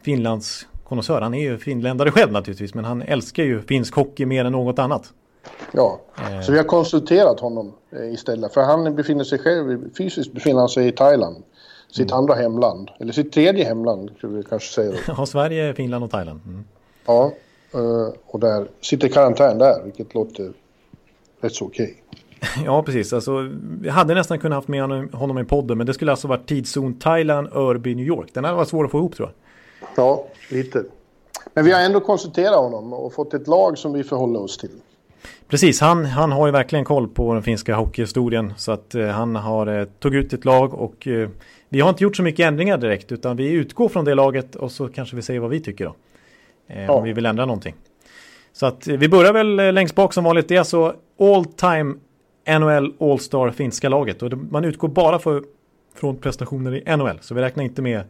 Finlands 0.03 0.67
konnässör. 0.85 1.21
Han 1.21 1.35
är 1.35 1.43
ju 1.43 1.59
finländare 1.59 2.11
själv 2.11 2.33
naturligtvis, 2.33 2.75
men 2.75 2.85
han 2.85 3.03
älskar 3.03 3.43
ju 3.43 3.63
finsk 3.63 3.95
hockey 3.95 4.27
mer 4.27 4.45
än 4.45 4.53
något 4.53 4.79
annat. 4.79 5.13
Ja, 5.73 6.01
Eh. 6.19 6.41
så 6.41 6.53
vi 6.53 6.59
har 6.59 6.65
konsulterat 6.65 7.41
honom 7.41 7.73
eh, 7.93 8.13
istället. 8.15 8.55
För 8.55 8.61
han 8.63 8.95
befinner 8.97 9.25
sig 9.25 9.39
själv, 9.39 9.95
fysiskt 9.99 10.33
befinner 10.33 10.61
han 10.61 10.69
sig 10.69 10.89
i 10.89 10.93
Thailand. 10.93 11.43
sitt 11.93 12.13
andra 12.13 12.35
hemland. 12.35 12.91
Eller 13.01 13.13
sitt 13.13 13.33
tredje 13.33 13.65
hemland, 13.65 14.11
skulle 14.19 14.37
vi 14.37 14.43
kanske 14.43 14.75
säga 14.75 14.91
då. 14.91 14.99
Ja, 15.17 15.27
Sverige, 15.27 15.75
Finland 15.75 16.05
och 16.05 16.11
Thailand. 16.11 16.41
Mm. 16.47 16.65
Ja, 17.07 17.33
eh, 17.75 18.15
och 18.27 18.41
där 18.41 18.67
sitter 18.81 19.09
karantän 19.09 19.59
där, 19.59 19.83
vilket 19.85 20.15
låter 20.15 20.53
rätt 21.41 21.53
så 21.55 21.65
okej. 21.65 22.03
Ja, 22.65 22.83
precis. 22.83 23.13
Alltså, 23.13 23.49
vi 23.81 23.89
hade 23.89 24.15
nästan 24.15 24.39
kunnat 24.39 24.57
haft 24.57 24.69
med 24.69 24.83
honom- 25.13 25.39
i 25.39 25.45
podden, 25.45 25.79
men 25.79 25.87
det 25.87 25.95
skulle 25.95 26.11
alltså 26.11 26.29
varit 26.29 26.47
tidszon 26.47 26.95
Thailand, 26.99 27.49
Örby, 27.53 27.95
New 27.95 28.07
York. 28.07 28.29
Den 28.33 28.45
här 28.45 28.55
var 28.55 28.65
svår 28.65 28.85
att 28.85 28.91
få 28.91 28.99
ihop 28.99 29.15
tror 29.17 29.29
jag. 29.29 29.89
Ja, 30.05 30.27
lite. 30.51 30.85
Men 31.55 31.65
vi 31.65 31.73
har 31.73 31.81
ändå 31.81 32.01
konsulterat 32.01 32.55
honom 32.59 32.93
och 32.93 33.13
fått 33.13 33.35
ett 33.35 33.47
lag 33.49 33.79
som 33.79 33.93
vi 33.93 34.05
förhåller 34.05 34.41
oss 34.43 34.59
till. 34.59 34.71
Precis, 35.49 35.81
han, 35.81 36.05
han 36.05 36.33
har 36.33 36.47
ju 36.47 36.53
verkligen 36.53 36.85
koll 36.85 37.09
på 37.09 37.35
den 37.35 37.43
finska 37.43 37.75
hockeyhistorien. 37.77 38.53
Så 38.57 38.73
att 38.73 38.95
eh, 38.95 39.07
han 39.07 39.37
har 39.37 39.67
eh, 39.81 39.85
tagit 39.85 40.25
ut 40.25 40.33
ett 40.33 40.45
lag 40.45 40.75
och 40.75 41.07
eh, 41.09 41.29
vi 41.69 41.81
har 41.81 41.89
inte 41.89 42.05
gjort 42.05 42.17
så 42.17 42.23
mycket 42.23 42.47
ändringar 42.47 42.79
direkt. 42.79 43.13
Utan 43.13 43.37
vi 43.37 43.51
utgår 43.51 43.89
från 43.89 44.05
det 44.05 44.15
laget 44.15 44.55
och 44.57 44.73
så 44.73 44.89
kanske 44.89 45.17
vi 45.17 45.23
säger 45.23 45.41
vad 45.41 45.51
vi 45.51 45.61
tycker 45.61 45.85
då. 45.85 45.95
Eh, 46.69 46.85
Ja. 46.85 46.93
Om 46.93 47.05
vi 47.05 47.13
vill 47.13 47.27
ändra 47.27 47.47
någonting. 47.47 47.75
Så 48.57 48.67
att 48.67 48.87
vi 48.87 49.09
börjar 49.09 49.33
väl 49.33 49.61
eh, 49.61 49.73
längst 49.73 49.95
bak 49.95 50.13
som 50.13 50.25
vanligt. 50.25 50.49
Det 50.49 50.55
är 50.55 50.59
alltså 50.59 50.97
all 51.21 51.45
time 51.45 51.95
NHL 52.59 52.95
All-Star 53.01 53.51
finska 53.51 53.89
laget. 53.89 54.23
Och 54.23 54.33
man 54.33 54.65
utgår 54.65 54.89
bara 54.89 55.19
för, 55.19 55.43
från 55.95 56.17
prestationer 56.17 56.89
i 56.89 56.97
NHL. 56.97 57.19
Så 57.21 57.35
vi 57.35 57.41
räknar 57.41 57.65
inte 57.65 57.83
med 57.83 58.03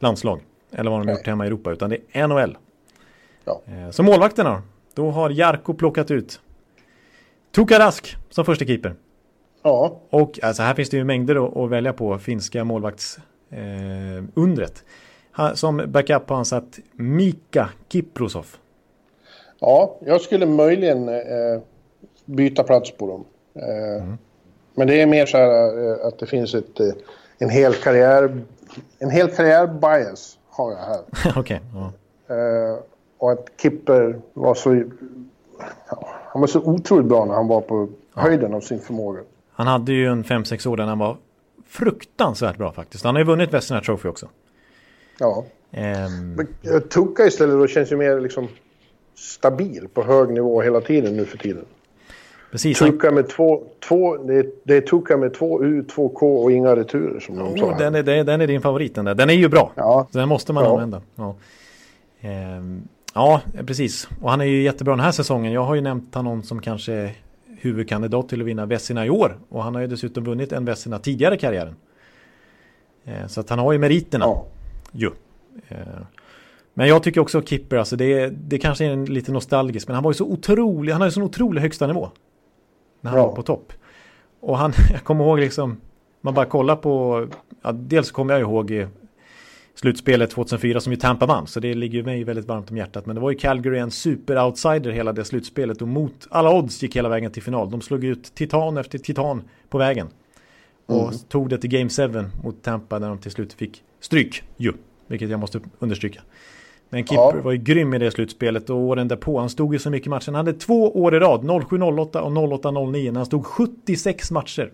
landslag. 0.00 0.40
Eller 0.72 0.90
vad 0.90 1.00
de 1.00 1.00
har 1.00 1.04
Nej. 1.04 1.14
gjort 1.14 1.26
hemma 1.26 1.44
i 1.44 1.46
Europa. 1.46 1.72
Utan 1.72 1.90
det 1.90 1.98
är 2.12 2.28
NHL. 2.28 2.56
Ja. 3.44 3.62
Eh, 3.66 3.90
Så 3.90 4.02
målvakterna 4.02 4.62
då? 4.94 5.10
Har 5.10 5.30
Jarko 5.30 5.74
plockat 5.74 6.10
ut 6.10 6.40
Tuka 7.54 7.78
Rask 7.78 8.16
som 8.30 8.44
första 8.44 8.64
keeper. 8.64 8.94
Ja, 9.62 10.00
Och 10.10 10.38
alltså 10.42 10.62
här 10.62 10.74
finns 10.74 10.90
det 10.90 10.96
ju 10.96 11.04
mängder 11.04 11.64
att, 11.64 11.70
välja 11.70 11.92
på 11.92 12.18
finska 12.18 12.64
målvakts 12.64 13.18
eh, 13.50 14.24
Som 15.54 15.82
backup 15.86 16.28
har 16.28 16.36
han 16.36 16.44
satt 16.44 16.78
Mika 16.92 17.68
Kiprosov. 17.88 18.46
Ja 19.66 19.96
jag 20.00 20.20
skulle 20.20 20.46
möjligen 20.46 21.08
eh, 21.08 21.60
byta 22.24 22.62
plats 22.62 22.90
på 22.96 23.06
dem. 23.06 23.24
Eh, 23.62 24.04
Men 24.74 24.86
det 24.86 25.02
är 25.02 25.06
mer 25.06 25.26
så 25.26 25.36
här 25.36 25.88
eh, 25.90 26.06
att 26.06 26.18
det 26.18 26.26
finns 26.26 26.54
ett, 26.54 26.80
eh, 26.80 26.86
en 27.38 27.50
hel 27.50 27.74
karriär... 27.74 28.42
En 28.98 29.10
hel 29.10 29.30
karriär-bias 29.30 30.38
har 30.50 30.70
jag 30.72 30.78
här. 30.78 31.00
Okej. 31.40 31.60
ja. 31.74 31.92
Eh, 32.34 32.78
och 33.18 33.32
att 33.32 33.46
Kipper 33.62 34.20
var 34.32 34.54
så... 34.54 34.74
Ja, 35.90 36.08
han 36.26 36.40
var 36.40 36.46
så 36.46 36.60
otroligt 36.60 37.06
bra 37.06 37.24
när 37.24 37.34
han 37.34 37.48
var 37.48 37.60
på 37.60 37.88
höjden 38.14 38.54
av 38.54 38.60
sin 38.60 38.80
förmåga. 38.80 39.20
Han 39.52 39.66
hade 39.66 39.92
ju 39.92 40.06
en 40.06 40.24
5-6 40.24 40.68
år 40.68 40.76
där 40.76 40.84
han 40.84 40.98
var 40.98 41.16
fruktansvärt 41.66 42.56
bra 42.56 42.72
faktiskt. 42.72 43.04
Han 43.04 43.14
har 43.14 43.20
ju 43.20 43.26
vunnit 43.26 43.54
Vesina 43.54 43.80
Trophy 43.80 44.08
också. 44.08 44.28
Ja. 45.18 45.44
Ehm, 45.72 46.34
Men 46.34 46.46
eh, 46.74 46.80
Tuka 46.80 47.26
istället 47.26 47.58
då 47.58 47.66
känns 47.66 47.92
ju 47.92 47.96
mer 47.96 48.20
liksom 48.20 48.48
stabil 49.14 49.88
på 49.94 50.02
hög 50.02 50.30
nivå 50.30 50.60
hela 50.62 50.80
tiden 50.80 51.16
nu 51.16 51.24
för 51.24 51.38
tiden. 51.38 51.64
precis. 52.50 52.78
Tuka 52.78 53.10
med 53.10 53.28
två... 53.28 53.62
två 53.88 54.16
det, 54.16 54.34
är, 54.34 54.46
det 54.64 54.76
är 54.76 54.80
Tuka 54.80 55.16
med 55.16 55.34
två 55.34 55.64
U, 55.64 55.84
två 55.94 56.08
K 56.08 56.42
och 56.42 56.52
inga 56.52 56.76
returer 56.76 57.20
som 57.20 57.36
de 57.38 57.58
sa. 57.58 57.64
oh, 57.64 57.70
här. 57.72 57.78
den, 57.78 57.94
är, 57.94 58.24
den 58.24 58.40
är 58.40 58.46
din 58.46 58.60
favorit 58.60 58.94
den 58.94 59.04
där. 59.04 59.14
Den 59.14 59.30
är 59.30 59.34
ju 59.34 59.48
bra. 59.48 59.72
Ja. 59.74 60.06
Så 60.12 60.18
den 60.18 60.28
måste 60.28 60.52
man 60.52 60.64
Ja. 60.64 60.70
använda. 60.72 61.02
Ja. 61.16 61.34
Ehm, 62.20 62.88
ja, 63.14 63.40
precis. 63.66 64.08
Och 64.22 64.30
han 64.30 64.40
är 64.40 64.44
ju 64.44 64.62
jättebra 64.62 64.92
den 64.96 65.04
här 65.04 65.12
säsongen. 65.12 65.52
Jag 65.52 65.64
har 65.64 65.74
ju 65.74 65.80
nämnt 65.80 66.14
honom 66.14 66.42
som 66.42 66.60
kanske 66.60 67.10
huvudkandidat 67.60 68.28
till 68.28 68.40
att 68.40 68.46
vinna 68.46 68.66
Vessina 68.66 69.06
i 69.06 69.10
år. 69.10 69.38
Och 69.48 69.62
han 69.62 69.74
har 69.74 69.82
ju 69.82 69.86
dessutom 69.88 70.24
vunnit 70.24 70.52
en 70.52 70.64
Vessina 70.64 70.98
tidigare 70.98 71.34
i 71.34 71.38
karriären. 71.38 71.76
Ehm, 73.04 73.28
så 73.28 73.40
att 73.40 73.50
han 73.50 73.58
har 73.58 73.72
ju 73.72 73.78
meriterna. 73.78 74.24
Ja. 74.24 74.46
Ju. 74.92 75.10
Ehm, 75.68 76.06
men 76.74 76.88
jag 76.88 77.02
tycker 77.02 77.20
också 77.20 77.42
Kipper, 77.42 77.76
alltså 77.76 77.96
det, 77.96 78.28
det 78.28 78.58
kanske 78.58 78.84
är 78.84 78.90
en 78.90 79.04
lite 79.04 79.32
nostalgiskt. 79.32 79.88
Men 79.88 79.94
han 79.94 80.04
var 80.04 80.10
ju 80.10 80.14
så 80.14 80.24
otrolig, 80.26 80.92
han 80.92 81.00
har 81.00 81.08
ju 81.08 81.12
så 81.12 81.22
otrolig 81.22 81.60
högsta 81.62 81.86
nivå. 81.86 82.10
När 83.00 83.10
han 83.10 83.20
Ja. 83.20 83.26
var 83.26 83.34
på 83.36 83.42
topp. 83.42 83.72
Och 84.40 84.58
han, 84.58 84.72
jag 84.92 85.04
kommer 85.04 85.24
ihåg 85.24 85.38
liksom, 85.38 85.76
man 86.20 86.34
bara 86.34 86.46
kollar 86.46 86.76
på, 86.76 87.26
ja, 87.62 87.72
dels 87.72 88.10
kommer 88.10 88.32
jag 88.34 88.40
ihåg 88.40 88.86
slutspelet 89.74 90.30
2004 90.30 90.80
som 90.80 90.92
ju 90.92 90.96
Tampa 90.96 91.26
vann. 91.26 91.46
Så 91.46 91.60
det 91.60 91.74
ligger 91.74 91.98
ju 91.98 92.04
mig 92.04 92.24
väldigt 92.24 92.46
varmt 92.46 92.70
om 92.70 92.76
hjärtat. 92.76 93.06
Men 93.06 93.16
det 93.16 93.22
var 93.22 93.30
ju 93.30 93.36
Calgary 93.38 93.78
en 93.78 93.90
super-outsider 93.90 94.90
hela 94.90 95.12
det 95.12 95.24
slutspelet. 95.24 95.82
Och 95.82 95.88
mot 95.88 96.26
alla 96.30 96.54
odds 96.54 96.82
gick 96.82 96.96
hela 96.96 97.08
vägen 97.08 97.30
till 97.32 97.42
final. 97.42 97.70
De 97.70 97.80
slog 97.80 98.04
ut 98.04 98.34
titan 98.34 98.76
efter 98.76 98.98
titan 98.98 99.42
på 99.68 99.78
vägen. 99.78 100.08
Och 100.86 101.12
tog 101.28 101.48
det 101.48 101.58
till 101.58 101.70
Game 101.70 101.88
7 101.90 102.24
mot 102.42 102.62
Tampa 102.62 102.98
där 102.98 103.08
de 103.08 103.18
till 103.18 103.30
slut 103.30 103.52
fick 103.52 103.82
stryk. 104.00 104.42
Ju, 104.56 104.72
vilket 105.06 105.30
jag 105.30 105.40
måste 105.40 105.60
understryka. 105.78 106.20
Men 106.94 107.06
Kipper 107.06 107.36
Ja. 107.36 107.42
var 107.42 107.52
ju 107.52 107.58
grym 107.58 107.94
i 107.94 107.98
det 107.98 108.10
slutspelet 108.10 108.70
och 108.70 108.76
åren 108.76 109.08
därpå. 109.08 109.38
Han 109.38 109.50
stod 109.50 109.72
ju 109.72 109.78
så 109.78 109.90
mycket 109.90 110.08
matcher. 110.10 110.26
Han 110.26 110.34
hade 110.34 110.52
två 110.52 111.02
år 111.02 111.14
i 111.14 111.18
rad, 111.18 111.40
07-08 111.44 112.18
och 112.20 112.30
08-09. 112.30 113.12
När 113.12 113.20
han 113.20 113.26
stod 113.26 113.46
76 113.46 114.30
matcher. 114.30 114.72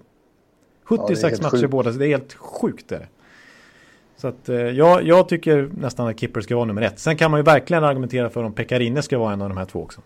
76 0.85 1.23
helt 1.23 1.43
matcher 1.43 1.57
sjukt. 1.57 1.71
båda, 1.71 1.93
så 1.93 1.99
det 1.99 2.07
är 2.07 2.09
helt 2.09 2.33
sjukt. 2.35 2.89
Det 2.89 2.95
är 2.95 2.99
det. 2.99 3.07
Så 4.17 4.29
att 4.29 4.49
eh, 4.49 4.57
jag, 4.57 5.03
jag 5.03 5.29
tycker 5.29 5.71
nästan 5.81 6.09
att 6.09 6.21
Kipper 6.21 6.41
ska 6.41 6.55
vara 6.57 6.65
nummer 6.65 6.83
ett. 6.83 6.99
Sen 6.99 7.17
kan 7.17 7.31
man 7.31 7.41
ju 7.41 7.45
verkligen 7.45 7.85
argumentera 7.85 8.31
för 8.31 8.45
om 8.45 8.53
Pekarinne 8.53 9.03
ska 9.03 9.19
vara 9.19 9.33
en 9.33 9.43
av 9.43 9.49
de 9.49 9.59
här 9.59 9.65
två 9.65 9.83
också. 9.83 10.01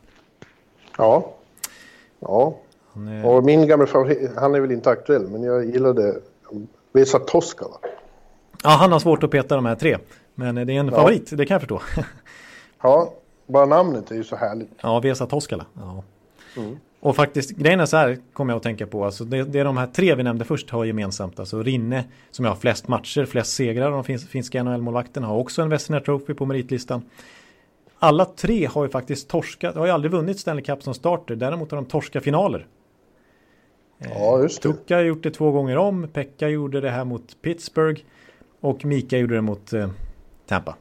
Ja. 0.98 1.30
Ja. 2.20 2.56
Är, 2.96 3.26
Och 3.26 3.44
min 3.44 3.66
gamla 3.66 3.86
favorit, 3.86 4.30
han 4.36 4.54
är 4.54 4.60
väl 4.60 4.70
inte 4.72 4.90
aktuell, 4.90 5.28
men 5.28 5.42
jag 5.42 5.64
gillade 5.64 6.14
Vesa 6.92 7.18
Toskala. 7.18 7.76
ja, 8.62 8.70
han 8.70 8.92
har 8.92 8.98
svårt 8.98 9.22
att 9.22 9.30
peta 9.30 9.54
de 9.56 9.66
här 9.66 9.74
tre. 9.74 9.96
Men 10.34 10.54
det 10.54 10.60
är 10.60 10.70
en 10.70 10.86
Ja. 10.86 10.92
favorit, 10.94 11.30
det 11.36 11.46
kan 11.46 11.54
jag 11.54 11.60
förstå. 11.62 11.80
Ja, 12.82 13.12
bara 13.46 13.66
namnet 13.66 14.10
är 14.10 14.14
ju 14.14 14.24
så 14.24 14.36
härligt. 14.36 14.70
ja, 14.82 15.00
Vesa 15.00 15.26
Toskala. 15.26 15.66
Ja. 15.74 16.02
Mm. 16.56 16.76
Och 17.00 17.16
faktiskt, 17.16 17.50
grejen 17.50 17.80
är 17.80 17.86
så 17.86 17.96
här, 17.96 18.18
kommer 18.32 18.52
jag 18.52 18.56
att 18.56 18.62
tänka 18.62 18.86
på. 18.86 19.04
Alltså 19.04 19.24
det, 19.24 19.44
det 19.44 19.58
är 19.58 19.64
de 19.64 19.76
här 19.76 19.86
tre 19.86 20.14
vi 20.14 20.22
nämnde 20.22 20.44
först 20.44 20.70
har 20.70 20.84
gemensamt. 20.84 21.38
Alltså 21.40 21.62
Rinne, 21.62 22.04
som 22.30 22.44
har 22.44 22.54
flest 22.54 22.88
matcher, 22.88 23.24
flest 23.24 23.54
segrar. 23.54 23.90
De 23.90 24.04
finska 24.18 24.62
NHL-målvakterna 24.62 25.26
har 25.26 25.36
också 25.36 25.62
en 25.62 25.68
Western 25.68 26.02
Trophy 26.04 26.34
på 26.34 26.46
meritlistan. 26.46 27.02
Alla 27.98 28.24
tre 28.24 28.66
har 28.66 28.84
ju 28.84 28.90
faktiskt 28.90 29.28
torskat, 29.28 29.74
har 29.76 29.86
ju 29.86 29.92
aldrig 29.92 30.12
vunnit 30.12 30.38
Stanley 30.38 30.64
Cup 30.64 30.82
som 30.82 30.94
starter. 30.94 31.36
Däremot 31.36 31.70
har 31.70 31.76
de 31.76 31.84
torskat 31.86 32.24
finaler. 32.24 32.66
Ja, 33.98 34.42
just 34.42 34.62
det. 34.62 34.68
Tuka 34.72 34.96
har 34.96 35.02
gjort 35.02 35.22
det 35.22 35.30
två 35.30 35.50
gånger 35.50 35.76
om. 35.76 36.08
Pekka 36.12 36.48
gjorde 36.48 36.80
det 36.80 36.90
här 36.90 37.04
mot 37.04 37.36
Pittsburgh. 37.42 38.00
Och 38.60 38.84
Mika 38.84 39.18
gjorde 39.18 39.34
det 39.34 39.40
mot 39.40 39.72
eh, 39.72 39.88
Tampa. 40.46 40.76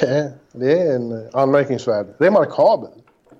Det 0.52 0.80
är 0.82 0.94
en 0.96 1.28
anmärkningsvärd, 1.32 2.06
remarkabel 2.18 2.90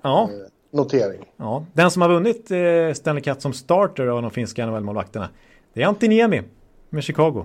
Ja, 0.02 0.22
eh, 0.22 0.28
notering. 0.70 1.24
ja. 1.36 1.64
Den 1.72 1.90
som 1.90 2.02
har 2.02 2.08
vunnit 2.08 2.50
eh, 2.50 2.94
Stanley 2.94 3.22
Cup 3.22 3.40
som 3.42 3.52
starter 3.52 4.06
av 4.06 4.22
de 4.22 4.30
finska 4.30 4.66
NHL-målvakterna. 4.66 5.28
Det 5.72 5.82
är 5.82 5.86
Antiniemi 5.86 6.42
med 6.90 7.04
Chicago. 7.04 7.44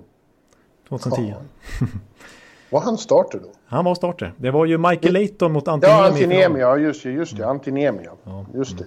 2010. 0.90 1.22
Ja. 1.30 1.88
Var 2.70 2.82
han 2.82 2.98
starter 2.98 3.40
då? 3.40 3.48
Han 3.66 3.86
var 3.86 3.96
starter. 3.96 4.34
Det 4.38 4.52
var 4.52 4.66
ju 4.66 4.78
Michael 4.78 5.14
Layton 5.14 5.52
mot 5.52 5.68
Antiniemi. 5.68 6.00
Ja. 6.02 6.08
Antiniemi, 6.08 6.60
ja 6.60 6.78
just 6.78 7.04
det, 7.04 7.12
just 7.12 7.38
det, 7.38 7.48
Antiniemi, 7.48 8.08
ja. 8.24 8.46
Just 8.54 8.78
det. 8.78 8.86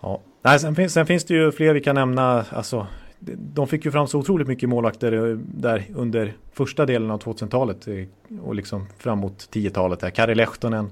Ja. 0.00 0.20
Nej, 0.42 0.58
sen, 0.60 0.74
finns, 0.74 0.92
sen 0.92 1.06
finns 1.06 1.24
det 1.24 1.34
ju 1.34 1.52
fler 1.52 1.72
vi 1.74 1.80
kan 1.80 1.94
nämna. 1.94 2.44
Alltså, 2.50 2.86
de- 3.20 3.66
fick 3.66 3.84
ju 3.84 3.90
fram 3.90 4.06
så 4.06 4.18
otroligt 4.18 4.48
mycket 4.48 4.68
målvakter 4.68 5.12
eh, 5.30 5.36
där 5.38 5.84
under 5.94 6.32
första 6.52 6.86
delen 6.86 7.10
av 7.10 7.22
2000-talet 7.22 7.88
eh, 7.88 7.94
och 8.42 8.54
liksom 8.54 8.86
framåt 8.98 9.48
10-talet. 9.52 10.02
här. 10.02 10.10
Kari 10.10 10.34
Lehtonen. 10.34 10.90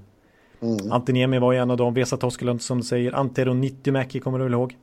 Mm. 0.60 0.92
Antiniemi 0.92 1.38
var 1.38 1.52
ju 1.52 1.58
en 1.58 1.70
av 1.70 1.76
dem. 1.76 1.94
Vesa 1.94 2.16
Toskelund 2.16 2.62
som 2.62 2.82
säger. 2.82 3.12
Antero 3.12 3.52
Nittymäki 3.54 4.20
kommer 4.20 4.38
du 4.38 4.44
väl 4.44 4.52
ihåg? 4.52 4.76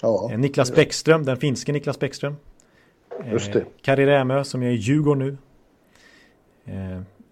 Ja, 0.00 0.28
Eh, 0.32 0.38
Niklas 0.38 0.74
Bäckström, 0.74 1.24
den 1.24 1.36
finske 1.36 1.72
Niklas 1.72 1.98
Bäckström. 1.98 2.36
Just 3.32 3.52
det. 3.52 3.64
Kari 3.82 4.06
Rämö 4.06 4.44
som 4.44 4.62
är 4.62 4.70
i 4.70 4.74
Djurgården 4.74 5.18
nu. 5.28 5.36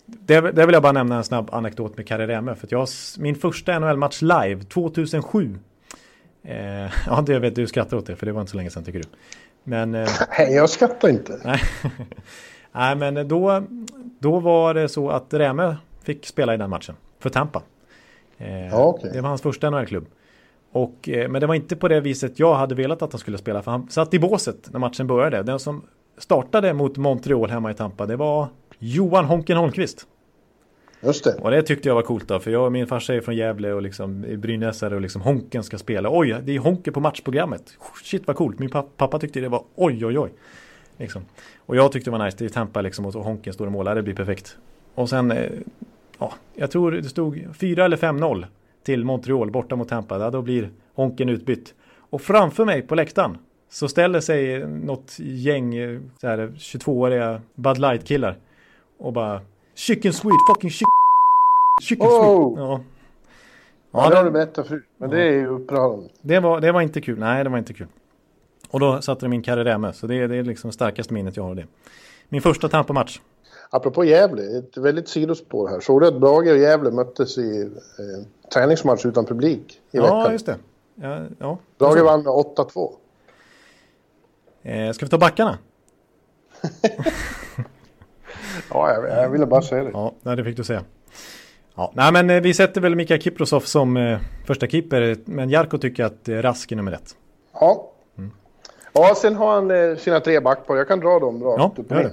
Det, 0.07 0.41
det 0.41 0.67
vill 0.67 0.73
jag 0.73 0.83
bara 0.83 0.93
nämna 0.93 1.17
en 1.17 1.25
snabb 1.25 1.49
anekdot 1.53 1.97
med 1.97 2.07
Kari 2.07 2.27
Rämö. 2.27 2.55
För 2.55 2.67
att 2.67 2.73
jag, 2.73 2.89
min 3.19 3.35
första 3.35 3.79
NHL-match 3.79 4.23
live 4.23 4.61
2007. 4.65 5.59
Eh, 6.43 6.93
ja, 7.07 7.23
det 7.27 7.39
vet 7.39 7.55
du 7.55 7.67
skrattar 7.67 7.97
åt 7.97 8.07
det 8.07 8.17
för 8.17 8.27
det 8.27 8.33
var 8.33 8.41
inte 8.41 8.51
så 8.51 8.57
länge 8.57 8.71
sedan 8.71 8.85
tycker 8.85 8.99
du. 8.99 9.09
Men, 9.65 9.95
eh, 9.95 10.09
Nej, 10.39 10.55
jag 10.55 10.71
skrattar 10.71 11.09
inte. 11.09 11.41
nej. 11.45 11.61
nej, 12.73 12.97
men 12.97 13.29
då, 13.29 13.63
då 14.19 14.39
var 14.39 14.75
det 14.75 14.89
så 14.89 15.11
att 15.11 15.35
Rämö 15.35 15.75
fick 16.03 16.27
spela 16.27 16.55
i 16.55 16.57
den 16.57 16.71
matchen 16.71 16.95
för 17.19 17.31
Tampa. 17.31 17.63
Eh, 18.39 18.67
Ja, 18.67 18.85
okej. 18.85 19.11
Det 19.13 19.21
var 19.21 19.29
hans 19.29 19.43
första 19.43 19.71
NHL-klubb. 19.71 20.07
Och, 20.73 21.09
men 21.29 21.33
det 21.41 21.47
var 21.47 21.55
inte 21.55 21.77
på 21.77 21.89
det 21.89 22.01
viset 22.01 22.39
jag 22.39 22.55
hade 22.55 22.75
velat 22.75 23.03
att 23.03 23.13
han 23.13 23.19
skulle 23.19 23.39
spela. 23.39 23.63
För 23.63 23.71
han 23.71 23.89
satt 23.91 24.15
i 24.15 24.19
båset 24.19 24.69
när 24.73 24.79
matchen 24.81 25.07
började. 25.07 25.43
Den 25.43 25.59
som 25.59 25.83
startade 26.19 26.73
mot 26.73 26.97
Montreal 26.97 27.51
hemma 27.51 27.71
i 27.71 27.75
Tampa, 27.75 28.07
det 28.07 28.17
var 28.17 28.49
Johan 28.79 29.25
Honken 29.25 29.57
Holmqvist. 29.57 30.07
Just 31.05 31.25
det. 31.25 31.35
Och 31.35 31.51
det 31.51 31.63
tyckte 31.63 31.89
jag 31.89 31.95
var 31.95 32.03
coolt 32.03 32.29
då. 32.29 32.41
För 32.41 32.51
jag 32.51 32.67
och 32.67 32.73
min 32.73 32.87
farsa 32.87 33.15
är 33.15 33.21
från 33.21 33.37
Gävle 33.37 33.73
och 33.73 33.83
liksom 33.83 34.25
Brynäsare 34.39 34.95
och 34.95 35.01
liksom 35.01 35.23
Honken 35.23 35.63
ska 35.63 35.79
spela. 35.79 36.09
Oj, 36.13 36.37
det 36.43 36.55
är 36.55 36.59
Honken 36.59 36.93
på 36.93 37.01
matchprogrammet. 37.01 37.79
Shit 38.05 38.27
vad 38.27 38.37
coolt. 38.37 38.59
Min 38.59 38.71
pappa, 38.71 39.19
tyckte 39.19 39.41
det 39.41 39.49
var 39.49 39.65
oj, 39.75 40.07
oj, 40.07 40.19
oj. 40.19 40.31
Liksom. 40.97 41.23
Och 41.67 41.77
jag 41.77 41.93
tyckte 41.93 42.11
det 42.11 42.19
var 42.19 42.25
nice, 42.25 42.37
det 42.39 42.45
är 42.45 42.49
Tampa 42.49 42.81
liksom 42.81 43.07
och 43.07 43.13
Honken 43.13 43.53
står 43.53 43.67
i 43.67 43.71
mål, 43.71 43.85
det 43.85 44.03
blir 44.03 44.15
perfekt. 44.15 44.57
Och 44.95 45.09
sen, 45.09 45.31
eh, 45.31 45.51
ja, 46.19 46.33
jag 46.55 46.71
tror 46.71 46.91
det 46.93 47.09
stod 47.09 47.47
4 47.59 47.85
eller 47.85 47.97
5-0 47.97 48.47
till 48.85 49.05
Montreal 49.05 49.51
borta 49.51 49.77
mot 49.77 49.89
Tampa. 49.89 50.19
Ja, 50.19 50.31
då 50.31 50.43
blir 50.43 50.71
Honken 50.95 51.29
utbytt. 51.29 51.75
Och 51.97 52.23
framför 52.23 52.65
mig 52.65 52.83
på 52.83 52.95
läktaren 52.95 53.39
så 53.71 53.89
ställer 53.89 54.21
sig 54.21 54.67
något 54.67 55.19
gäng 55.19 55.75
eh, 55.75 56.01
22-åriga 56.21 57.41
Bud 57.55 57.79
Light-killar 57.79 58.37
och 58.99 59.13
bara 59.13 59.41
Chicken 59.75 60.13
sweet, 60.13 60.47
fucking 60.49 60.71
chicken, 60.71 60.92
chicken 61.83 62.07
Oh! 62.07 62.55
sweet. 62.55 62.59
Ja. 62.69 62.81
Ja, 63.95 64.11
det 64.11 64.17
har 64.17 64.25
du 64.25 64.31
berättat 64.31 64.67
förut. 64.67 64.85
Men 64.97 65.11
det 65.11 65.23
är 65.23 65.33
ju 65.33 65.47
upprörande. 65.47 66.09
Det 66.23 66.41
var, 66.41 66.61
det 66.61 66.73
var 66.73 66.81
inte 66.81 67.01
kul. 67.01 67.19
Nej, 67.19 67.45
det 67.45 67.51
var 67.51 67.59
inte 67.59 67.75
kul. 67.75 67.87
Och 68.71 68.81
då 68.81 69.03
satte 69.03 69.25
de 69.27 69.33
in 69.33 69.43
Karre 69.43 69.93
Så 69.93 70.07
det, 70.07 70.27
det 70.27 70.37
är 70.37 70.43
liksom 70.43 70.73
starkaste 70.73 71.15
minnet 71.15 71.37
jag 71.37 71.43
har 71.43 71.51
av 71.51 71.57
det. 71.57 71.67
Min 72.29 72.43
första 72.43 72.69
Tampa-match. 72.69 73.21
Apropå 73.71 74.05
Gävle, 74.05 74.59
ett 74.59 74.77
väldigt 74.77 75.09
sidospår 75.09 75.69
här. 75.69 75.81
Såg 75.81 76.01
du 76.01 76.07
att 76.07 76.21
Brage 76.21 76.51
och 76.51 76.59
Gävle 76.59 76.91
möttes 76.91 77.39
i 77.39 77.63
eh, 77.63 77.69
träningsmatch 78.55 79.07
utan 79.07 79.25
publik 79.27 79.73
i 79.91 79.97
Ja, 79.97 80.03
veckan? 80.03 80.33
just 80.33 80.47
det. 80.47 80.57
Ja, 80.95 81.21
ja. 81.39 81.59
Brage 81.79 82.01
vann 82.05 82.23
med 82.23 82.33
8-2. 82.33 82.93
Eh, 84.63 84.93
ska 84.93 85.07
vi 85.07 85.11
ta 85.11 85.19
backarna? 85.19 85.59
Ja, 88.71 88.93
jag, 88.93 89.09
jag 89.25 89.31
ville 89.31 89.47
bara 89.47 89.63
säga 89.63 89.85
det. 89.85 89.91
Ja, 90.23 90.35
det 90.37 90.45
fick 90.45 90.57
du 90.57 90.65
säga. 90.65 90.85
Ja, 91.75 91.93
nej, 91.95 92.13
men 92.13 92.31
eh, 92.31 92.41
vi 92.41 92.55
sätter 92.55 92.81
väl 92.81 92.97
Mika 92.97 93.19
Kiprosov 93.19 93.61
som 93.61 93.97
eh, 93.97 94.19
första 94.47 94.67
keeper. 94.67 95.17
Men 95.25 95.51
Jarko 95.51 95.79
tycker 95.79 96.05
att 96.05 96.29
eh, 96.29 96.35
Rask 96.37 96.73
är 96.73 96.77
nummer 96.77 96.93
ett. 96.93 97.17
Ja. 97.61 97.89
Ja, 98.95 99.15
sen 99.17 99.37
har 99.37 99.55
han 99.55 99.71
eh, 99.71 99.97
sina 99.97 100.21
tre 100.21 100.41
backpar. 100.41 100.77
Jag 100.77 100.89
kan 100.89 101.01
dra 101.01 101.19
dem 101.19 101.43
rakt 101.45 101.59
Ja, 101.59 101.73
upp 101.83 101.91
och 101.91 101.97
ner. 101.97 102.13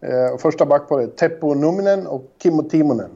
det. 0.00 0.24
Eh, 0.26 0.34
och 0.34 0.40
första 0.40 0.66
backpar 0.66 1.00
är 1.00 1.06
Teppo 1.06 1.54
Numminen 1.54 2.06
och 2.06 2.24
Kimmo 2.42 2.62
Timonen. 2.62 3.10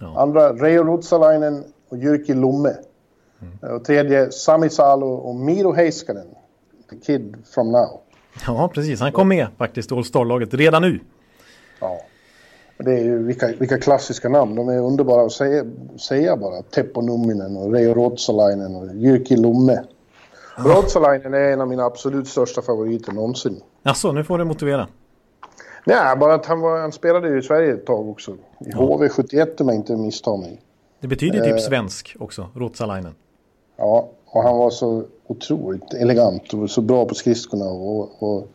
Ja. 0.00 0.20
Andra 0.22 0.52
Reijo 0.52 0.84
Ruotsalainen 0.84 1.64
och 1.88 1.96
Jyrki 1.98 2.34
Lomme. 2.34 2.74
Mm. 3.40 3.74
Och 3.76 3.84
tredje 3.84 4.30
Sami 4.32 4.70
Salo 4.70 5.06
och 5.06 5.34
Miro 5.34 5.72
Heiskanen. 5.72 6.26
The 6.90 6.96
Kid 6.96 7.36
from 7.54 7.72
Now. 7.72 8.00
Ja, 8.46 8.70
precis. 8.74 9.00
Han 9.00 9.12
kom 9.12 9.28
med 9.28 9.46
faktiskt 9.58 9.92
i 9.92 9.94
All 9.94 10.04
Star-laget 10.04 10.54
redan 10.54 10.82
nu. 10.82 11.00
Ja. 11.80 12.00
Det 12.78 12.92
är 12.92 13.04
ju 13.04 13.22
vilka, 13.22 13.46
vilka 13.58 13.78
klassiska 13.78 14.28
namn. 14.28 14.54
De 14.54 14.68
är 14.68 14.78
underbara 14.78 15.26
att 15.26 15.32
säga, 15.32 15.64
säga 15.96 16.36
bara. 16.36 16.62
Teppo 16.62 17.00
Numminen 17.00 17.56
och 17.56 17.72
Reijo 17.72 17.94
Ruotsalainen 17.94 18.76
och 18.76 18.94
Jyrki 18.94 19.36
Lomme. 19.36 19.80
Ruotsalainen 20.56 21.34
är 21.34 21.38
en 21.52 21.60
av 21.60 21.68
mina 21.68 21.84
absolut 21.84 22.28
största 22.28 22.62
favoriter 22.62 23.12
någonsin. 23.12 23.60
Alltså, 23.82 24.12
nu 24.12 24.24
får 24.24 24.38
du 24.38 24.44
motivera. 24.44 24.88
Nej, 25.86 26.16
bara 26.16 26.34
att 26.34 26.46
han, 26.46 26.60
var, 26.60 26.80
han 26.80 26.92
spelade 26.92 27.28
ju 27.28 27.38
i 27.38 27.42
Sverige 27.42 27.72
ett 27.74 27.86
tag 27.86 28.08
också. 28.08 28.36
I 28.60 28.70
HV71 28.72 29.60
om 29.62 29.68
jag 29.68 29.76
inte 29.76 29.96
misstar 29.96 30.36
mig. 30.36 30.60
Det 31.00 31.06
betyder 31.08 31.40
typ 31.40 31.52
Eh. 31.52 31.58
svensk 31.58 32.16
också, 32.20 32.48
Ruotsalainen. 32.54 33.14
Ja, 33.76 34.08
och 34.26 34.42
han 34.42 34.58
var 34.58 34.70
så 34.70 35.04
otroligt 35.26 35.94
elegant 35.94 36.54
och 36.54 36.70
så 36.70 36.80
bra 36.80 37.04
på 37.06 37.14
skridskorna 37.14 37.64
och, 37.64 38.22
och 38.22 38.48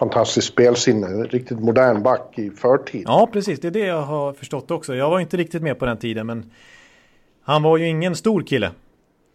fantastiskt 0.00 0.48
spelsinne. 0.48 1.06
Riktigt 1.06 1.60
modern 1.60 2.02
back 2.02 2.38
i 2.38 2.50
förtid. 2.50 3.02
Ja, 3.06 3.28
precis. 3.32 3.60
Det 3.60 3.68
är 3.68 3.72
det 3.72 3.86
jag 3.86 4.02
har 4.02 4.32
förstått 4.32 4.70
också. 4.70 4.94
Jag 4.94 5.10
var 5.10 5.20
inte 5.20 5.36
riktigt 5.36 5.62
med 5.62 5.78
på 5.78 5.86
den 5.86 5.96
tiden, 5.96 6.26
men 6.26 6.50
han 7.42 7.62
var 7.62 7.76
ju 7.76 7.88
ingen 7.88 8.16
stor 8.16 8.42
kille. 8.42 8.70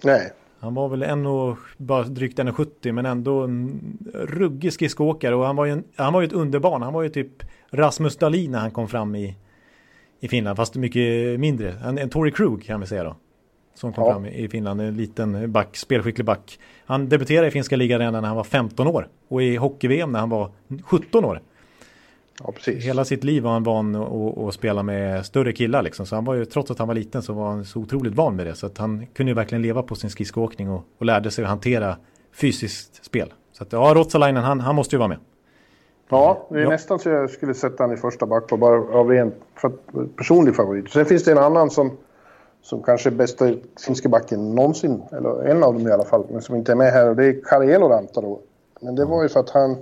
Nej, 0.03 0.31
Han 0.59 0.73
var 0.73 0.89
väl 0.89 1.03
en 1.03 1.25
och, 1.25 1.57
bara 1.77 2.03
drygt 2.03 2.39
1,70 2.39 2.91
men 2.91 3.05
ändå 3.05 3.43
en 3.43 3.81
ruggig 4.13 4.73
skridskoåkare 4.73 5.35
och 5.35 5.45
han 5.45 5.55
var 5.55 5.65
ju, 5.65 5.71
en, 5.71 5.83
han 5.95 6.13
var 6.13 6.21
ju 6.21 6.27
ett 6.27 6.33
underbarn. 6.33 6.81
Han 6.81 6.93
var 6.93 7.03
ju 7.03 7.09
typ 7.09 7.43
Rasmus 7.71 8.17
Dahlin 8.17 8.51
när 8.51 8.59
han 8.59 8.71
kom 8.71 8.87
fram 8.87 9.15
i, 9.15 9.35
i 10.19 10.27
Finland, 10.27 10.57
fast 10.57 10.75
mycket 10.75 11.39
mindre. 11.39 11.73
En, 11.85 11.97
en 11.97 12.09
Tory 12.09 12.31
Krug 12.31 12.63
kan 12.63 12.79
vi 12.79 12.87
säga 12.87 13.03
då. 13.03 13.15
Som 13.75 13.93
kom 13.93 14.03
Ja. 14.03 14.11
fram 14.13 14.25
i, 14.25 14.47
Finland, 14.49 14.81
en 14.81 14.97
liten 14.97 15.51
back, 15.51 15.77
spelskicklig 15.77 16.25
back. 16.25 16.59
Han 16.85 17.09
debuterade 17.09 17.47
i 17.47 17.51
finska 17.51 17.75
ligan 17.75 17.99
redan 17.99 18.13
när 18.13 18.27
han 18.27 18.35
var 18.37 18.43
15 18.43 18.87
år 18.87 19.07
och 19.27 19.43
i 19.43 19.55
hockey-VM 19.55 20.11
när 20.11 20.19
han 20.19 20.29
var 20.29 20.51
17 20.83 21.25
år. 21.25 21.41
ja 22.43 22.51
precis. 22.51 22.85
Hela 22.85 23.05
sitt 23.05 23.23
liv 23.23 23.43
var 23.43 23.51
han 23.51 23.63
van 23.63 23.95
att, 23.95 24.53
spela 24.53 24.83
med 24.83 25.25
större 25.25 25.53
killar 25.53 25.81
liksom. 25.83 26.05
Så 26.05 26.15
han 26.15 26.25
var 26.25 26.33
ju, 26.33 26.45
trots 26.45 26.71
att 26.71 26.79
han 26.79 26.87
var 26.87 26.95
liten 26.95 27.21
så 27.21 27.33
var 27.33 27.49
han 27.49 27.65
så 27.65 27.79
otroligt 27.79 28.13
van 28.15 28.35
med 28.35 28.45
det. 28.47 28.55
Så 28.55 28.65
att 28.65 28.77
han 28.77 29.05
kunde 29.13 29.29
ju 29.29 29.35
verkligen 29.35 29.61
leva 29.61 29.83
på 29.83 29.95
sin 29.95 30.09
skridskoåkning 30.09 30.69
och, 30.69 30.83
och 30.97 31.05
lärde 31.05 31.31
sig 31.31 31.43
att 31.43 31.49
hantera 31.49 31.97
fysiskt 32.33 33.05
spel. 33.05 33.33
Så 33.51 33.63
att 33.63 33.71
ja, 33.73 33.91
Rotsalainen 33.95 34.43
han, 34.43 34.59
han 34.59 34.75
måste 34.75 34.95
ju 34.95 34.97
vara 34.97 35.07
med. 35.09 35.17
Ja, 36.09 36.47
det 36.49 36.59
är 36.59 36.63
Ja. 36.63 36.69
nästan 36.69 36.99
så 36.99 37.09
jag 37.09 37.29
skulle 37.29 37.53
sätta 37.53 37.83
han 37.83 37.93
i 37.93 37.97
första 37.97 38.25
backpar 38.25 38.57
bara 38.57 38.97
av 38.99 39.09
rent 39.09 39.35
personlig 40.17 40.55
favorit. 40.55 40.89
Sen 40.91 41.05
finns 41.05 41.23
det 41.23 41.31
en 41.31 41.37
annan 41.37 41.69
som, 41.69 41.91
som 42.65 42.83
kanske 42.83 43.09
är 43.09 43.11
bästa 43.11 43.45
finska 43.85 44.09
backen 44.09 44.55
någonsin. 44.55 45.03
Eller 45.11 45.43
en 45.43 45.63
av 45.63 45.73
dem 45.73 45.87
i 45.87 45.91
alla 45.91 46.05
fall, 46.05 46.23
men 46.31 46.41
som 46.41 46.55
inte 46.55 46.71
är 46.71 46.75
med 46.75 46.91
här. 46.91 47.09
Och 47.09 47.15
det 47.15 47.25
är 47.25 47.41
Kari 47.49 47.71
Eloranta 47.73 48.21
då. 48.21 48.39
Men 48.81 48.95
det 48.95 49.05
var 49.05 49.23
ju 49.23 49.29
för 49.29 49.39
att 49.39 49.49
han, 49.49 49.77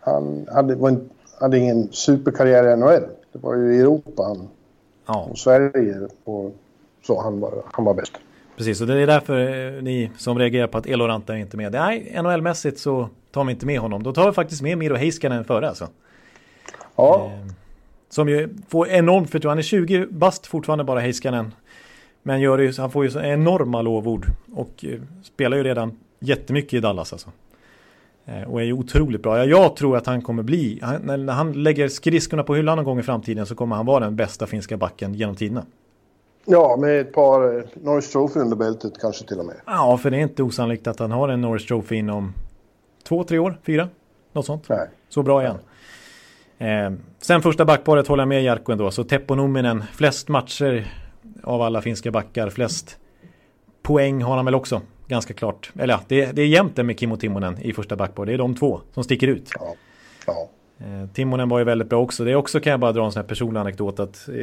han 0.00 0.48
hade, 0.52 0.74
var 0.74 0.88
en, 0.88 1.10
hade 1.40 1.58
ingen 1.58 1.88
superkarriär 1.92 2.72
i 2.72 2.76
NHL. 2.76 3.02
Det 3.32 3.38
var 3.38 3.54
ju 3.56 3.74
i 3.74 3.80
Europa 3.80 4.22
han, 4.22 4.48
Ja, 5.06 5.28
och 5.30 5.38
Sverige 5.38 5.96
och 6.24 6.54
så 7.06 7.20
han 7.22 7.40
var, 7.40 7.52
han 7.72 7.84
var 7.84 7.94
bäst. 7.94 8.12
precis. 8.56 8.80
Och 8.80 8.86
det 8.86 8.94
är 9.02 9.06
därför 9.06 9.38
eh, 9.76 9.82
ni 9.82 10.10
som 10.18 10.38
reagerar 10.38 10.66
på 10.66 10.78
att 10.78 10.86
Eloranta 10.86 11.32
är 11.32 11.36
inte 11.38 11.56
med. 11.56 11.72
Nej, 11.72 12.12
NHL-mässigt 12.22 12.76
så 12.78 13.08
tar 13.32 13.44
vi 13.44 13.52
inte 13.52 13.66
med 13.66 13.80
honom. 13.80 14.02
Då 14.02 14.12
tar 14.12 14.26
vi 14.26 14.32
faktiskt 14.32 14.62
med 14.62 14.78
Miro 14.78 14.94
Heiskanen 14.94 15.44
före 15.44 15.68
alltså. 15.68 15.88
Ja, 16.96 17.30
Eh, 17.34 17.52
Som 18.10 18.28
ju 18.28 18.48
får 18.68 18.88
enormt 18.88 19.30
förtroende. 19.30 19.50
Han 19.50 19.58
är 19.58 19.62
20 19.62 20.06
bast 20.10 20.46
fortfarande 20.46 20.84
bara 20.84 21.00
Heiskanen. 21.00 21.54
Men 22.28 22.40
gör 22.40 22.58
ju- 22.58 22.72
han 22.78 22.90
får 22.90 23.04
ju 23.04 23.10
så 23.10 23.20
enorma 23.20 23.82
lovord. 23.82 24.26
Och 24.54 24.84
eh, 24.84 25.00
spelar 25.22 25.56
ju 25.56 25.62
redan 25.62 25.98
jättemycket 26.20 26.72
i 26.72 26.80
Dallas 26.80 27.12
alltså. 27.12 27.28
Eh, 28.26 28.42
Och 28.42 28.60
är 28.60 28.64
ju 28.64 28.72
otroligt 28.72 29.22
bra. 29.22 29.38
Ja, 29.38 29.44
Jag 29.44 29.76
tror 29.76 29.96
att 29.96 30.06
han 30.06 30.22
kommer 30.22 30.42
bli, 30.42 30.78
han, 30.82 31.02
när 31.26 31.32
han 31.32 31.52
lägger 31.62 31.88
skridskorna 31.88 32.42
på 32.42 32.54
hyllan 32.54 32.76
någon 32.76 32.84
gång 32.84 32.98
i 32.98 33.02
framtiden 33.02 33.46
så 33.46 33.54
kommer 33.54 33.76
han 33.76 33.86
vara 33.86 34.04
den 34.04 34.16
bästa 34.16 34.46
finska 34.46 34.76
backen 34.76 35.14
genom 35.14 35.34
tiderna. 35.36 35.62
ja 36.44 36.76
med 36.80 37.00
ett 37.00 37.12
par 37.12 37.56
eh, 37.58 37.62
Norris 37.74 38.12
Trophy 38.12 38.40
under 38.40 38.56
bältet 38.56 38.92
kanske 39.00 39.26
till 39.26 39.38
och 39.38 39.46
med. 39.46 39.56
Ja, 39.66 39.98
för 39.98 40.10
det 40.10 40.16
är 40.16 40.20
inte 40.20 40.42
osannolikt 40.42 40.86
att 40.86 40.98
han 40.98 41.10
har 41.10 41.28
en 41.28 41.40
Norris 41.40 41.66
Trophy 41.66 41.96
inom 41.96 42.32
två, 43.08 43.24
tre 43.24 43.38
år, 43.38 43.58
fyra, 43.66 43.88
något 44.32 44.46
sånt. 44.46 44.68
Nej. 44.68 44.88
Så 45.08 45.22
bra 45.22 45.42
igen. 45.42 45.56
Eh, 46.58 46.98
sen 47.18 47.42
första 47.42 47.64
backparet 47.64 48.08
håller 48.08 48.20
jag 48.20 48.28
med 48.28 48.42
Jarkko 48.42 48.72
ändå. 48.72 48.90
Så 48.90 49.04
Teppo 49.04 49.34
Numminen, 49.34 49.82
flest 49.92 50.28
matcher 50.28 50.86
av 51.42 51.62
alla 51.62 51.82
finska 51.82 52.10
backar. 52.10 52.50
Flest 52.50 52.98
poäng 53.82 54.22
har 54.22 54.36
han 54.36 54.44
väl 54.44 54.54
också. 54.54 54.82
Ganska 55.06 55.34
klart. 55.34 55.72
Eller 55.78 55.94
ja, 55.94 56.00
det, 56.08 56.32
det 56.32 56.42
är 56.42 56.46
jämnt 56.46 56.76
där 56.76 56.82
med 56.82 57.00
Kimmo 57.00 57.16
Timonen 57.16 57.58
i 57.62 57.72
första 57.72 57.96
backpar. 57.96 58.26
Det 58.26 58.32
är 58.32 58.38
de 58.38 58.54
två 58.54 58.80
som 58.94 59.04
sticker 59.04 59.28
ut. 59.28 59.50
Ja. 59.54 59.74
ja. 60.26 60.48
Eh, 60.78 61.08
Timonen 61.14 61.48
var 61.48 61.58
ju 61.58 61.64
väldigt 61.64 61.88
bra 61.88 62.00
också. 62.00 62.24
Det 62.24 62.30
är 62.30 62.34
också 62.34 62.60
kan 62.60 62.70
jag 62.70 62.80
bara 62.80 62.92
dra 62.92 63.04
en 63.04 63.12
sån 63.12 63.20
här 63.20 63.28
personlig 63.28 63.60
anekdot 63.60 64.00
att 64.00 64.28
eh, 64.28 64.36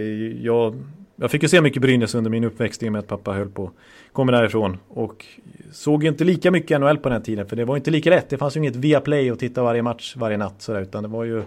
jag, 0.45 0.75
jag 1.15 1.31
fick 1.31 1.43
ju 1.43 1.49
se 1.49 1.61
mycket 1.61 1.81
Brynäs 1.81 2.15
under 2.15 2.31
min 2.31 2.43
uppväxt 2.43 2.83
i 2.83 2.87
och 2.87 2.91
med 2.91 2.99
att 2.99 3.07
pappa 3.07 3.33
höll 3.33 3.49
på 3.49 3.71
kommer 4.11 4.33
därifrån 4.33 4.77
och 4.87 5.25
såg 5.71 6.03
ju 6.03 6.09
inte 6.09 6.23
lika 6.23 6.51
mycket 6.51 6.81
NHL 6.81 6.97
på 6.97 7.09
den 7.09 7.23
tiden 7.23 7.47
för 7.47 7.55
det 7.55 7.65
var 7.65 7.75
inte 7.75 7.91
lika 7.91 8.09
lätt. 8.09 8.29
Det 8.29 8.37
fanns 8.37 8.55
ju 8.55 8.59
inget 8.59 8.75
via 8.75 9.01
play 9.01 9.31
och 9.31 9.39
titta 9.39 9.63
varje 9.63 9.81
match 9.81 10.15
varje 10.17 10.37
natt 10.37 10.61
sådär, 10.61 10.81
utan 10.81 11.03
det 11.03 11.09
var 11.09 11.23
ju 11.23 11.43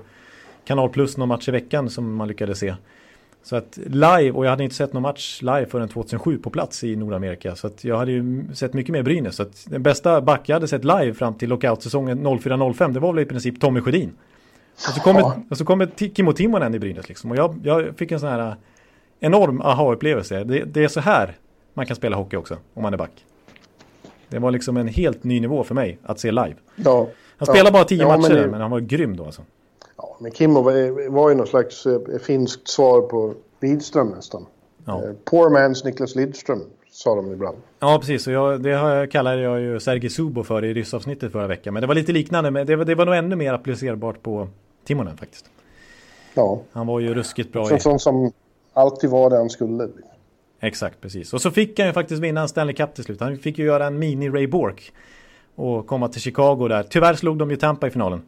Kanal 0.65 0.89
Plus 0.89 1.17
någon 1.17 1.29
match 1.29 1.49
i 1.49 1.53
veckan 1.53 1.91
som 1.91 2.15
man 2.15 2.29
lyckades 2.29 2.59
se. 2.59 2.75
Så 3.43 3.57
att 3.57 3.79
live, 3.87 4.31
och 4.31 4.45
jag 4.47 4.51
hade 4.51 4.65
inte 4.65 4.77
sett 4.77 4.93
någon 4.93 5.03
match 5.03 5.43
live 5.43 5.67
förrän 5.67 5.89
2007 5.89 6.39
på 6.39 6.51
plats 6.51 6.85
i 6.85 6.97
Nordamerika. 6.97 7.57
Så 7.57 7.67
att 7.67 7.85
jag 7.85 7.99
hade 7.99 8.13
ju 8.13 8.45
sett 8.55 8.75
mycket 8.75 8.93
mer 8.93 9.03
Brynäs. 9.03 9.37
Så 9.37 9.43
att 9.43 9.67
den 9.69 9.83
bästa 9.83 10.21
back 10.21 10.41
jag 10.49 10.57
hade 10.57 10.69
sett 10.69 10.85
live 10.85 11.15
fram 11.15 11.35
till 11.35 11.49
lockout-säsongen 11.49 12.27
04-05 12.27 12.93
det 12.93 13.01
var 13.01 13.13
väl 13.13 13.23
i 13.23 13.27
princip 13.27 13.61
Tommy 13.61 13.81
Sjödin. 13.81 14.13
Och 14.75 14.81
så 14.95 15.01
kommer, 15.01 15.21
Ja. 15.21 15.37
och 15.51 15.59
så 15.59 15.65
kommer 15.65 15.89
Kimmo 16.15 16.33
Timonen 16.33 16.75
i 16.75 16.79
Brynäs 16.79 17.09
liksom. 17.09 17.31
Och 17.31 17.37
jag, 17.37 17.61
jag 17.65 17.97
fick 17.99 18.13
en 18.13 18.21
sån 18.21 18.29
här 18.29 18.49
äh, 18.49 18.55
enorm 19.21 19.61
aha-upplevelse. 19.61 20.45
Det, 20.45 20.65
det 20.65 20.85
är 20.85 20.89
så 20.89 21.01
här 21.01 21.37
man 21.75 21.87
kan 21.87 21.97
spela 21.97 22.17
hockey 22.17 22.37
också, 22.37 22.57
om 22.75 22.83
man 22.83 22.93
är 22.95 22.99
back. 22.99 23.25
Det 24.29 24.39
var 24.39 24.51
liksom 24.51 24.77
en 24.77 24.89
helt 24.89 25.25
ny 25.25 25.41
nivå 25.41 25.65
för 25.65 25.75
mig 25.75 25.99
att 26.05 26.21
se 26.21 26.31
live. 26.31 26.55
ja. 26.77 27.09
Han 27.39 27.47
spelade 27.47 27.69
Ja. 27.69 27.73
bara 27.73 27.85
tio 27.85 27.99
Ja, 28.03 28.09
matcher, 28.09 28.21
men 28.21 28.33
men, 28.33 28.43
det- 28.43 28.51
men 28.51 28.61
han 28.61 28.71
var 28.71 28.81
grym 28.81 29.17
då 29.17 29.25
alltså. 29.25 29.43
Men 30.19 30.33
Kimmo 30.33 30.63
var, 30.63 31.09
var 31.11 31.29
ju 31.31 31.35
någon 31.35 31.47
slags 31.47 31.87
eh, 31.87 32.01
finskt 32.23 32.69
svar 32.69 33.01
på 33.03 33.35
Lidström 33.61 34.09
nästan. 34.09 34.47
Ja. 34.85 35.05
Eh, 35.05 35.11
poor 35.25 35.51
man's 35.51 35.85
Niklas 35.85 36.15
Lidström, 36.15 36.63
sa 36.91 37.15
de 37.15 37.33
ibland. 37.33 37.57
Ja, 37.81 37.99
precis. 38.01 38.27
Och 38.27 38.33
jag, 38.33 38.63
det 38.63 39.09
kallade 39.13 39.41
jag 39.43 39.61
ju 39.61 39.81
Sergej 39.81 40.11
Zubo 40.11 40.43
för 40.43 40.65
i 40.65 40.75
ryssavsnittet 40.75 41.33
förra 41.33 41.47
veckan. 41.47 41.75
Men 41.75 41.81
det 41.81 41.87
var 41.87 41.95
lite 41.95 42.13
liknande, 42.13 42.51
men 42.51 42.67
det, 42.67 42.77
var- 42.77 42.85
det 42.85 42.95
var 42.95 43.07
nog 43.07 43.15
ännu 43.15 43.37
mer 43.37 43.53
applicerbart 43.53 44.23
på 44.23 44.49
Timonen 44.85 45.17
faktiskt. 45.17 45.45
Ja, 46.35 46.61
Han 46.73 46.87
var 46.87 47.01
ju 47.01 47.15
ruskigt 47.15 47.53
bra 47.53 47.67
så, 47.67 47.77
i... 47.77 47.81
sån 47.81 47.99
som 47.99 48.33
alltid 48.73 49.11
var 49.11 49.31
det 49.31 49.37
han 49.37 49.51
skulle. 49.51 49.89
Exakt, 50.61 51.01
precis. 51.01 51.35
Och 51.35 51.41
så 51.43 51.51
fick 51.51 51.79
han 51.79 51.87
ju 51.89 51.93
faktiskt 51.93 52.23
vinna 52.23 52.41
en 52.41 52.49
Stanley 52.49 52.75
Cup 52.75 52.95
till 52.95 53.05
slut. 53.05 53.21
Han 53.21 53.37
fick 53.39 53.59
ju 53.59 53.65
göra 53.65 53.87
en 53.87 53.99
mini 53.99 54.29
Ray 54.31 54.47
Bork. 54.47 54.93
och 55.55 55.87
komma 55.87 56.09
till 56.09 56.21
Chicago 56.21 56.69
där. 56.69 56.83
Tyvärr 56.83 57.15
slog 57.15 57.39
de 57.39 57.51
ju 57.51 57.57
Tampa 57.57 57.87
i 57.87 57.91
finalen. 57.91 58.23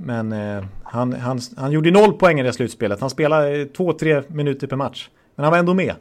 Men 0.00 0.32
eh, 0.32 0.64
han, 0.82 1.12
han, 1.12 1.40
han 1.56 1.72
gjorde 1.72 1.90
noll 1.90 2.12
poäng 2.12 2.40
i 2.40 2.42
det 2.42 2.52
slutspelet. 2.52 3.00
Han 3.00 3.10
spelade 3.10 3.66
två, 3.66 3.92
tre 3.92 4.22
minuter 4.28 4.66
per 4.66 4.76
match. 4.76 5.08
Men 5.34 5.44
han 5.44 5.52
var 5.52 5.58
ändå 5.58 5.74
med. 5.74 5.94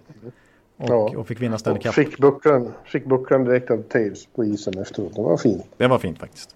Och, 0.78 0.90
ja. 0.90 1.14
och 1.18 1.28
fick 1.28 1.42
vinna 1.42 1.58
Stanley 1.58 1.82
Cup. 1.82 1.94
Fick 1.94 2.18
bucklan, 2.18 2.74
fick 2.86 3.06
bucklan 3.06 3.44
direkt 3.44 3.72
av 3.72 3.82
Taves 3.82 4.26
på 4.36 4.46
isen 4.46 4.78
efteråt. 4.78 5.16
Det 5.16 5.22
var 5.22 5.38
fint. 5.38 5.66
Det 5.78 5.88
var 5.88 6.00
fint 6.00 6.20
faktiskt. 6.20 6.56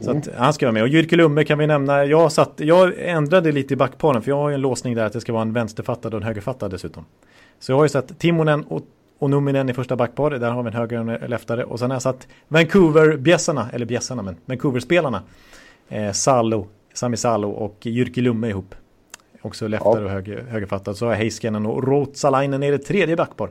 Så 0.00 0.10
att 0.10 0.28
han 0.36 0.52
ska 0.52 0.66
vara 0.66 0.72
med. 0.72 0.82
Och 0.82 0.88
Jyrke 0.88 1.16
Lumme 1.16 1.44
kan 1.44 1.58
vi 1.58 1.66
nämna. 1.66 2.04
Jag, 2.04 2.32
satt, 2.32 2.52
jag 2.56 2.92
ändrade 2.98 3.52
lite 3.52 3.74
i 3.74 3.76
backparen 3.76 4.22
för 4.22 4.30
jag 4.30 4.36
har 4.36 4.48
ju 4.48 4.54
en 4.54 4.60
låsning 4.60 4.94
där 4.94 5.06
att 5.06 5.12
det 5.12 5.20
ska 5.20 5.32
vara 5.32 5.42
en 5.42 5.52
vänsterfattad 5.52 6.14
och 6.14 6.20
en 6.20 6.26
högerfattad 6.26 6.70
dessutom. 6.70 7.04
Så 7.58 7.72
jag 7.72 7.76
har 7.76 7.84
ju 7.84 7.88
satt 7.88 8.18
Timonen 8.18 8.64
och, 8.64 8.82
och 9.18 9.30
Numinen 9.30 9.68
i 9.68 9.74
första 9.74 9.96
backparet. 9.96 10.40
Där 10.40 10.50
har 10.50 10.62
vi 10.62 10.66
en 10.66 10.74
höger 10.74 10.98
och 10.98 11.22
en 11.22 11.30
leftare. 11.30 11.64
Och 11.64 11.78
sen 11.78 11.90
har 11.90 11.94
jag 11.94 12.02
satt 12.02 12.28
Vancouver-bjässarna, 12.48 13.66
eller 13.72 13.86
bjässarna 13.86 14.22
men 14.22 14.36
Vancouver-spelarna. 14.46 15.22
Eh, 15.88 16.12
Salo, 16.12 16.66
Sami 16.94 17.16
Salo 17.16 17.50
och 17.50 17.86
Jyrki 17.86 18.20
Lumme 18.20 18.48
ihop. 18.48 18.74
Också 19.42 19.68
leftare 19.68 20.00
ja. 20.00 20.04
och 20.04 20.10
höger, 20.10 20.44
högerfattad. 20.48 20.96
Så 20.96 21.04
har 21.04 21.12
jag 21.12 21.18
Heiskanen 21.18 21.66
och 21.66 21.88
Rotsalainen 21.88 22.62
i 22.62 22.70
det 22.70 22.78
tredje 22.78 23.16
backpar. 23.16 23.50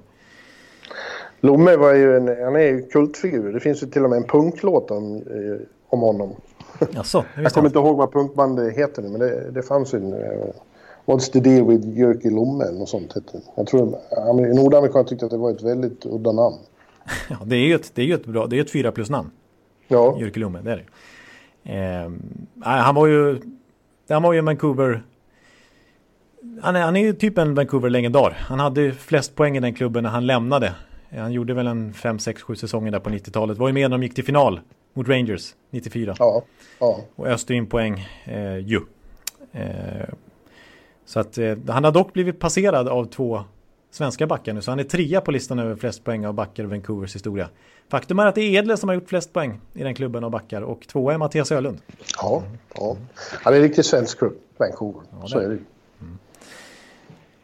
Lomme 1.40 1.76
var 1.76 1.94
ju 1.94 2.18
en, 2.18 2.28
han 2.28 2.56
är 2.56 2.60
ju 2.60 2.82
kultfigur. 2.82 3.54
Det 3.54 3.60
finns 3.60 3.84
ju 3.84 3.88
till 3.88 4.04
och 4.04 4.10
med 4.10 4.18
en 4.18 4.28
punklåt 4.28 4.92
om, 4.92 5.16
eh, 5.16 5.68
om 5.88 6.00
honom. 6.00 6.36
Jaså, 6.92 7.26
jag 7.36 7.52
kommer 7.52 7.68
inte 7.68 7.80
ihåg 7.80 7.98
vad 7.98 8.12
punkbandet 8.12 8.78
heter 8.78 9.02
nu, 9.02 9.10
men 9.10 9.20
det, 9.20 9.52
det 9.52 9.64
fanns 9.64 9.94
ju 9.94 9.98
en... 9.98 10.14
Uh, 10.14 10.46
What's 11.06 11.32
the 11.32 11.40
deal 11.40 11.68
with 11.68 11.88
Jyrki 11.88 12.30
Lomme 12.30 12.66
och 12.66 12.90
sånt 12.90 13.14
hette 13.14 13.42
Jag 13.56 13.68
tror 13.68 13.86
Nordamerikaner 14.54 15.04
tyckte 15.04 15.26
att 15.26 15.32
det 15.32 15.38
var 15.38 15.52
ett 15.52 15.62
väldigt 15.62 16.06
udda 16.06 16.32
namn. 16.32 16.56
Ja, 17.30 17.38
det 17.46 17.56
är 17.56 17.68
ju 17.68 17.76
ett, 17.76 17.92
det 17.96 18.12
är 18.12 18.16
ett, 18.16 18.26
bra, 18.26 18.48
det 18.48 18.58
är 18.58 18.62
ett 18.62 18.72
fyra 18.72 18.92
plus 18.92 19.10
namn. 19.10 19.32
Ja. 19.88 20.18
Jyrki 20.20 20.40
Lomme, 20.40 20.60
det 20.64 20.72
är 20.72 20.78
det. 20.78 20.84
Eh, 21.64 22.12
han 22.62 22.96
var 22.96 23.08
ju... 23.08 23.42
Han 24.10 24.24
var 24.24 24.34
ju 24.34 24.42
Vancouver... 24.42 25.04
Han 26.62 26.76
är, 26.76 26.82
han 26.82 26.96
är 26.96 27.02
ju 27.02 27.14
typ 27.14 27.38
en 27.38 27.56
Vancouver-legendar. 27.56 28.38
Han 28.40 28.60
hade 28.60 28.92
flest 28.92 29.36
poäng 29.36 29.58
i 29.58 29.60
den 29.60 29.74
klubben 29.74 30.04
när 30.04 30.10
han 30.10 30.26
lämnade. 30.26 30.74
Han 31.10 31.32
gjorde 31.32 31.54
väl 31.54 31.68
en 31.68 31.94
5, 31.94 32.20
6, 32.20 32.42
7 32.42 32.56
säsonger 32.56 32.92
där 32.92 33.00
på 33.00 33.10
90-talet. 33.10 33.58
Var 33.58 33.68
ju 33.68 33.74
med 33.74 33.90
när 33.90 33.98
de 33.98 34.04
gick 34.04 34.16
till 34.16 34.24
final 34.24 34.60
mot 34.94 35.08
Rangers 35.08 35.56
94. 35.70 36.16
Ja. 36.20 36.44
ja. 36.80 37.00
Och 37.16 37.28
öste 37.28 37.54
in 37.54 37.68
poäng 37.68 38.08
eh, 38.26 38.58
ju. 38.58 38.80
Eh, 39.52 40.10
så 41.06 41.20
att 41.20 41.38
eh, 41.38 41.58
han 41.68 41.84
har 41.84 41.92
dock 41.92 42.14
blivit 42.14 42.40
passerad 42.40 42.88
av 42.88 43.06
två 43.06 43.44
svenska 43.94 44.28
backar 44.28 44.54
nu. 44.54 44.62
Så 44.62 44.72
han 44.72 44.80
är 44.80 44.84
trea 44.84 45.22
på 45.22 45.32
listan 45.32 45.60
över 45.60 45.76
flest 45.76 46.04
poäng 46.04 46.26
av 46.26 46.34
backar 46.34 46.64
i 46.64 46.68
Vancouvers 46.68 47.16
historia. 47.16 47.50
Faktum 47.90 48.20
är 48.20 48.26
att 48.26 48.36
det 48.36 48.42
är 48.42 48.60
Edle 48.60 48.78
som 48.78 48.90
har 48.90 48.96
gjort 48.96 49.10
flest 49.10 49.34
poäng 49.34 49.60
i 49.74 49.84
den 49.84 49.96
klubben 49.96 50.24
av 50.24 50.32
backar 50.32 50.62
och 50.62 50.88
tvåa 50.88 51.14
är 51.14 51.18
Mattias 51.18 51.52
Ölund. 51.52 51.78
Ja, 52.18 52.44
ja. 52.76 52.98
han 53.32 53.54
är 53.54 53.58
en 53.58 53.64
riktigt 53.64 53.86
svensk 53.86 54.18
klubb, 54.18 54.34
Vancouver. 54.58 55.02
Ja, 55.22 55.28
så 55.28 55.40
är 55.40 55.50
det 55.50 55.58
mm. 56.02 56.18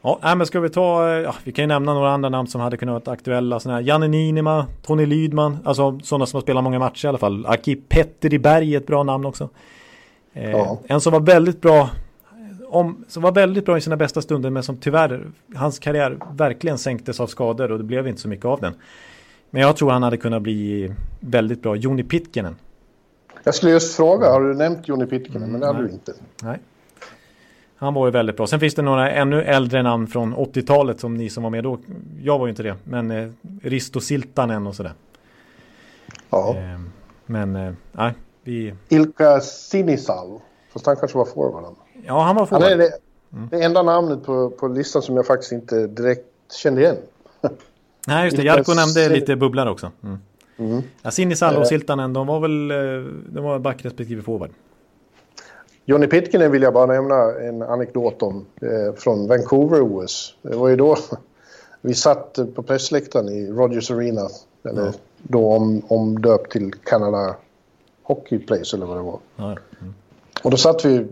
Ja, 0.01 0.35
men 0.35 0.47
ska 0.47 0.59
vi 0.59 0.69
ta, 0.69 1.09
ja, 1.09 1.35
vi 1.43 1.51
kan 1.51 1.63
ju 1.63 1.67
nämna 1.67 1.93
några 1.93 2.11
andra 2.11 2.29
namn 2.29 2.47
som 2.47 2.61
hade 2.61 2.77
kunnat 2.77 3.07
vara 3.07 3.13
aktuella. 3.13 3.59
Såna 3.59 3.75
här 3.75 3.81
Janne 3.81 4.07
Niinima, 4.07 4.67
Tony 4.81 5.05
Lydman, 5.05 5.57
alltså 5.65 5.99
sådana 6.03 6.25
som 6.25 6.37
har 6.37 6.41
spelat 6.41 6.63
många 6.63 6.79
matcher 6.79 7.05
i 7.05 7.09
alla 7.09 7.17
fall. 7.17 7.45
Aki 7.45 7.75
Petteri 7.75 8.35
är 8.45 8.77
ett 8.77 8.87
bra 8.87 9.03
namn 9.03 9.25
också. 9.25 9.49
Eh, 10.33 10.51
ja. 10.51 10.79
En 10.87 11.01
som 11.01 11.13
var 11.13 11.19
väldigt 11.19 11.61
bra, 11.61 11.89
om, 12.70 13.05
som 13.07 13.24
var 13.24 13.32
väldigt 13.32 13.65
bra 13.65 13.78
i 13.78 13.82
sina 13.82 13.97
bästa 13.97 14.22
stunder 14.22 14.49
men 14.49 14.63
som 14.63 14.78
tyvärr, 14.78 15.28
hans 15.55 15.80
karriär 15.80 16.17
verkligen 16.32 16.78
sänktes 16.78 17.20
av 17.20 17.28
skador 17.28 17.72
och 17.72 17.78
det 17.78 17.84
blev 17.84 18.07
inte 18.07 18.22
så 18.22 18.28
mycket 18.28 18.45
av 18.45 18.61
den. 18.61 18.74
Men 19.49 19.61
jag 19.61 19.78
tror 19.78 19.91
han 19.91 20.03
hade 20.03 20.17
kunnat 20.17 20.41
bli 20.41 20.93
väldigt 21.20 21.61
bra. 21.61 21.76
Joni 21.76 22.03
Pitkinen. 22.03 22.55
Jag 23.43 23.55
skulle 23.55 23.72
just 23.72 23.95
fråga, 23.95 24.30
har 24.30 24.41
du 24.41 24.53
nämnt 24.53 24.88
Joni 24.88 25.05
Pitkinen? 25.05 25.38
Mm, 25.38 25.51
men 25.51 25.61
det 25.61 25.67
hade 25.67 25.84
du 25.84 25.89
inte. 25.89 26.13
Nej. 26.43 26.59
Han 27.76 27.93
var 27.93 28.07
ju 28.07 28.11
väldigt 28.11 28.38
bra. 28.38 28.47
Sen 28.47 28.59
finns 28.59 28.76
det 28.76 28.82
några 28.82 29.11
ännu 29.11 29.43
äldre 29.43 29.84
namn 29.84 30.07
från 30.07 30.36
80-talet 30.36 30.99
som 30.99 31.13
ni 31.13 31.30
som 31.30 31.43
var 31.43 31.49
med 31.49 31.63
då. 31.63 31.80
Jag 32.22 32.39
var 32.39 32.45
ju 32.45 32.49
inte 32.49 32.63
det. 32.63 32.76
Men 32.84 33.11
eh, 33.11 33.30
Risto 33.61 33.99
Siltanen 33.99 34.67
och 34.67 34.76
sådär. 34.76 34.93
Ja. 36.30 36.55
Eh, 36.57 36.80
men 37.26 37.55
eh, 37.55 37.74
nej, 37.91 38.13
vi... 38.43 38.74
Ilka 38.89 39.39
Sinisal. 39.39 40.39
Fast 40.74 40.86
han 40.86 40.95
kanske 40.95 41.17
var 41.17 41.26
forward. 41.26 41.76
Ja, 42.05 42.21
han 42.21 42.35
var 42.35 42.45
forward. 42.45 42.63
Han 42.63 42.71
är 42.71 42.77
det, 42.77 42.91
mm. 43.33 43.49
det 43.51 43.63
enda 43.63 43.83
namnet 43.83 44.23
på, 44.23 44.49
på 44.49 44.67
listan 44.67 45.01
som 45.01 45.15
jag 45.15 45.25
faktiskt 45.25 45.51
inte 45.51 45.87
direkt 45.87 46.25
kände 46.51 46.81
igen. 46.81 46.97
Nej, 48.07 48.25
just 48.25 48.37
det. 48.37 48.43
Jarko 48.43 48.73
nämnde 48.73 49.09
lite 49.09 49.35
bubblare 49.35 49.69
också. 49.69 49.91
Mm. 50.03 50.17
Mm. 50.57 50.81
Ja, 51.01 51.11
Sinisalo 51.11 51.57
och 51.57 51.63
eh. 51.63 51.67
Siltanen, 51.67 52.13
de 52.13 52.27
var 52.27 52.39
väl 52.39 52.71
eh, 52.71 53.11
de 53.29 53.43
var 53.43 53.59
back 53.59 53.85
respektive 53.85 54.21
forward. 54.21 54.49
Johnny 55.85 56.07
Pitkinen 56.07 56.51
vill 56.51 56.61
jag 56.61 56.73
bara 56.73 56.85
nämna 56.85 57.33
en 57.33 57.61
anekdot 57.61 58.21
om 58.21 58.45
eh, 58.61 58.95
från 58.95 59.27
Vancouver-OS. 59.27 60.35
Det 60.41 60.55
var 60.55 60.67
ju 60.67 60.75
då 60.75 60.97
vi 61.81 61.93
satt 61.93 62.39
på 62.55 62.63
pressläktaren 62.63 63.29
i 63.29 63.51
Rogers 63.51 63.91
Arena, 63.91 64.29
eller 64.63 64.85
ja. 64.85 64.93
då 65.17 65.53
om, 65.53 65.81
omdöpt 65.87 66.51
till 66.51 66.73
Canada 66.73 67.35
Hockey 68.03 68.39
Place 68.39 68.75
eller 68.75 68.85
vad 68.85 68.97
det 68.97 69.03
var. 69.03 69.19
Ja. 69.35 69.45
Mm. 69.45 69.93
Och 70.43 70.51
då 70.51 70.57
satt 70.57 70.85
vi, 70.85 70.95
eh, 70.97 71.03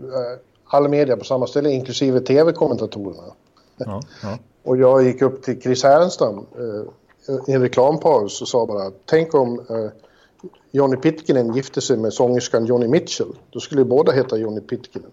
all 0.68 0.88
media 0.88 1.16
på 1.16 1.24
samma 1.24 1.46
ställe, 1.46 1.70
inklusive 1.70 2.20
tv-kommentatorerna. 2.20 3.22
Ja. 3.76 4.02
Och 4.62 4.76
jag 4.76 5.02
gick 5.02 5.22
upp 5.22 5.42
till 5.42 5.60
Chris 5.60 5.82
Härenstam 5.82 6.38
eh, 6.38 7.34
i 7.46 7.52
en 7.52 7.62
reklampaus 7.62 8.42
och 8.42 8.48
sa 8.48 8.66
bara, 8.66 8.90
tänk 9.04 9.34
om 9.34 9.66
eh, 9.70 9.90
Johnny 10.70 10.96
Pitkinen 10.96 11.54
gifte 11.54 11.80
sig 11.80 11.96
med 11.96 12.12
sångerskan 12.12 12.66
Johnny 12.66 12.88
Mitchell. 12.88 13.32
Då 13.50 13.60
skulle 13.60 13.80
ju 13.80 13.84
båda 13.84 14.12
heta 14.12 14.36
Johnny 14.36 14.60
Pitkinen. 14.60 15.10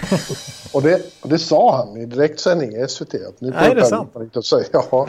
och, 0.74 0.82
det, 0.82 1.00
och 1.22 1.28
det 1.28 1.38
sa 1.38 1.76
han 1.76 1.96
i 1.96 2.06
direktsändning 2.06 2.72
i 2.76 2.88
SVT. 2.88 3.14
Att 3.14 3.40
nu 3.40 3.50
Nej, 3.50 3.70
är 3.70 3.74
det 3.74 3.84
sant? 3.84 4.10
Inte 4.16 4.38
att 4.38 4.44
säga. 4.44 4.64
Ja. 4.90 5.08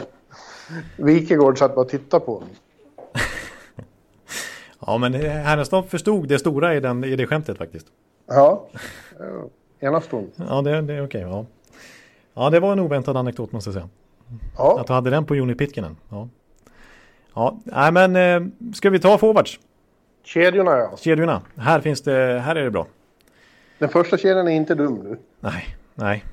Wikegård 0.96 1.58
satt 1.58 1.74
bara 1.74 1.80
och 1.80 1.88
tittade 1.88 2.24
på 2.24 2.32
honom. 2.34 2.48
ja, 4.86 4.98
men 4.98 5.14
Härnestam 5.14 5.84
förstod 5.84 6.28
det 6.28 6.38
stora 6.38 6.74
i, 6.74 6.80
den, 6.80 7.04
i 7.04 7.16
det 7.16 7.26
skämtet 7.26 7.58
faktiskt. 7.58 7.86
Ja, 8.26 8.68
enastående. 9.80 10.30
Ja, 10.36 10.62
det, 10.62 10.82
det 10.82 10.94
är 10.94 11.04
okej. 11.04 11.26
Okay, 11.26 11.36
ja. 11.36 11.46
ja, 12.34 12.50
det 12.50 12.60
var 12.60 12.72
en 12.72 12.80
oväntad 12.80 13.16
anekdot 13.16 13.52
måste 13.52 13.68
jag 13.68 13.74
säga. 13.74 13.88
Ja. 14.56 14.80
Att 14.80 14.86
du 14.86 14.92
hade 14.92 15.10
den 15.10 15.24
på 15.24 15.36
Johnny 15.36 15.54
Pitkinen. 15.54 15.96
Ja. 16.08 16.28
Ja, 17.34 17.58
nej 17.64 17.92
men 17.92 18.16
eh, 18.16 18.72
ska 18.74 18.90
vi 18.90 18.98
ta 18.98 19.18
forwards? 19.18 19.60
Kedjorna 20.24 20.70
ja. 20.70 20.96
Kedjorna. 20.96 21.42
Här 21.56 21.80
finns 21.80 22.02
det, 22.02 22.42
här 22.44 22.56
är 22.56 22.64
det 22.64 22.70
bra. 22.70 22.86
Den 23.78 23.88
första 23.88 24.18
kedjan 24.18 24.48
är 24.48 24.52
inte 24.52 24.74
dum 24.74 24.94
nu. 24.94 25.18
Nej, 25.40 25.76
nej. 25.94 26.24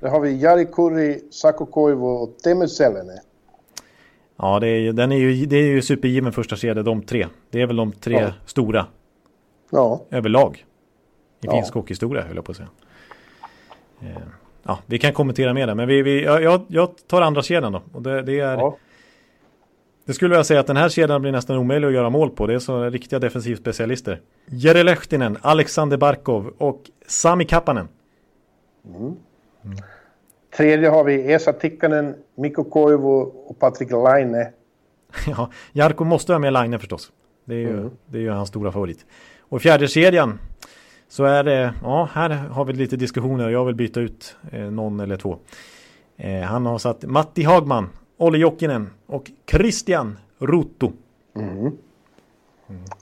Där 0.00 0.08
har 0.08 0.20
vi 0.20 0.40
Jari 0.40 0.66
Kurri, 0.66 1.20
Sako 1.30 1.66
Koivu 1.66 2.02
och 2.02 2.38
Teemu 2.38 2.68
Selene. 2.68 3.20
Ja, 4.36 4.60
det 4.60 4.68
är, 4.68 4.92
den 4.92 5.12
är 5.12 5.16
ju, 5.16 5.46
det 5.46 5.56
är 5.56 5.66
ju 5.66 5.82
supergiven 5.82 6.32
första 6.32 6.56
kedja, 6.56 6.82
de 6.82 7.02
tre. 7.02 7.26
Det 7.50 7.62
är 7.62 7.66
väl 7.66 7.76
de 7.76 7.92
tre 7.92 8.20
ja. 8.20 8.32
stora. 8.46 8.86
Ja. 9.70 10.02
Överlag. 10.10 10.56
I 10.56 11.46
ja. 11.46 11.52
finsk 11.52 11.74
hockeyhistoria 11.74 12.22
höll 12.22 12.36
jag 12.36 12.44
på 12.44 12.50
att 12.52 12.56
säga. 12.56 12.68
Eh, 14.02 14.22
ja, 14.62 14.78
vi 14.86 14.98
kan 14.98 15.12
kommentera 15.12 15.54
mer 15.54 15.66
där, 15.66 15.74
men 15.74 15.88
vi, 15.88 16.02
vi, 16.02 16.24
jag, 16.24 16.62
jag 16.68 16.90
tar 17.06 17.22
andra 17.22 17.42
kedjan 17.42 17.72
då. 17.72 17.82
Och 17.92 18.02
det, 18.02 18.22
det 18.22 18.40
är... 18.40 18.56
Ja. 18.56 18.76
Det 20.04 20.14
skulle 20.14 20.36
jag 20.36 20.46
säga 20.46 20.60
att 20.60 20.66
den 20.66 20.76
här 20.76 20.88
kedjan 20.88 21.22
blir 21.22 21.32
nästan 21.32 21.58
omöjlig 21.58 21.88
att 21.88 21.94
göra 21.94 22.10
mål 22.10 22.30
på. 22.30 22.46
Det 22.46 22.54
är 22.54 22.58
så 22.58 22.84
riktiga 22.84 23.18
defensivspecialister. 23.18 24.20
Jere 24.46 24.82
Lehtinen, 24.82 25.38
Alexander 25.40 25.96
Barkov 25.96 26.54
och 26.58 26.82
Sami 27.06 27.44
Kappanen. 27.44 27.88
Mm. 28.86 29.00
Mm. 29.64 29.76
Tredje 30.56 30.88
har 30.88 31.04
vi 31.04 31.32
Esa 31.32 31.52
Tikkanen, 31.52 32.14
Mikko 32.34 32.64
Koivu 32.64 33.32
och 33.46 33.58
Patrik 33.58 33.90
Laine. 33.90 34.46
ja, 35.26 35.50
Jarko 35.72 36.04
måste 36.04 36.32
ha 36.32 36.38
med 36.38 36.52
Laine 36.52 36.78
förstås. 36.78 37.12
Det 37.44 37.54
är 37.54 37.58
ju, 37.58 37.70
mm. 37.70 37.90
det 38.06 38.18
är 38.18 38.22
ju 38.22 38.30
hans 38.30 38.48
stora 38.48 38.72
favorit. 38.72 39.06
Och 39.40 39.62
fjärde 39.62 39.88
kedjan 39.88 40.38
så 41.12 41.24
är 41.24 41.44
det, 41.44 41.74
ja 41.82 42.08
här 42.12 42.30
har 42.30 42.64
vi 42.64 42.72
lite 42.72 42.96
diskussioner. 42.96 43.48
Jag 43.48 43.64
vill 43.64 43.74
byta 43.74 44.00
ut 44.00 44.36
eh, 44.50 44.60
någon 44.60 45.00
eller 45.00 45.16
två. 45.16 45.38
Eh, 46.16 46.40
han 46.40 46.66
har 46.66 46.78
satt 46.78 47.04
Matti 47.04 47.42
Hagman, 47.42 47.88
Olli 48.16 48.38
Jokinen 48.38 48.90
och 49.06 49.30
Christian 49.50 50.18
Rutto. 50.38 50.92
Mm. 51.36 51.58
Mm. 51.58 51.72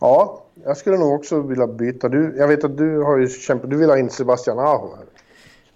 Ja, 0.00 0.44
jag 0.64 0.76
skulle 0.76 0.98
nog 0.98 1.14
också 1.14 1.42
vilja 1.42 1.66
byta. 1.66 2.08
Du, 2.08 2.34
jag 2.38 2.48
vet 2.48 2.64
att 2.64 2.78
du 2.78 2.98
har 2.98 3.18
ju 3.18 3.28
kämpat, 3.28 3.70
du 3.70 3.76
vill 3.76 3.88
ha 3.88 3.98
in 3.98 4.10
Sebastian 4.10 4.58
Aho 4.58 4.96
här. 4.96 5.04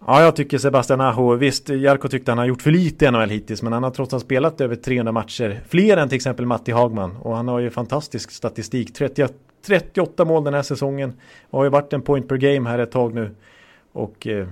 Ja, 0.07 0.23
jag 0.23 0.37
tycker 0.37 0.59
Sebastian 0.59 1.01
Aho, 1.01 1.35
visst, 1.35 1.69
Jarko 1.69 2.09
tyckte 2.09 2.31
han 2.31 2.39
har 2.39 2.47
gjort 2.47 2.63
för 2.63 2.71
lite 2.71 3.05
i 3.05 3.11
NHL 3.11 3.31
hittills, 3.31 3.63
men 3.63 3.73
han 3.73 3.83
har 3.83 3.91
trots 3.91 4.15
allt 4.15 4.25
spelat 4.25 4.61
över 4.61 4.77
300 4.77 5.13
matcher, 5.13 5.61
fler 5.69 5.97
än 5.97 6.09
till 6.09 6.17
exempel 6.17 6.47
Matti 6.47 6.73
Hagman, 6.73 7.17
och 7.17 7.37
han 7.37 7.49
har 7.49 7.59
ju 7.59 7.71
fantastisk 7.71 8.31
statistik, 8.31 8.95
30, 8.95 9.27
38 9.67 10.25
mål 10.25 10.45
den 10.45 10.55
här 10.55 10.63
säsongen, 10.63 11.13
och 11.51 11.59
har 11.59 11.65
ju 11.65 11.71
varit 11.71 11.93
en 11.93 12.03
point 12.03 12.29
per 12.29 12.37
game 12.37 12.71
här 12.71 12.79
ett 12.79 12.93
tag 12.93 13.15
nu, 13.15 13.31
och 13.93 14.27
eh, 14.27 14.47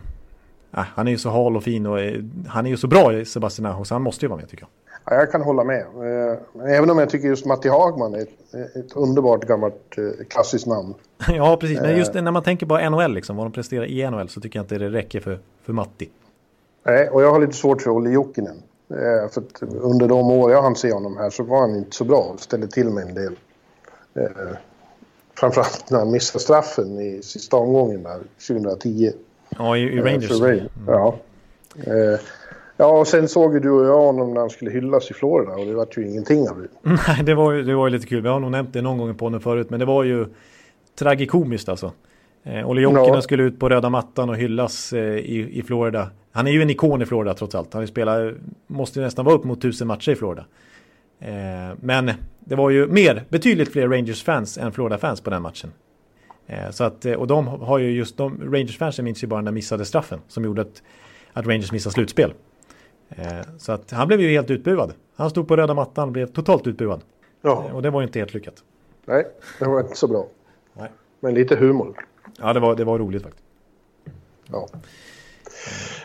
han 0.72 1.06
är 1.06 1.12
ju 1.12 1.18
så 1.18 1.30
hal 1.30 1.56
och 1.56 1.62
fin 1.62 1.86
och 1.86 2.00
eh, 2.00 2.22
han 2.48 2.66
är 2.66 2.70
ju 2.70 2.76
så 2.76 2.86
bra 2.86 3.24
Sebastian 3.24 3.66
Aho, 3.66 3.84
så 3.84 3.94
han 3.94 4.02
måste 4.02 4.24
ju 4.24 4.28
vara 4.28 4.40
med 4.40 4.48
tycker 4.48 4.62
jag. 4.62 4.70
Ja, 5.04 5.14
jag 5.20 5.32
kan 5.32 5.42
hålla 5.42 5.64
med. 5.64 5.80
Eh, 5.80 6.76
även 6.76 6.90
om 6.90 6.98
jag 6.98 7.10
tycker 7.10 7.28
just 7.28 7.46
Matti 7.46 7.68
Hagman 7.68 8.14
är 8.14 8.22
ett, 8.22 8.76
ett 8.76 8.92
underbart 8.96 9.44
gammalt 9.44 9.98
eh, 9.98 10.26
klassiskt 10.28 10.66
namn. 10.66 10.94
ja, 11.28 11.56
precis. 11.56 11.80
Men 11.80 11.96
just 11.96 12.14
när 12.14 12.30
man 12.30 12.42
tänker 12.42 12.66
på 12.66 12.90
NHL, 12.90 13.14
liksom, 13.14 13.36
vad 13.36 13.46
de 13.46 13.52
presterar 13.52 13.84
i 13.84 14.10
NHL, 14.10 14.28
så 14.28 14.40
tycker 14.40 14.58
jag 14.58 14.64
inte 14.64 14.78
det 14.78 14.90
räcker 14.90 15.20
för, 15.20 15.38
för 15.62 15.72
Matti. 15.72 16.10
Nej, 16.84 17.08
och 17.08 17.22
jag 17.22 17.32
har 17.32 17.40
lite 17.40 17.52
svårt 17.52 17.82
för 17.82 17.90
Olle 17.90 18.10
Jokinen. 18.10 18.62
För 19.30 19.42
under 19.62 20.08
de 20.08 20.30
år 20.30 20.52
jag 20.52 20.62
hann 20.62 20.76
se 20.76 20.92
honom 20.92 21.16
här 21.16 21.30
så 21.30 21.42
var 21.42 21.60
han 21.60 21.76
inte 21.76 21.96
så 21.96 22.04
bra 22.04 22.18
och 22.34 22.40
ställde 22.40 22.68
till 22.68 22.90
med 22.90 23.04
en 23.04 23.14
del. 23.14 23.36
Framförallt 25.34 25.90
när 25.90 25.98
han 25.98 26.10
missade 26.10 26.42
straffen 26.42 27.00
i 27.00 27.22
sista 27.22 27.56
omgången 27.56 28.02
där 28.02 28.20
2010. 28.48 29.12
Ja, 29.58 29.76
i, 29.76 29.80
i 29.80 30.00
Rangers. 30.00 30.40
Mm. 30.40 30.68
Ja. 30.86 31.18
Ja, 32.76 32.98
och 32.98 33.08
sen 33.08 33.28
såg 33.28 33.54
ju 33.54 33.60
du 33.60 33.70
och 33.70 33.86
jag 33.86 33.98
honom 33.98 34.34
när 34.34 34.40
han 34.40 34.50
skulle 34.50 34.70
hyllas 34.70 35.10
i 35.10 35.14
Florida 35.14 35.52
och 35.52 35.66
det 35.66 35.74
var 35.74 35.86
ju 35.96 36.08
ingenting 36.08 36.48
av 36.48 36.60
det. 36.60 36.68
Nej, 37.08 37.24
det 37.24 37.34
var 37.34 37.52
ju, 37.52 37.62
det 37.62 37.74
var 37.74 37.86
ju 37.86 37.92
lite 37.92 38.06
kul. 38.06 38.22
Vi 38.22 38.28
har 38.28 38.40
nog 38.40 38.50
nämnt 38.50 38.72
det 38.72 38.82
någon 38.82 38.98
gång 38.98 39.14
på 39.14 39.24
honom 39.24 39.40
förut, 39.40 39.70
men 39.70 39.80
det 39.80 39.86
var 39.86 40.04
ju 40.04 40.26
tragikomiskt 40.98 41.68
alltså. 41.68 41.92
Eh, 42.44 42.70
Olle 42.70 42.80
Jokinen 42.80 43.14
ja. 43.14 43.22
skulle 43.22 43.42
ut 43.42 43.60
på 43.60 43.68
röda 43.68 43.90
mattan 43.90 44.30
och 44.30 44.36
hyllas 44.36 44.92
eh, 44.92 45.00
i, 45.00 45.58
i 45.58 45.62
Florida. 45.62 46.10
Han 46.32 46.46
är 46.46 46.50
ju 46.50 46.62
en 46.62 46.70
ikon 46.70 47.02
i 47.02 47.06
Florida 47.06 47.34
trots 47.34 47.54
allt. 47.54 47.74
Han 47.74 47.86
spelar, 47.86 48.34
måste 48.66 49.00
nästan 49.00 49.24
vara 49.24 49.34
upp 49.34 49.44
mot 49.44 49.62
tusen 49.62 49.86
matcher 49.86 50.12
i 50.12 50.16
Florida. 50.16 50.44
Eh, 51.24 51.76
men 51.80 52.10
det 52.40 52.54
var 52.54 52.70
ju 52.70 52.86
mer, 52.86 53.24
betydligt 53.28 53.72
fler 53.72 53.88
Rangers-fans 53.88 54.58
än 54.58 54.72
Florida-fans 54.72 55.20
på 55.20 55.30
den 55.30 55.42
matchen. 55.42 55.72
Eh, 56.46 56.70
så 56.70 56.84
att, 56.84 57.04
eh, 57.04 57.14
och 57.14 57.26
de 57.26 57.46
har 57.46 57.78
ju 57.78 57.90
just, 57.90 58.16
de 58.16 58.40
Rangers-fansen 58.52 59.04
minns 59.04 59.22
ju 59.22 59.26
bara 59.26 59.42
den 59.42 59.54
missade 59.54 59.84
straffen 59.84 60.20
som 60.28 60.44
gjorde 60.44 60.62
att, 60.62 60.82
att 61.32 61.46
Rangers 61.46 61.72
missade 61.72 61.92
slutspel. 61.92 62.34
Så 63.58 63.72
att 63.72 63.90
han 63.90 64.08
blev 64.08 64.20
ju 64.20 64.28
helt 64.28 64.50
utbuad. 64.50 64.92
Han 65.16 65.30
stod 65.30 65.48
på 65.48 65.56
röda 65.56 65.74
mattan 65.74 66.08
och 66.08 66.12
blev 66.12 66.26
totalt 66.26 66.66
utbuad. 66.66 67.00
Ja. 67.42 67.70
Och 67.72 67.82
det 67.82 67.90
var 67.90 68.00
ju 68.00 68.06
inte 68.06 68.18
helt 68.18 68.34
lyckat. 68.34 68.54
Nej, 69.04 69.26
det 69.58 69.64
var 69.64 69.80
inte 69.80 69.96
så 69.96 70.08
bra. 70.08 70.26
Nej. 70.74 70.88
Men 71.20 71.34
lite 71.34 71.56
humor. 71.56 72.06
Ja, 72.38 72.52
det 72.52 72.60
var, 72.60 72.76
det 72.76 72.84
var 72.84 72.98
roligt 72.98 73.22
faktiskt. 73.22 73.44
Ja. 74.46 74.68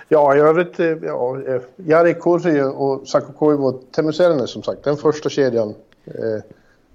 Ja, 0.09 0.35
i 0.35 0.39
övrigt, 0.39 0.79
ja, 1.03 1.37
Jari 1.75 2.13
Kurri 2.13 2.61
och 2.61 3.07
Saku 3.07 3.33
Koivu 3.33 3.63
och 3.63 3.81
Temuselne 3.91 4.47
som 4.47 4.63
sagt, 4.63 4.83
den 4.83 4.97
första 4.97 5.29
kedjan. 5.29 5.75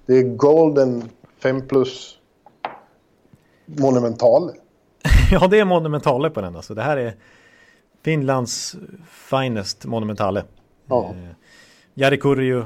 det 0.07 0.15
är 0.15 0.23
Golden 0.23 1.09
5 1.43 1.69
plus 1.69 2.19
monumentale. 3.67 4.53
ja, 5.31 5.47
det 5.47 5.59
är 5.59 5.65
monumentale 5.65 6.31
på 6.31 6.41
den 6.41 6.57
alltså. 6.57 6.75
Det 6.75 6.83
här 6.83 6.97
är 6.97 7.15
Finlands 8.03 8.77
finest 9.31 9.85
monumentale. 9.85 10.45
Ja. 10.87 11.05
Eh, 11.05 11.35
Jari 11.95 12.19
Kurju, 12.19 12.65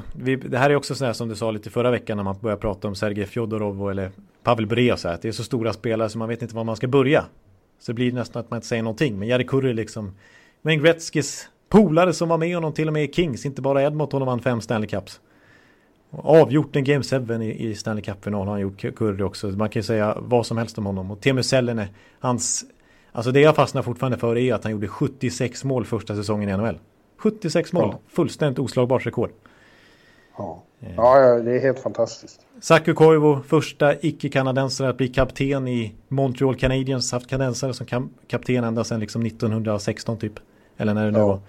det 0.49 0.59
här 0.59 0.71
är 0.71 0.77
också 0.77 0.95
sådär 0.95 1.13
som 1.13 1.29
du 1.29 1.37
sa 1.37 1.51
lite 1.51 1.71
förra 1.71 1.91
veckan 1.91 2.17
när 2.17 2.25
man 2.25 2.37
börjar 2.41 2.57
prata 2.57 2.89
om 2.89 2.95
Sergej 2.95 3.27
Fjodorov 3.27 3.91
eller 3.91 4.11
Pavel 4.43 4.67
Bure 4.67 4.97
så 4.97 5.09
här, 5.09 5.19
det 5.23 5.29
är 5.29 5.33
så 5.33 5.45
stora 5.45 5.73
spelare 5.73 6.09
så 6.09 6.19
man 6.19 6.29
vet 6.29 6.43
inte 6.43 6.57
var 6.57 6.65
man 6.65 6.77
ska 6.77 6.89
börja. 6.89 7.25
Så 7.79 7.93
det 7.93 7.95
blir 7.95 8.13
nästan 8.13 8.41
att 8.41 8.51
man 8.51 8.57
inte 8.57 8.67
säger 8.67 8.83
någonting. 8.83 9.19
Men 9.19 9.29
Jari 9.29 9.45
Kurri 9.45 9.75
liksom, 9.75 10.15
Wayne 10.63 10.83
Gretzkys 10.83 11.49
polare 11.69 12.13
som 12.13 12.29
var 12.29 12.39
med 12.39 12.55
honom 12.55 12.73
till 12.73 12.87
och 12.87 12.93
med 12.93 13.05
i 13.05 13.13
Kings, 13.13 13.47
inte 13.47 13.63
bara 13.63 13.83
Edmonton 13.83 14.23
och 14.23 14.27
vann 14.27 14.43
fem 14.43 14.61
Stanley 14.61 14.89
Cups. 14.89 15.21
Och 16.11 16.37
avgjort 16.41 16.77
en 16.77 16.85
Game 16.85 17.05
7 17.05 17.43
i, 17.43 17.69
i 17.69 17.75
Stanley 17.75 18.05
Cup-final 18.05 18.47
har 18.47 18.53
han 18.53 18.61
gjort 18.61 18.97
Kurri 18.97 19.23
också. 19.23 19.47
Man 19.47 19.69
kan 19.69 19.81
ju 19.81 19.85
säga 19.85 20.19
vad 20.21 20.47
som 20.47 20.59
helst 20.59 20.79
om 20.79 20.87
honom. 20.87 21.11
Och 21.11 21.21
Teemu 21.21 21.43
Selänne, 21.43 21.89
hans 22.19 22.65
Alltså 23.17 23.33
det 23.33 23.41
jag 23.41 23.57
fastnar 23.57 23.83
fortfarande 23.83 24.19
för 24.19 24.39
är 24.39 24.55
att 24.55 24.65
han 24.65 24.73
gjorde 24.73 24.89
76 24.89 25.65
mål 25.65 25.85
första 25.85 26.17
säsongen 26.17 26.49
i 26.49 26.57
NHL. 26.57 26.79
76 27.17 27.73
mål, 27.73 27.89
ja. 27.93 27.99
fullständigt 28.09 28.59
oslagbart 28.59 29.07
rekord. 29.07 29.31
Ja. 30.39 30.63
ja, 30.97 31.39
det 31.39 31.57
är 31.57 31.61
helt 31.61 31.79
fantastiskt. 31.79 32.41
Saku 32.61 32.95
Koivu, 32.95 33.43
första 33.43 33.95
icke-kanadensare 34.01 34.89
att 34.89 34.97
bli 34.97 35.09
kapten 35.09 35.69
i 35.69 35.95
Montreal 36.09 36.57
Canadiens. 36.57 37.13
Haft 37.13 37.27
kanadensare 37.27 37.75
som 37.75 38.11
kapten 38.27 38.65
ända 38.65 38.85
sedan 38.85 39.01
liksom 39.01 39.27
1916 39.27 40.19
typ. 40.19 40.33
Eller 40.77 40.95
när 40.95 41.05
det 41.05 41.11
nu 41.11 41.19
ja. 41.19 41.27
var. 41.27 41.41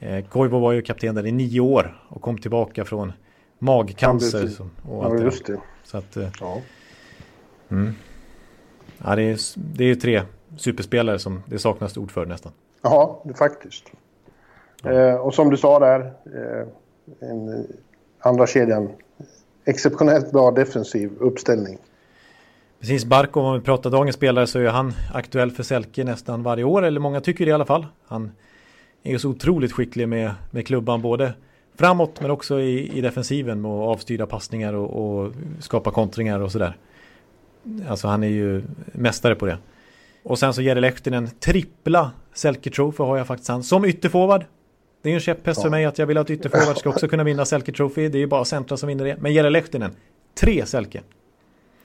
Eh, 0.00 0.24
Koivu 0.24 0.60
var 0.60 0.72
ju 0.72 0.82
kapten 0.82 1.14
där 1.14 1.26
i 1.26 1.32
nio 1.32 1.60
år 1.60 2.02
och 2.08 2.22
kom 2.22 2.38
tillbaka 2.38 2.84
från 2.84 3.12
magcancer. 3.58 4.50
Ja, 4.58 4.90
och 4.90 5.04
allt 5.04 5.18
ja, 5.18 5.24
just 5.24 5.46
det. 5.46 5.60
Så 5.84 5.98
att, 5.98 6.16
eh, 6.16 6.28
ja. 6.40 6.60
Mm. 7.70 7.94
ja 9.04 9.16
det, 9.16 9.22
är, 9.22 9.38
det 9.56 9.84
är 9.84 9.94
tre 9.94 10.22
superspelare 10.56 11.18
som 11.18 11.42
det 11.46 11.58
saknas 11.58 11.96
ord 11.96 12.10
för 12.10 12.26
nästan. 12.26 12.52
Ja, 12.82 13.24
faktiskt. 13.38 13.84
Ja. 14.82 14.90
Eh, 14.90 15.14
och 15.14 15.34
som 15.34 15.50
du 15.50 15.56
sa 15.56 15.78
där, 15.78 16.00
eh, 16.26 16.66
en, 17.30 17.66
andra 18.20 18.46
kedjan, 18.46 18.88
exceptionellt 19.64 20.32
bra 20.32 20.50
defensiv 20.50 21.10
uppställning. 21.18 21.78
Precis, 22.80 23.04
Barkov, 23.04 23.44
om 23.44 23.54
vi 23.54 23.60
pratar 23.60 23.90
dagens 23.90 24.16
spelare 24.16 24.46
så 24.46 24.58
är 24.58 24.68
han 24.68 24.92
aktuell 25.14 25.50
för 25.50 25.62
Selke 25.62 26.04
nästan 26.04 26.42
varje 26.42 26.64
år, 26.64 26.82
eller 26.82 27.00
många 27.00 27.20
tycker 27.20 27.44
det 27.44 27.50
i 27.50 27.52
alla 27.52 27.64
fall. 27.64 27.86
Han 28.06 28.32
är 29.02 29.18
så 29.18 29.28
otroligt 29.28 29.72
skicklig 29.72 30.08
med, 30.08 30.34
med 30.50 30.66
klubban, 30.66 31.02
både 31.02 31.32
framåt 31.76 32.20
men 32.20 32.30
också 32.30 32.60
i, 32.60 32.98
i 32.98 33.00
defensiven 33.00 33.60
med 33.60 33.70
avstyrda 33.70 34.26
passningar 34.26 34.72
och, 34.72 35.22
och 35.22 35.32
skapa 35.58 35.90
kontringar 35.90 36.40
och 36.40 36.52
sådär. 36.52 36.76
Alltså 37.88 38.08
han 38.08 38.22
är 38.22 38.28
ju 38.28 38.62
mästare 38.92 39.34
på 39.34 39.46
det. 39.46 39.58
Och 40.22 40.38
sen 40.38 40.54
så 40.54 40.62
Jere 40.62 40.80
Lehtinen 40.80 41.28
trippla 41.40 42.10
Selke 42.34 42.70
Trophy 42.70 43.04
har 43.04 43.16
jag 43.16 43.26
faktiskt 43.26 43.48
han 43.48 43.62
som 43.62 43.84
ytterforward. 43.84 44.44
Det 45.02 45.10
är 45.10 45.14
en 45.14 45.20
käpphäst 45.20 45.58
ja. 45.58 45.62
för 45.62 45.70
mig 45.70 45.84
att 45.84 45.98
jag 45.98 46.06
vill 46.06 46.18
att 46.18 46.30
ytterforward 46.30 46.78
ska 46.78 46.88
också 46.88 47.08
kunna 47.08 47.24
vinna 47.24 47.44
Selke 47.44 47.72
Trophy. 47.72 48.08
Det 48.08 48.18
är 48.18 48.20
ju 48.20 48.26
bara 48.26 48.44
centra 48.44 48.76
som 48.76 48.86
vinner 48.86 49.04
det. 49.04 49.16
Men 49.20 49.32
Jere 49.32 49.50
Lehtinen, 49.50 49.96
tre 50.34 50.66
Selke. 50.66 51.02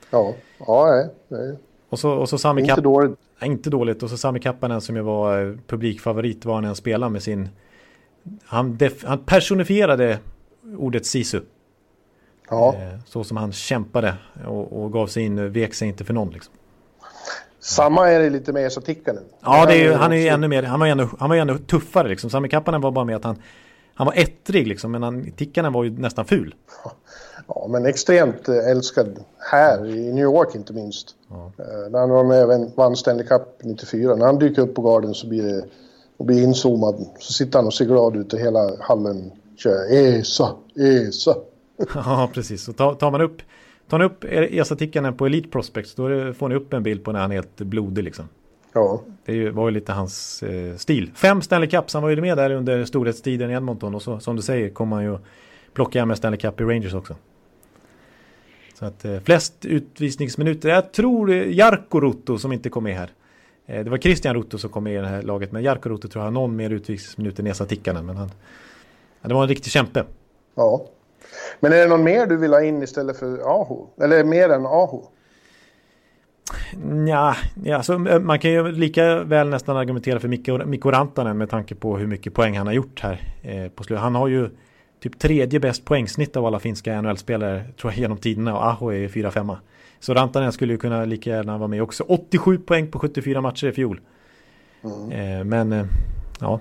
Ja, 0.09 0.33
ja 0.67 0.85
nej. 0.85 1.09
nej. 1.27 1.57
Och 1.89 1.99
så, 1.99 2.11
och 2.11 2.29
så 2.29 2.37
Sami 2.37 2.61
inte 2.61 2.75
Kapp... 2.75 2.83
dåligt. 2.83 3.19
Nej, 3.39 3.51
inte 3.51 3.69
dåligt. 3.69 4.03
Och 4.03 4.09
så 4.09 4.17
Sami 4.17 4.39
Kappanen 4.39 4.81
som 4.81 4.95
ju 4.95 5.01
var 5.01 5.41
eh, 5.41 5.55
publikfavorit 5.67 6.45
var 6.45 6.55
han 6.55 6.65
än 6.65 6.75
spelade 6.75 7.11
med 7.11 7.23
sin... 7.23 7.49
Han, 8.43 8.77
def... 8.77 9.03
han 9.03 9.19
personifierade 9.19 10.19
ordet 10.77 11.05
Sisu. 11.05 11.41
Ja. 12.49 12.75
Eh, 12.75 12.99
så 13.05 13.23
som 13.23 13.37
han 13.37 13.51
kämpade 13.51 14.13
och, 14.45 14.83
och 14.83 14.93
gav 14.93 15.07
sig 15.07 15.23
in, 15.23 15.51
vek 15.51 15.73
sig 15.73 15.87
inte 15.87 16.03
för 16.03 16.13
någon 16.13 16.29
liksom. 16.29 16.53
Samma 17.65 18.09
är 18.09 18.19
det 18.19 18.29
lite 18.29 18.53
med 18.53 18.67
Esa 18.67 18.81
Tikkanen. 18.81 19.23
Ja, 19.41 19.69
är 19.69 19.75
ju, 19.75 19.93
han 19.93 20.13
är 20.13 20.17
ju 20.17 20.27
ännu 20.27 20.47
mer, 20.47 20.63
han 20.63 20.79
var 20.79 20.87
ju 20.87 20.91
ännu, 20.91 21.07
han 21.19 21.29
var 21.29 21.37
ännu 21.37 21.57
tuffare 21.57 22.07
liksom. 22.07 22.29
Sami 22.29 22.49
Kappanen 22.49 22.81
var 22.81 22.91
bara 22.91 23.05
med 23.05 23.15
att 23.15 23.23
han, 23.23 23.41
han 23.95 24.07
var 24.07 24.13
ettrig 24.13 24.67
liksom, 24.67 24.91
men 24.91 25.03
han, 25.03 25.31
Tikkanen 25.31 25.73
var 25.73 25.83
ju 25.83 25.89
nästan 25.89 26.25
ful. 26.25 26.55
Ja, 27.47 27.67
men 27.69 27.85
extremt 27.85 28.47
eh, 28.47 28.69
älskad 28.71 29.19
här 29.51 29.85
i 29.85 30.13
New 30.13 30.23
York 30.23 30.55
inte 30.55 30.73
minst. 30.73 31.15
Ja. 31.29 31.51
Eh, 31.57 31.91
när 31.91 31.99
han 31.99 32.09
var 32.09 32.23
med 32.23 32.45
och 32.45 32.71
vann 32.75 32.95
Stanley 32.95 33.25
Cup 33.27 33.41
94. 33.63 34.15
När 34.15 34.25
han 34.25 34.39
dyker 34.39 34.61
upp 34.61 34.75
på 34.75 34.81
garden 34.81 35.13
så 35.13 35.27
blir 35.27 35.43
det, 35.43 35.65
och 36.17 36.25
blir 36.25 36.43
inzoomad, 36.43 37.05
så 37.19 37.33
sitter 37.33 37.59
han 37.59 37.65
och 37.65 37.73
ser 37.73 37.85
glad 37.85 38.15
ut 38.15 38.33
och 38.33 38.39
hela 38.39 38.71
hallen 38.79 39.31
kör 39.57 39.93
Esa, 39.93 40.55
Esa. 40.75 41.35
Ja, 41.95 42.29
precis. 42.33 42.63
Så 42.63 42.73
tar 42.73 43.11
man 43.11 43.21
upp 43.21 43.41
Tar 43.87 43.99
ni 43.99 44.05
upp 44.05 44.23
Esa 44.29 44.75
Tikkanen 44.75 45.17
på 45.17 45.25
Elite 45.25 45.49
Prospects 45.49 45.95
då 45.95 46.33
får 46.33 46.49
ni 46.49 46.55
upp 46.55 46.73
en 46.73 46.83
bild 46.83 47.03
på 47.03 47.11
när 47.11 47.19
han 47.19 47.31
är 47.31 47.35
helt 47.35 47.57
blodig 47.57 48.03
liksom. 48.03 48.29
Ja. 48.73 49.01
Det 49.25 49.49
var 49.49 49.69
ju 49.69 49.73
lite 49.73 49.91
hans 49.91 50.43
eh, 50.43 50.75
stil. 50.75 51.11
Fem 51.15 51.41
Stanley 51.41 51.69
Cups, 51.69 51.93
han 51.93 52.03
var 52.03 52.09
ju 52.09 52.21
med 52.21 52.37
där 52.37 52.51
under 52.51 52.85
storhetstiden 52.85 53.51
i 53.51 53.53
Edmonton 53.53 53.95
och 53.95 54.01
så 54.01 54.19
som 54.19 54.35
du 54.35 54.41
säger 54.41 54.69
kommer 54.69 54.95
han 54.95 55.05
ju 55.05 55.17
plocka 55.73 55.99
hem 55.99 56.11
en 56.11 56.17
Stanley 56.17 56.39
Cup 56.39 56.61
i 56.61 56.63
Rangers 56.63 56.93
också. 56.93 57.15
Så 58.73 58.85
att 58.85 59.05
eh, 59.05 59.19
flest 59.19 59.65
utvisningsminuter, 59.65 60.69
jag 60.69 60.91
tror 60.91 61.31
eh, 61.31 61.51
Jarkko 61.51 61.99
Rutto 61.99 62.37
som 62.37 62.51
inte 62.51 62.69
kom 62.69 62.83
med 62.83 62.95
här. 62.95 63.09
Eh, 63.65 63.83
det 63.83 63.89
var 63.89 63.97
Christian 63.97 64.35
Rutto 64.35 64.57
som 64.57 64.69
kom 64.69 64.83
med 64.83 64.93
i 64.93 64.97
det 64.97 65.07
här 65.07 65.21
laget 65.21 65.51
men 65.51 65.63
Jarkko 65.63 65.89
Rutto 65.89 66.07
tror 66.07 66.21
jag 66.21 66.27
har 66.27 66.31
någon 66.31 66.55
mer 66.55 66.69
utvisningsminuter 66.69 67.43
än 67.43 67.47
Esa 67.47 67.65
Tikkanen 67.65 68.05
men 68.05 68.17
han, 68.17 68.31
ja, 69.21 69.27
det 69.27 69.33
var 69.33 69.41
en 69.41 69.49
riktig 69.49 69.71
kämpe. 69.71 70.03
Ja. 70.55 70.85
Men 71.59 71.73
är 71.73 71.77
det 71.77 71.87
någon 71.87 72.03
mer 72.03 72.25
du 72.25 72.37
vill 72.37 72.53
ha 72.53 72.61
in 72.61 72.83
istället 72.83 73.17
för 73.17 73.39
Aho? 73.39 73.87
Eller 74.01 74.23
mer 74.23 74.49
än 74.49 74.65
Aho? 74.65 75.03
Ja, 77.07 77.35
ja 77.63 77.83
så 77.83 77.97
man 77.99 78.39
kan 78.39 78.51
ju 78.51 78.71
lika 78.71 79.23
väl 79.23 79.49
nästan 79.49 79.77
argumentera 79.77 80.19
för 80.19 80.27
Mikko, 80.27 80.65
Mikko 80.65 80.91
Rantanen 80.91 81.37
med 81.37 81.49
tanke 81.49 81.75
på 81.75 81.97
hur 81.97 82.07
mycket 82.07 82.33
poäng 82.33 82.57
han 82.57 82.67
har 82.67 82.73
gjort 82.73 82.99
här 82.99 83.21
eh, 83.41 83.67
på 83.67 83.83
slutet. 83.83 84.01
Han 84.01 84.15
har 84.15 84.27
ju 84.27 84.49
typ 85.03 85.19
tredje 85.19 85.59
bäst 85.59 85.85
poängsnitt 85.85 86.37
av 86.37 86.45
alla 86.45 86.59
finska 86.59 87.01
NHL-spelare 87.01 87.63
tror 87.81 87.93
jag 87.93 87.99
genom 87.99 88.17
tiderna 88.17 88.57
och 88.57 88.65
Aho 88.65 88.89
är 88.89 89.07
4-5. 89.07 89.57
Så 89.99 90.13
Rantanen 90.13 90.51
skulle 90.51 90.73
ju 90.73 90.77
kunna 90.77 91.05
lika 91.05 91.29
gärna 91.29 91.57
vara 91.57 91.67
med 91.67 91.81
också. 91.81 92.03
87 92.03 92.57
poäng 92.57 92.91
på 92.91 92.99
74 92.99 93.41
matcher 93.41 93.67
i 93.67 93.71
fjol. 93.71 93.99
Mm. 94.83 95.11
Eh, 95.11 95.43
men 95.43 95.71
eh, 95.71 95.85
ja, 96.39 96.59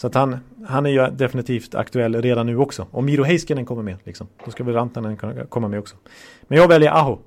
så 0.00 0.06
att 0.06 0.14
han, 0.14 0.38
han 0.66 0.86
är 0.86 0.90
ju 0.90 1.06
definitivt 1.06 1.74
aktuell 1.74 2.22
redan 2.22 2.46
nu 2.46 2.56
också. 2.56 2.86
Om 2.90 3.04
Miro 3.04 3.22
Heiskanen 3.22 3.66
kommer 3.66 3.82
med, 3.82 3.96
liksom, 4.04 4.26
då 4.44 4.50
ska 4.50 4.64
väl 4.64 4.74
Rantanen 4.74 5.16
komma 5.48 5.68
med 5.68 5.78
också. 5.78 5.96
Men 6.42 6.58
jag 6.58 6.68
väljer 6.68 6.90
Aho. 6.90 7.18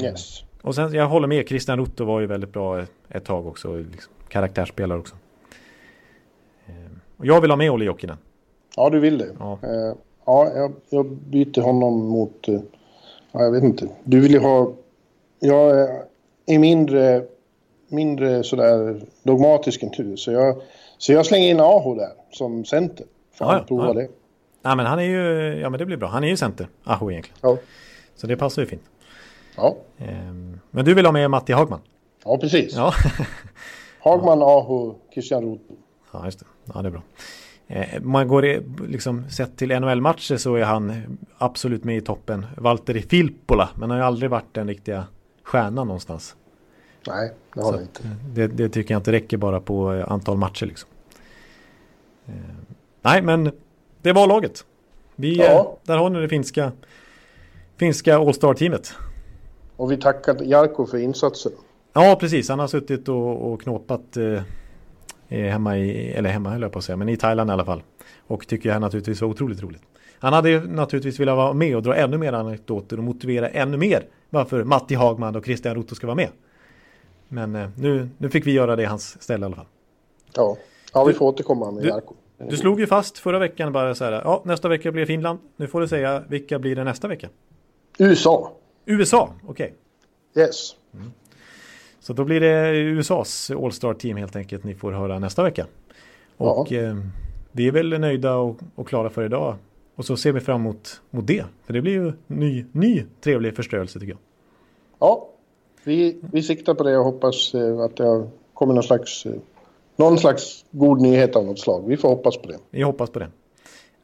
Yes. 0.00 0.42
Och 0.62 0.74
sen, 0.74 0.92
jag 0.92 1.06
håller 1.08 1.28
med, 1.28 1.48
Christian 1.48 1.78
Rutto 1.78 2.04
var 2.04 2.20
ju 2.20 2.26
väldigt 2.26 2.52
bra 2.52 2.84
ett, 3.08 3.24
tag 3.24 3.46
också. 3.46 3.76
Liksom, 3.76 4.12
karaktärsspelare 4.28 4.98
också. 4.98 5.14
Ehm, 6.66 7.00
och 7.16 7.26
jag 7.26 7.40
vill 7.40 7.50
ha 7.50 7.56
med 7.56 7.70
Olli 7.70 7.84
Jokinen. 7.84 8.16
Ja, 8.76 8.90
du 8.90 9.00
vill 9.00 9.18
det. 9.18 9.28
Ja. 9.38 9.58
Eh, 9.62 9.96
Ja, 10.26 10.50
jag, 10.54 10.72
jag 10.90 11.06
byter 11.06 11.60
honom 11.60 12.06
mot... 12.06 12.48
eh, 12.48 12.60
Ja, 13.32 13.42
jag 13.42 13.50
vet 13.52 13.64
inte. 13.64 13.88
Du 14.04 14.20
vill 14.20 14.32
ju 14.32 14.38
ha... 14.38 14.72
Jag 15.40 15.88
är 16.46 16.58
mindre, 16.58 17.24
mindre 17.88 18.42
sådär 18.42 19.00
dogmatisk 19.22 19.82
än 19.82 19.90
du. 19.96 20.16
Så 20.16 20.32
jag, 20.32 20.56
så 20.98 21.12
jag 21.12 21.26
slänger 21.26 21.50
in 21.50 21.60
Aho 21.60 21.94
där 21.94 22.10
som 22.32 22.64
center. 22.64 23.06
Ja, 23.38 23.56
ja, 23.58 23.64
prova 23.68 23.86
ja. 23.86 23.92
det. 23.92 24.08
Nej 24.62 24.76
men 24.76 24.86
han 24.86 24.98
är 24.98 25.02
ju, 25.02 25.54
ja 25.60 25.70
men 25.70 25.78
det 25.78 25.86
blir 25.86 25.96
bra. 25.96 26.08
Han 26.08 26.24
är 26.24 26.28
ju 26.28 26.36
center, 26.36 26.68
Aho 26.84 27.10
egentligen. 27.10 27.38
Ja. 27.42 27.56
Så 28.14 28.26
det 28.26 28.36
passar 28.36 28.62
ju 28.62 28.68
fint. 28.68 28.82
Ja, 29.56 29.76
Ehm, 29.98 30.60
Men 30.70 30.84
du 30.84 30.94
vill 30.94 31.04
ha 31.04 31.12
med 31.12 31.30
Matti 31.30 31.52
Hagman? 31.52 31.80
ja 32.24 32.38
precis. 32.38 32.74
Ja. 32.76 32.92
Hagman, 34.00 34.42
Aho, 34.42 34.94
Christian 35.14 35.42
Roth. 35.44 35.62
Ja, 36.12 36.24
just 36.24 36.38
det. 36.40 36.46
Ja, 36.74 36.82
det 36.82 36.88
är 36.88 36.90
bra. 36.90 37.02
Eh, 37.68 38.02
man 38.02 38.28
går 38.28 38.44
i, 38.46 38.62
liksom 38.88 39.30
sett 39.30 39.56
till 39.56 39.80
NHL-matcher 39.80 40.36
så 40.36 40.54
är 40.54 40.64
han 40.64 41.18
absolut 41.38 41.84
med 41.84 41.96
i 41.96 42.00
toppen. 42.00 42.46
Valtteri 42.56 43.02
Filppula, 43.02 43.68
men 43.74 43.82
han 43.82 43.90
har 43.90 43.96
ju 43.98 44.04
aldrig 44.04 44.30
varit 44.30 44.54
den 44.54 44.68
riktiga 44.68 45.04
stjärnan 45.42 45.86
någonstans. 45.86 46.36
Nej, 47.06 47.32
det 47.54 47.60
har 47.60 47.68
Så 47.72 47.74
att, 47.74 47.80
inte. 47.82 48.02
det, 48.34 48.46
det 48.46 48.68
tycker 48.68 48.94
jag 48.94 48.98
inte 48.98 49.12
räcker 49.12 49.36
bara 49.36 49.60
på 49.60 49.92
eh, 49.92 50.12
antal 50.12 50.36
matcher 50.36 50.66
liksom. 50.66 50.88
Eh, 52.26 52.34
nej, 53.02 53.22
men 53.22 53.50
det 54.02 54.12
var 54.12 54.26
laget. 54.26 54.64
Vi, 55.16 55.36
Ja. 55.38 55.44
eh, 55.44 55.66
där 55.86 55.96
har 55.96 56.10
ni 56.10 56.20
det 56.20 56.28
finska, 56.28 56.72
finska 57.76 58.16
All-Star-teamet. 58.18 58.94
Och 59.76 59.92
vi 59.92 59.96
tackar 59.96 60.42
Jarko 60.44 60.86
för 60.86 60.98
insatsen. 60.98 61.52
Ja, 61.92 62.16
precis. 62.20 62.48
Han 62.48 62.58
har 62.58 62.66
suttit 62.66 63.08
och, 63.08 63.52
och 63.52 63.62
knåpat 63.62 64.16
eh, 64.16 64.42
hemma 65.28 65.78
i, 65.78 66.10
eller 66.12 66.30
hemma 66.30 66.50
höll 66.50 66.62
jag 66.62 66.72
på 66.72 66.78
att 66.78 66.84
säga, 66.84 66.96
men 66.96 67.08
i 67.08 67.16
Thailand 67.16 67.50
i 67.50 67.52
alla 67.52 67.64
fall. 67.64 67.82
Och 68.26 68.46
tycker 68.46 68.68
jag 68.68 68.80
naturligtvis 68.80 69.20
var 69.20 69.28
otroligt 69.28 69.62
roligt. 69.62 69.82
Han 70.18 70.32
hade 70.32 70.60
naturligtvis 70.60 71.20
velat 71.20 71.36
vara 71.36 71.52
med 71.52 71.76
och 71.76 71.82
dra 71.82 71.94
ännu 71.96 72.18
mer 72.18 72.32
anekdoter 72.32 72.98
och 72.98 73.04
motivera 73.04 73.48
ännu 73.48 73.76
mer 73.76 74.06
varför 74.30 74.64
Matti 74.64 74.94
Hagman 74.94 75.36
och 75.36 75.44
Christian 75.44 75.74
Rotto 75.74 75.94
ska 75.94 76.06
vara 76.06 76.14
med. 76.14 76.28
Men 77.28 77.54
eh, 77.56 77.68
nu, 77.76 78.08
nu 78.18 78.30
fick 78.30 78.46
vi 78.46 78.52
göra 78.52 78.76
det 78.76 78.82
i 78.82 78.86
hans 78.86 79.22
ställe 79.22 79.44
i 79.44 79.46
alla 79.46 79.56
fall. 79.56 79.66
Ja, 80.34 80.56
ja 80.92 81.04
vi 81.04 81.12
får 81.12 81.26
återkomma 81.26 81.70
med 81.70 81.82
du- 81.82 81.88
Jarko. 81.88 82.14
Du 82.38 82.56
slog 82.56 82.80
ju 82.80 82.86
fast 82.86 83.18
förra 83.18 83.38
veckan 83.38 83.72
bara 83.72 83.94
så 83.94 84.04
här, 84.04 84.12
ja 84.12 84.42
nästa 84.44 84.68
vecka 84.68 84.92
blir 84.92 85.06
Finland. 85.06 85.38
Nu 85.56 85.66
får 85.66 85.80
du 85.80 85.88
säga 85.88 86.22
vilka 86.28 86.58
blir 86.58 86.76
det 86.76 86.84
nästa 86.84 87.08
vecka? 87.08 87.28
USA. 87.98 88.52
USA, 88.86 89.30
okej. 89.46 89.74
Yes. 90.36 90.76
Så 92.00 92.12
då 92.12 92.24
blir 92.24 92.40
det 92.40 92.76
USAs 92.76 93.50
All-Star 93.50 93.94
Team 93.94 94.16
helt 94.16 94.36
enkelt 94.36 94.64
ni 94.64 94.74
får 94.74 94.92
höra 94.92 95.18
nästa 95.18 95.42
vecka. 95.42 95.66
Och 96.36 96.72
eh, 96.72 96.96
vi 97.52 97.68
är 97.68 97.72
väl 97.72 98.00
nöjda 98.00 98.36
och, 98.36 98.56
och 98.74 98.88
klara 98.88 99.10
för 99.10 99.24
idag. 99.24 99.56
Och 99.94 100.04
så 100.04 100.16
ser 100.16 100.32
vi 100.32 100.40
fram 100.40 100.60
emot 100.60 101.00
mot 101.10 101.26
det. 101.26 101.44
För 101.66 101.72
det 101.72 101.80
blir 101.80 101.92
ju 101.92 102.12
ny, 102.26 102.64
ny 102.72 103.04
trevlig 103.20 103.56
förstörelse 103.56 104.00
tycker 104.00 104.12
jag. 104.12 104.18
Ja, 104.98 105.28
vi, 105.86 106.16
vi 106.32 106.42
siktar 106.42 106.74
på 106.74 106.84
det 106.84 106.98
och 106.98 107.04
hoppas 107.04 107.54
eh, 107.54 107.80
att 107.80 107.96
det 107.96 108.28
kommit 108.54 108.74
någon 108.74 108.84
slags, 108.84 109.26
eh, 109.26 109.32
någon 109.96 110.18
slags 110.18 110.64
god 110.70 111.00
nyhet 111.00 111.36
av 111.36 111.44
något 111.44 111.58
slag. 111.58 111.84
Vi 111.86 111.96
får 111.96 112.08
hoppas 112.08 112.36
på 112.36 112.48
det. 112.48 112.58
Vi 112.70 112.82
hoppas 112.82 113.10
på 113.10 113.18
det. 113.18 113.28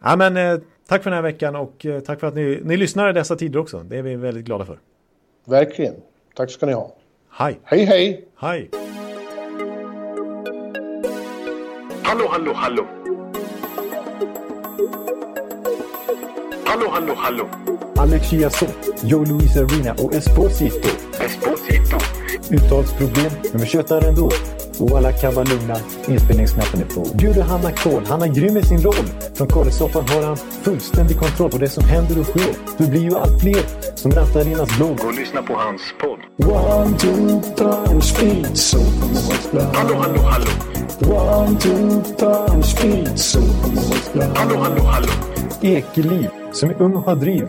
Ja, 0.02 0.16
men, 0.16 0.36
eh, 0.36 0.58
tack 0.88 1.02
för 1.02 1.10
den 1.10 1.16
här 1.16 1.22
veckan 1.22 1.56
och 1.56 1.86
eh, 1.86 2.00
tack 2.00 2.20
för 2.20 2.26
att 2.26 2.34
ni, 2.34 2.60
ni 2.64 2.76
lyssnar 2.76 3.10
i 3.10 3.12
dessa 3.12 3.36
tider 3.36 3.58
också. 3.58 3.78
Det 3.78 3.98
är 3.98 4.02
vi 4.02 4.16
väldigt 4.16 4.44
glada 4.44 4.64
för. 4.64 4.78
Verkligen. 5.44 5.94
Tack 6.34 6.50
ska 6.50 6.66
ni 6.66 6.72
ha. 6.72 6.94
Hej! 7.30 7.58
Hej, 7.64 7.84
hej! 7.84 8.28
Hej! 8.36 8.70
Hallå, 12.02 12.26
hallå, 12.30 12.52
hallå. 12.54 12.86
Hallå, 16.64 16.86
hallå, 16.90 17.14
hallå. 17.16 17.48
Alex 17.96 18.30
Chiazot, 18.30 19.02
Joe 19.04 19.24
Luis 19.24 19.56
Arena 19.56 19.92
och 19.92 20.14
Esposito. 20.14 21.11
Uttalsproblem, 22.50 23.30
men 23.52 23.60
vi 23.60 23.66
tjötar 23.66 24.08
ändå. 24.08 24.30
Och 24.78 24.98
alla 24.98 25.12
kan 25.12 25.34
vara 25.34 25.44
lugna, 25.44 25.76
inspelningsknappen 26.08 26.80
är 26.80 26.84
på. 26.84 27.16
Bjuder 27.16 27.42
Hanna 27.42 27.72
Kohl, 27.72 28.02
han 28.06 28.22
är 28.22 28.26
grym 28.26 28.56
i 28.56 28.62
sin 28.62 28.82
roll. 28.82 29.06
Från 29.34 29.48
Kållesoffan 29.48 30.08
har 30.08 30.22
han 30.22 30.36
fullständig 30.36 31.18
kontroll 31.18 31.50
på 31.50 31.58
det 31.58 31.68
som 31.68 31.84
händer 31.84 32.20
och 32.20 32.26
sker. 32.26 32.54
Det 32.78 32.86
blir 32.90 33.00
ju 33.00 33.16
allt 33.16 33.40
fler 33.40 33.62
som 33.94 34.10
rattar 34.10 34.48
in 34.48 34.54
hans 34.54 34.76
blogg. 34.76 35.04
Och 35.04 35.14
lyssna 35.14 35.42
på 35.42 35.54
hans 35.54 35.82
podd. 36.00 36.18
One, 36.50 36.98
two, 36.98 37.40
time, 37.56 38.00
speed, 38.00 38.58
so 38.58 38.78
Hallå, 39.74 39.94
hallå, 39.94 40.20
hallå. 40.20 40.46
One, 41.00 41.58
two, 41.58 42.02
time, 42.16 42.62
speed, 42.62 43.18
so 43.18 43.40
Hallå, 44.34 44.56
hallå, 44.58 44.82
hallå. 44.82 45.08
Ekeliv, 45.62 46.28
som 46.52 46.70
är 46.70 46.82
ung 46.82 46.94
och 46.94 47.02
har 47.02 47.16
driv. 47.16 47.48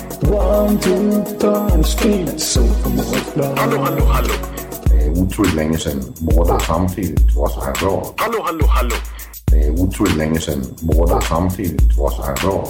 One, 0.23 0.77
two, 0.79 1.23
time, 1.39 1.83
speed, 1.83 2.39
so 2.39 2.61
Hallå, 3.57 3.77
hallå, 3.83 4.05
hallå. 4.05 4.33
Det 4.83 5.05
er 5.05 5.09
utroligt 5.21 5.55
længe 5.55 5.77
siden 5.77 6.15
mor, 6.21 6.43
der 6.43 6.59
samtidig 6.59 7.17
var 7.35 7.47
så 7.47 7.59
her 7.65 7.87
råd. 7.87 8.13
Hallå, 8.19 8.43
hallå, 8.45 8.65
hallå. 8.67 8.95
Det 9.49 9.67
er 9.67 9.71
utroligt 9.71 10.17
længe 10.17 10.39
siden 10.39 10.77
mor, 10.81 11.05
der 11.05 11.19
samtidig 11.19 11.79
var 11.97 12.09
så 12.09 12.21
her 12.27 12.49
råd. 12.49 12.67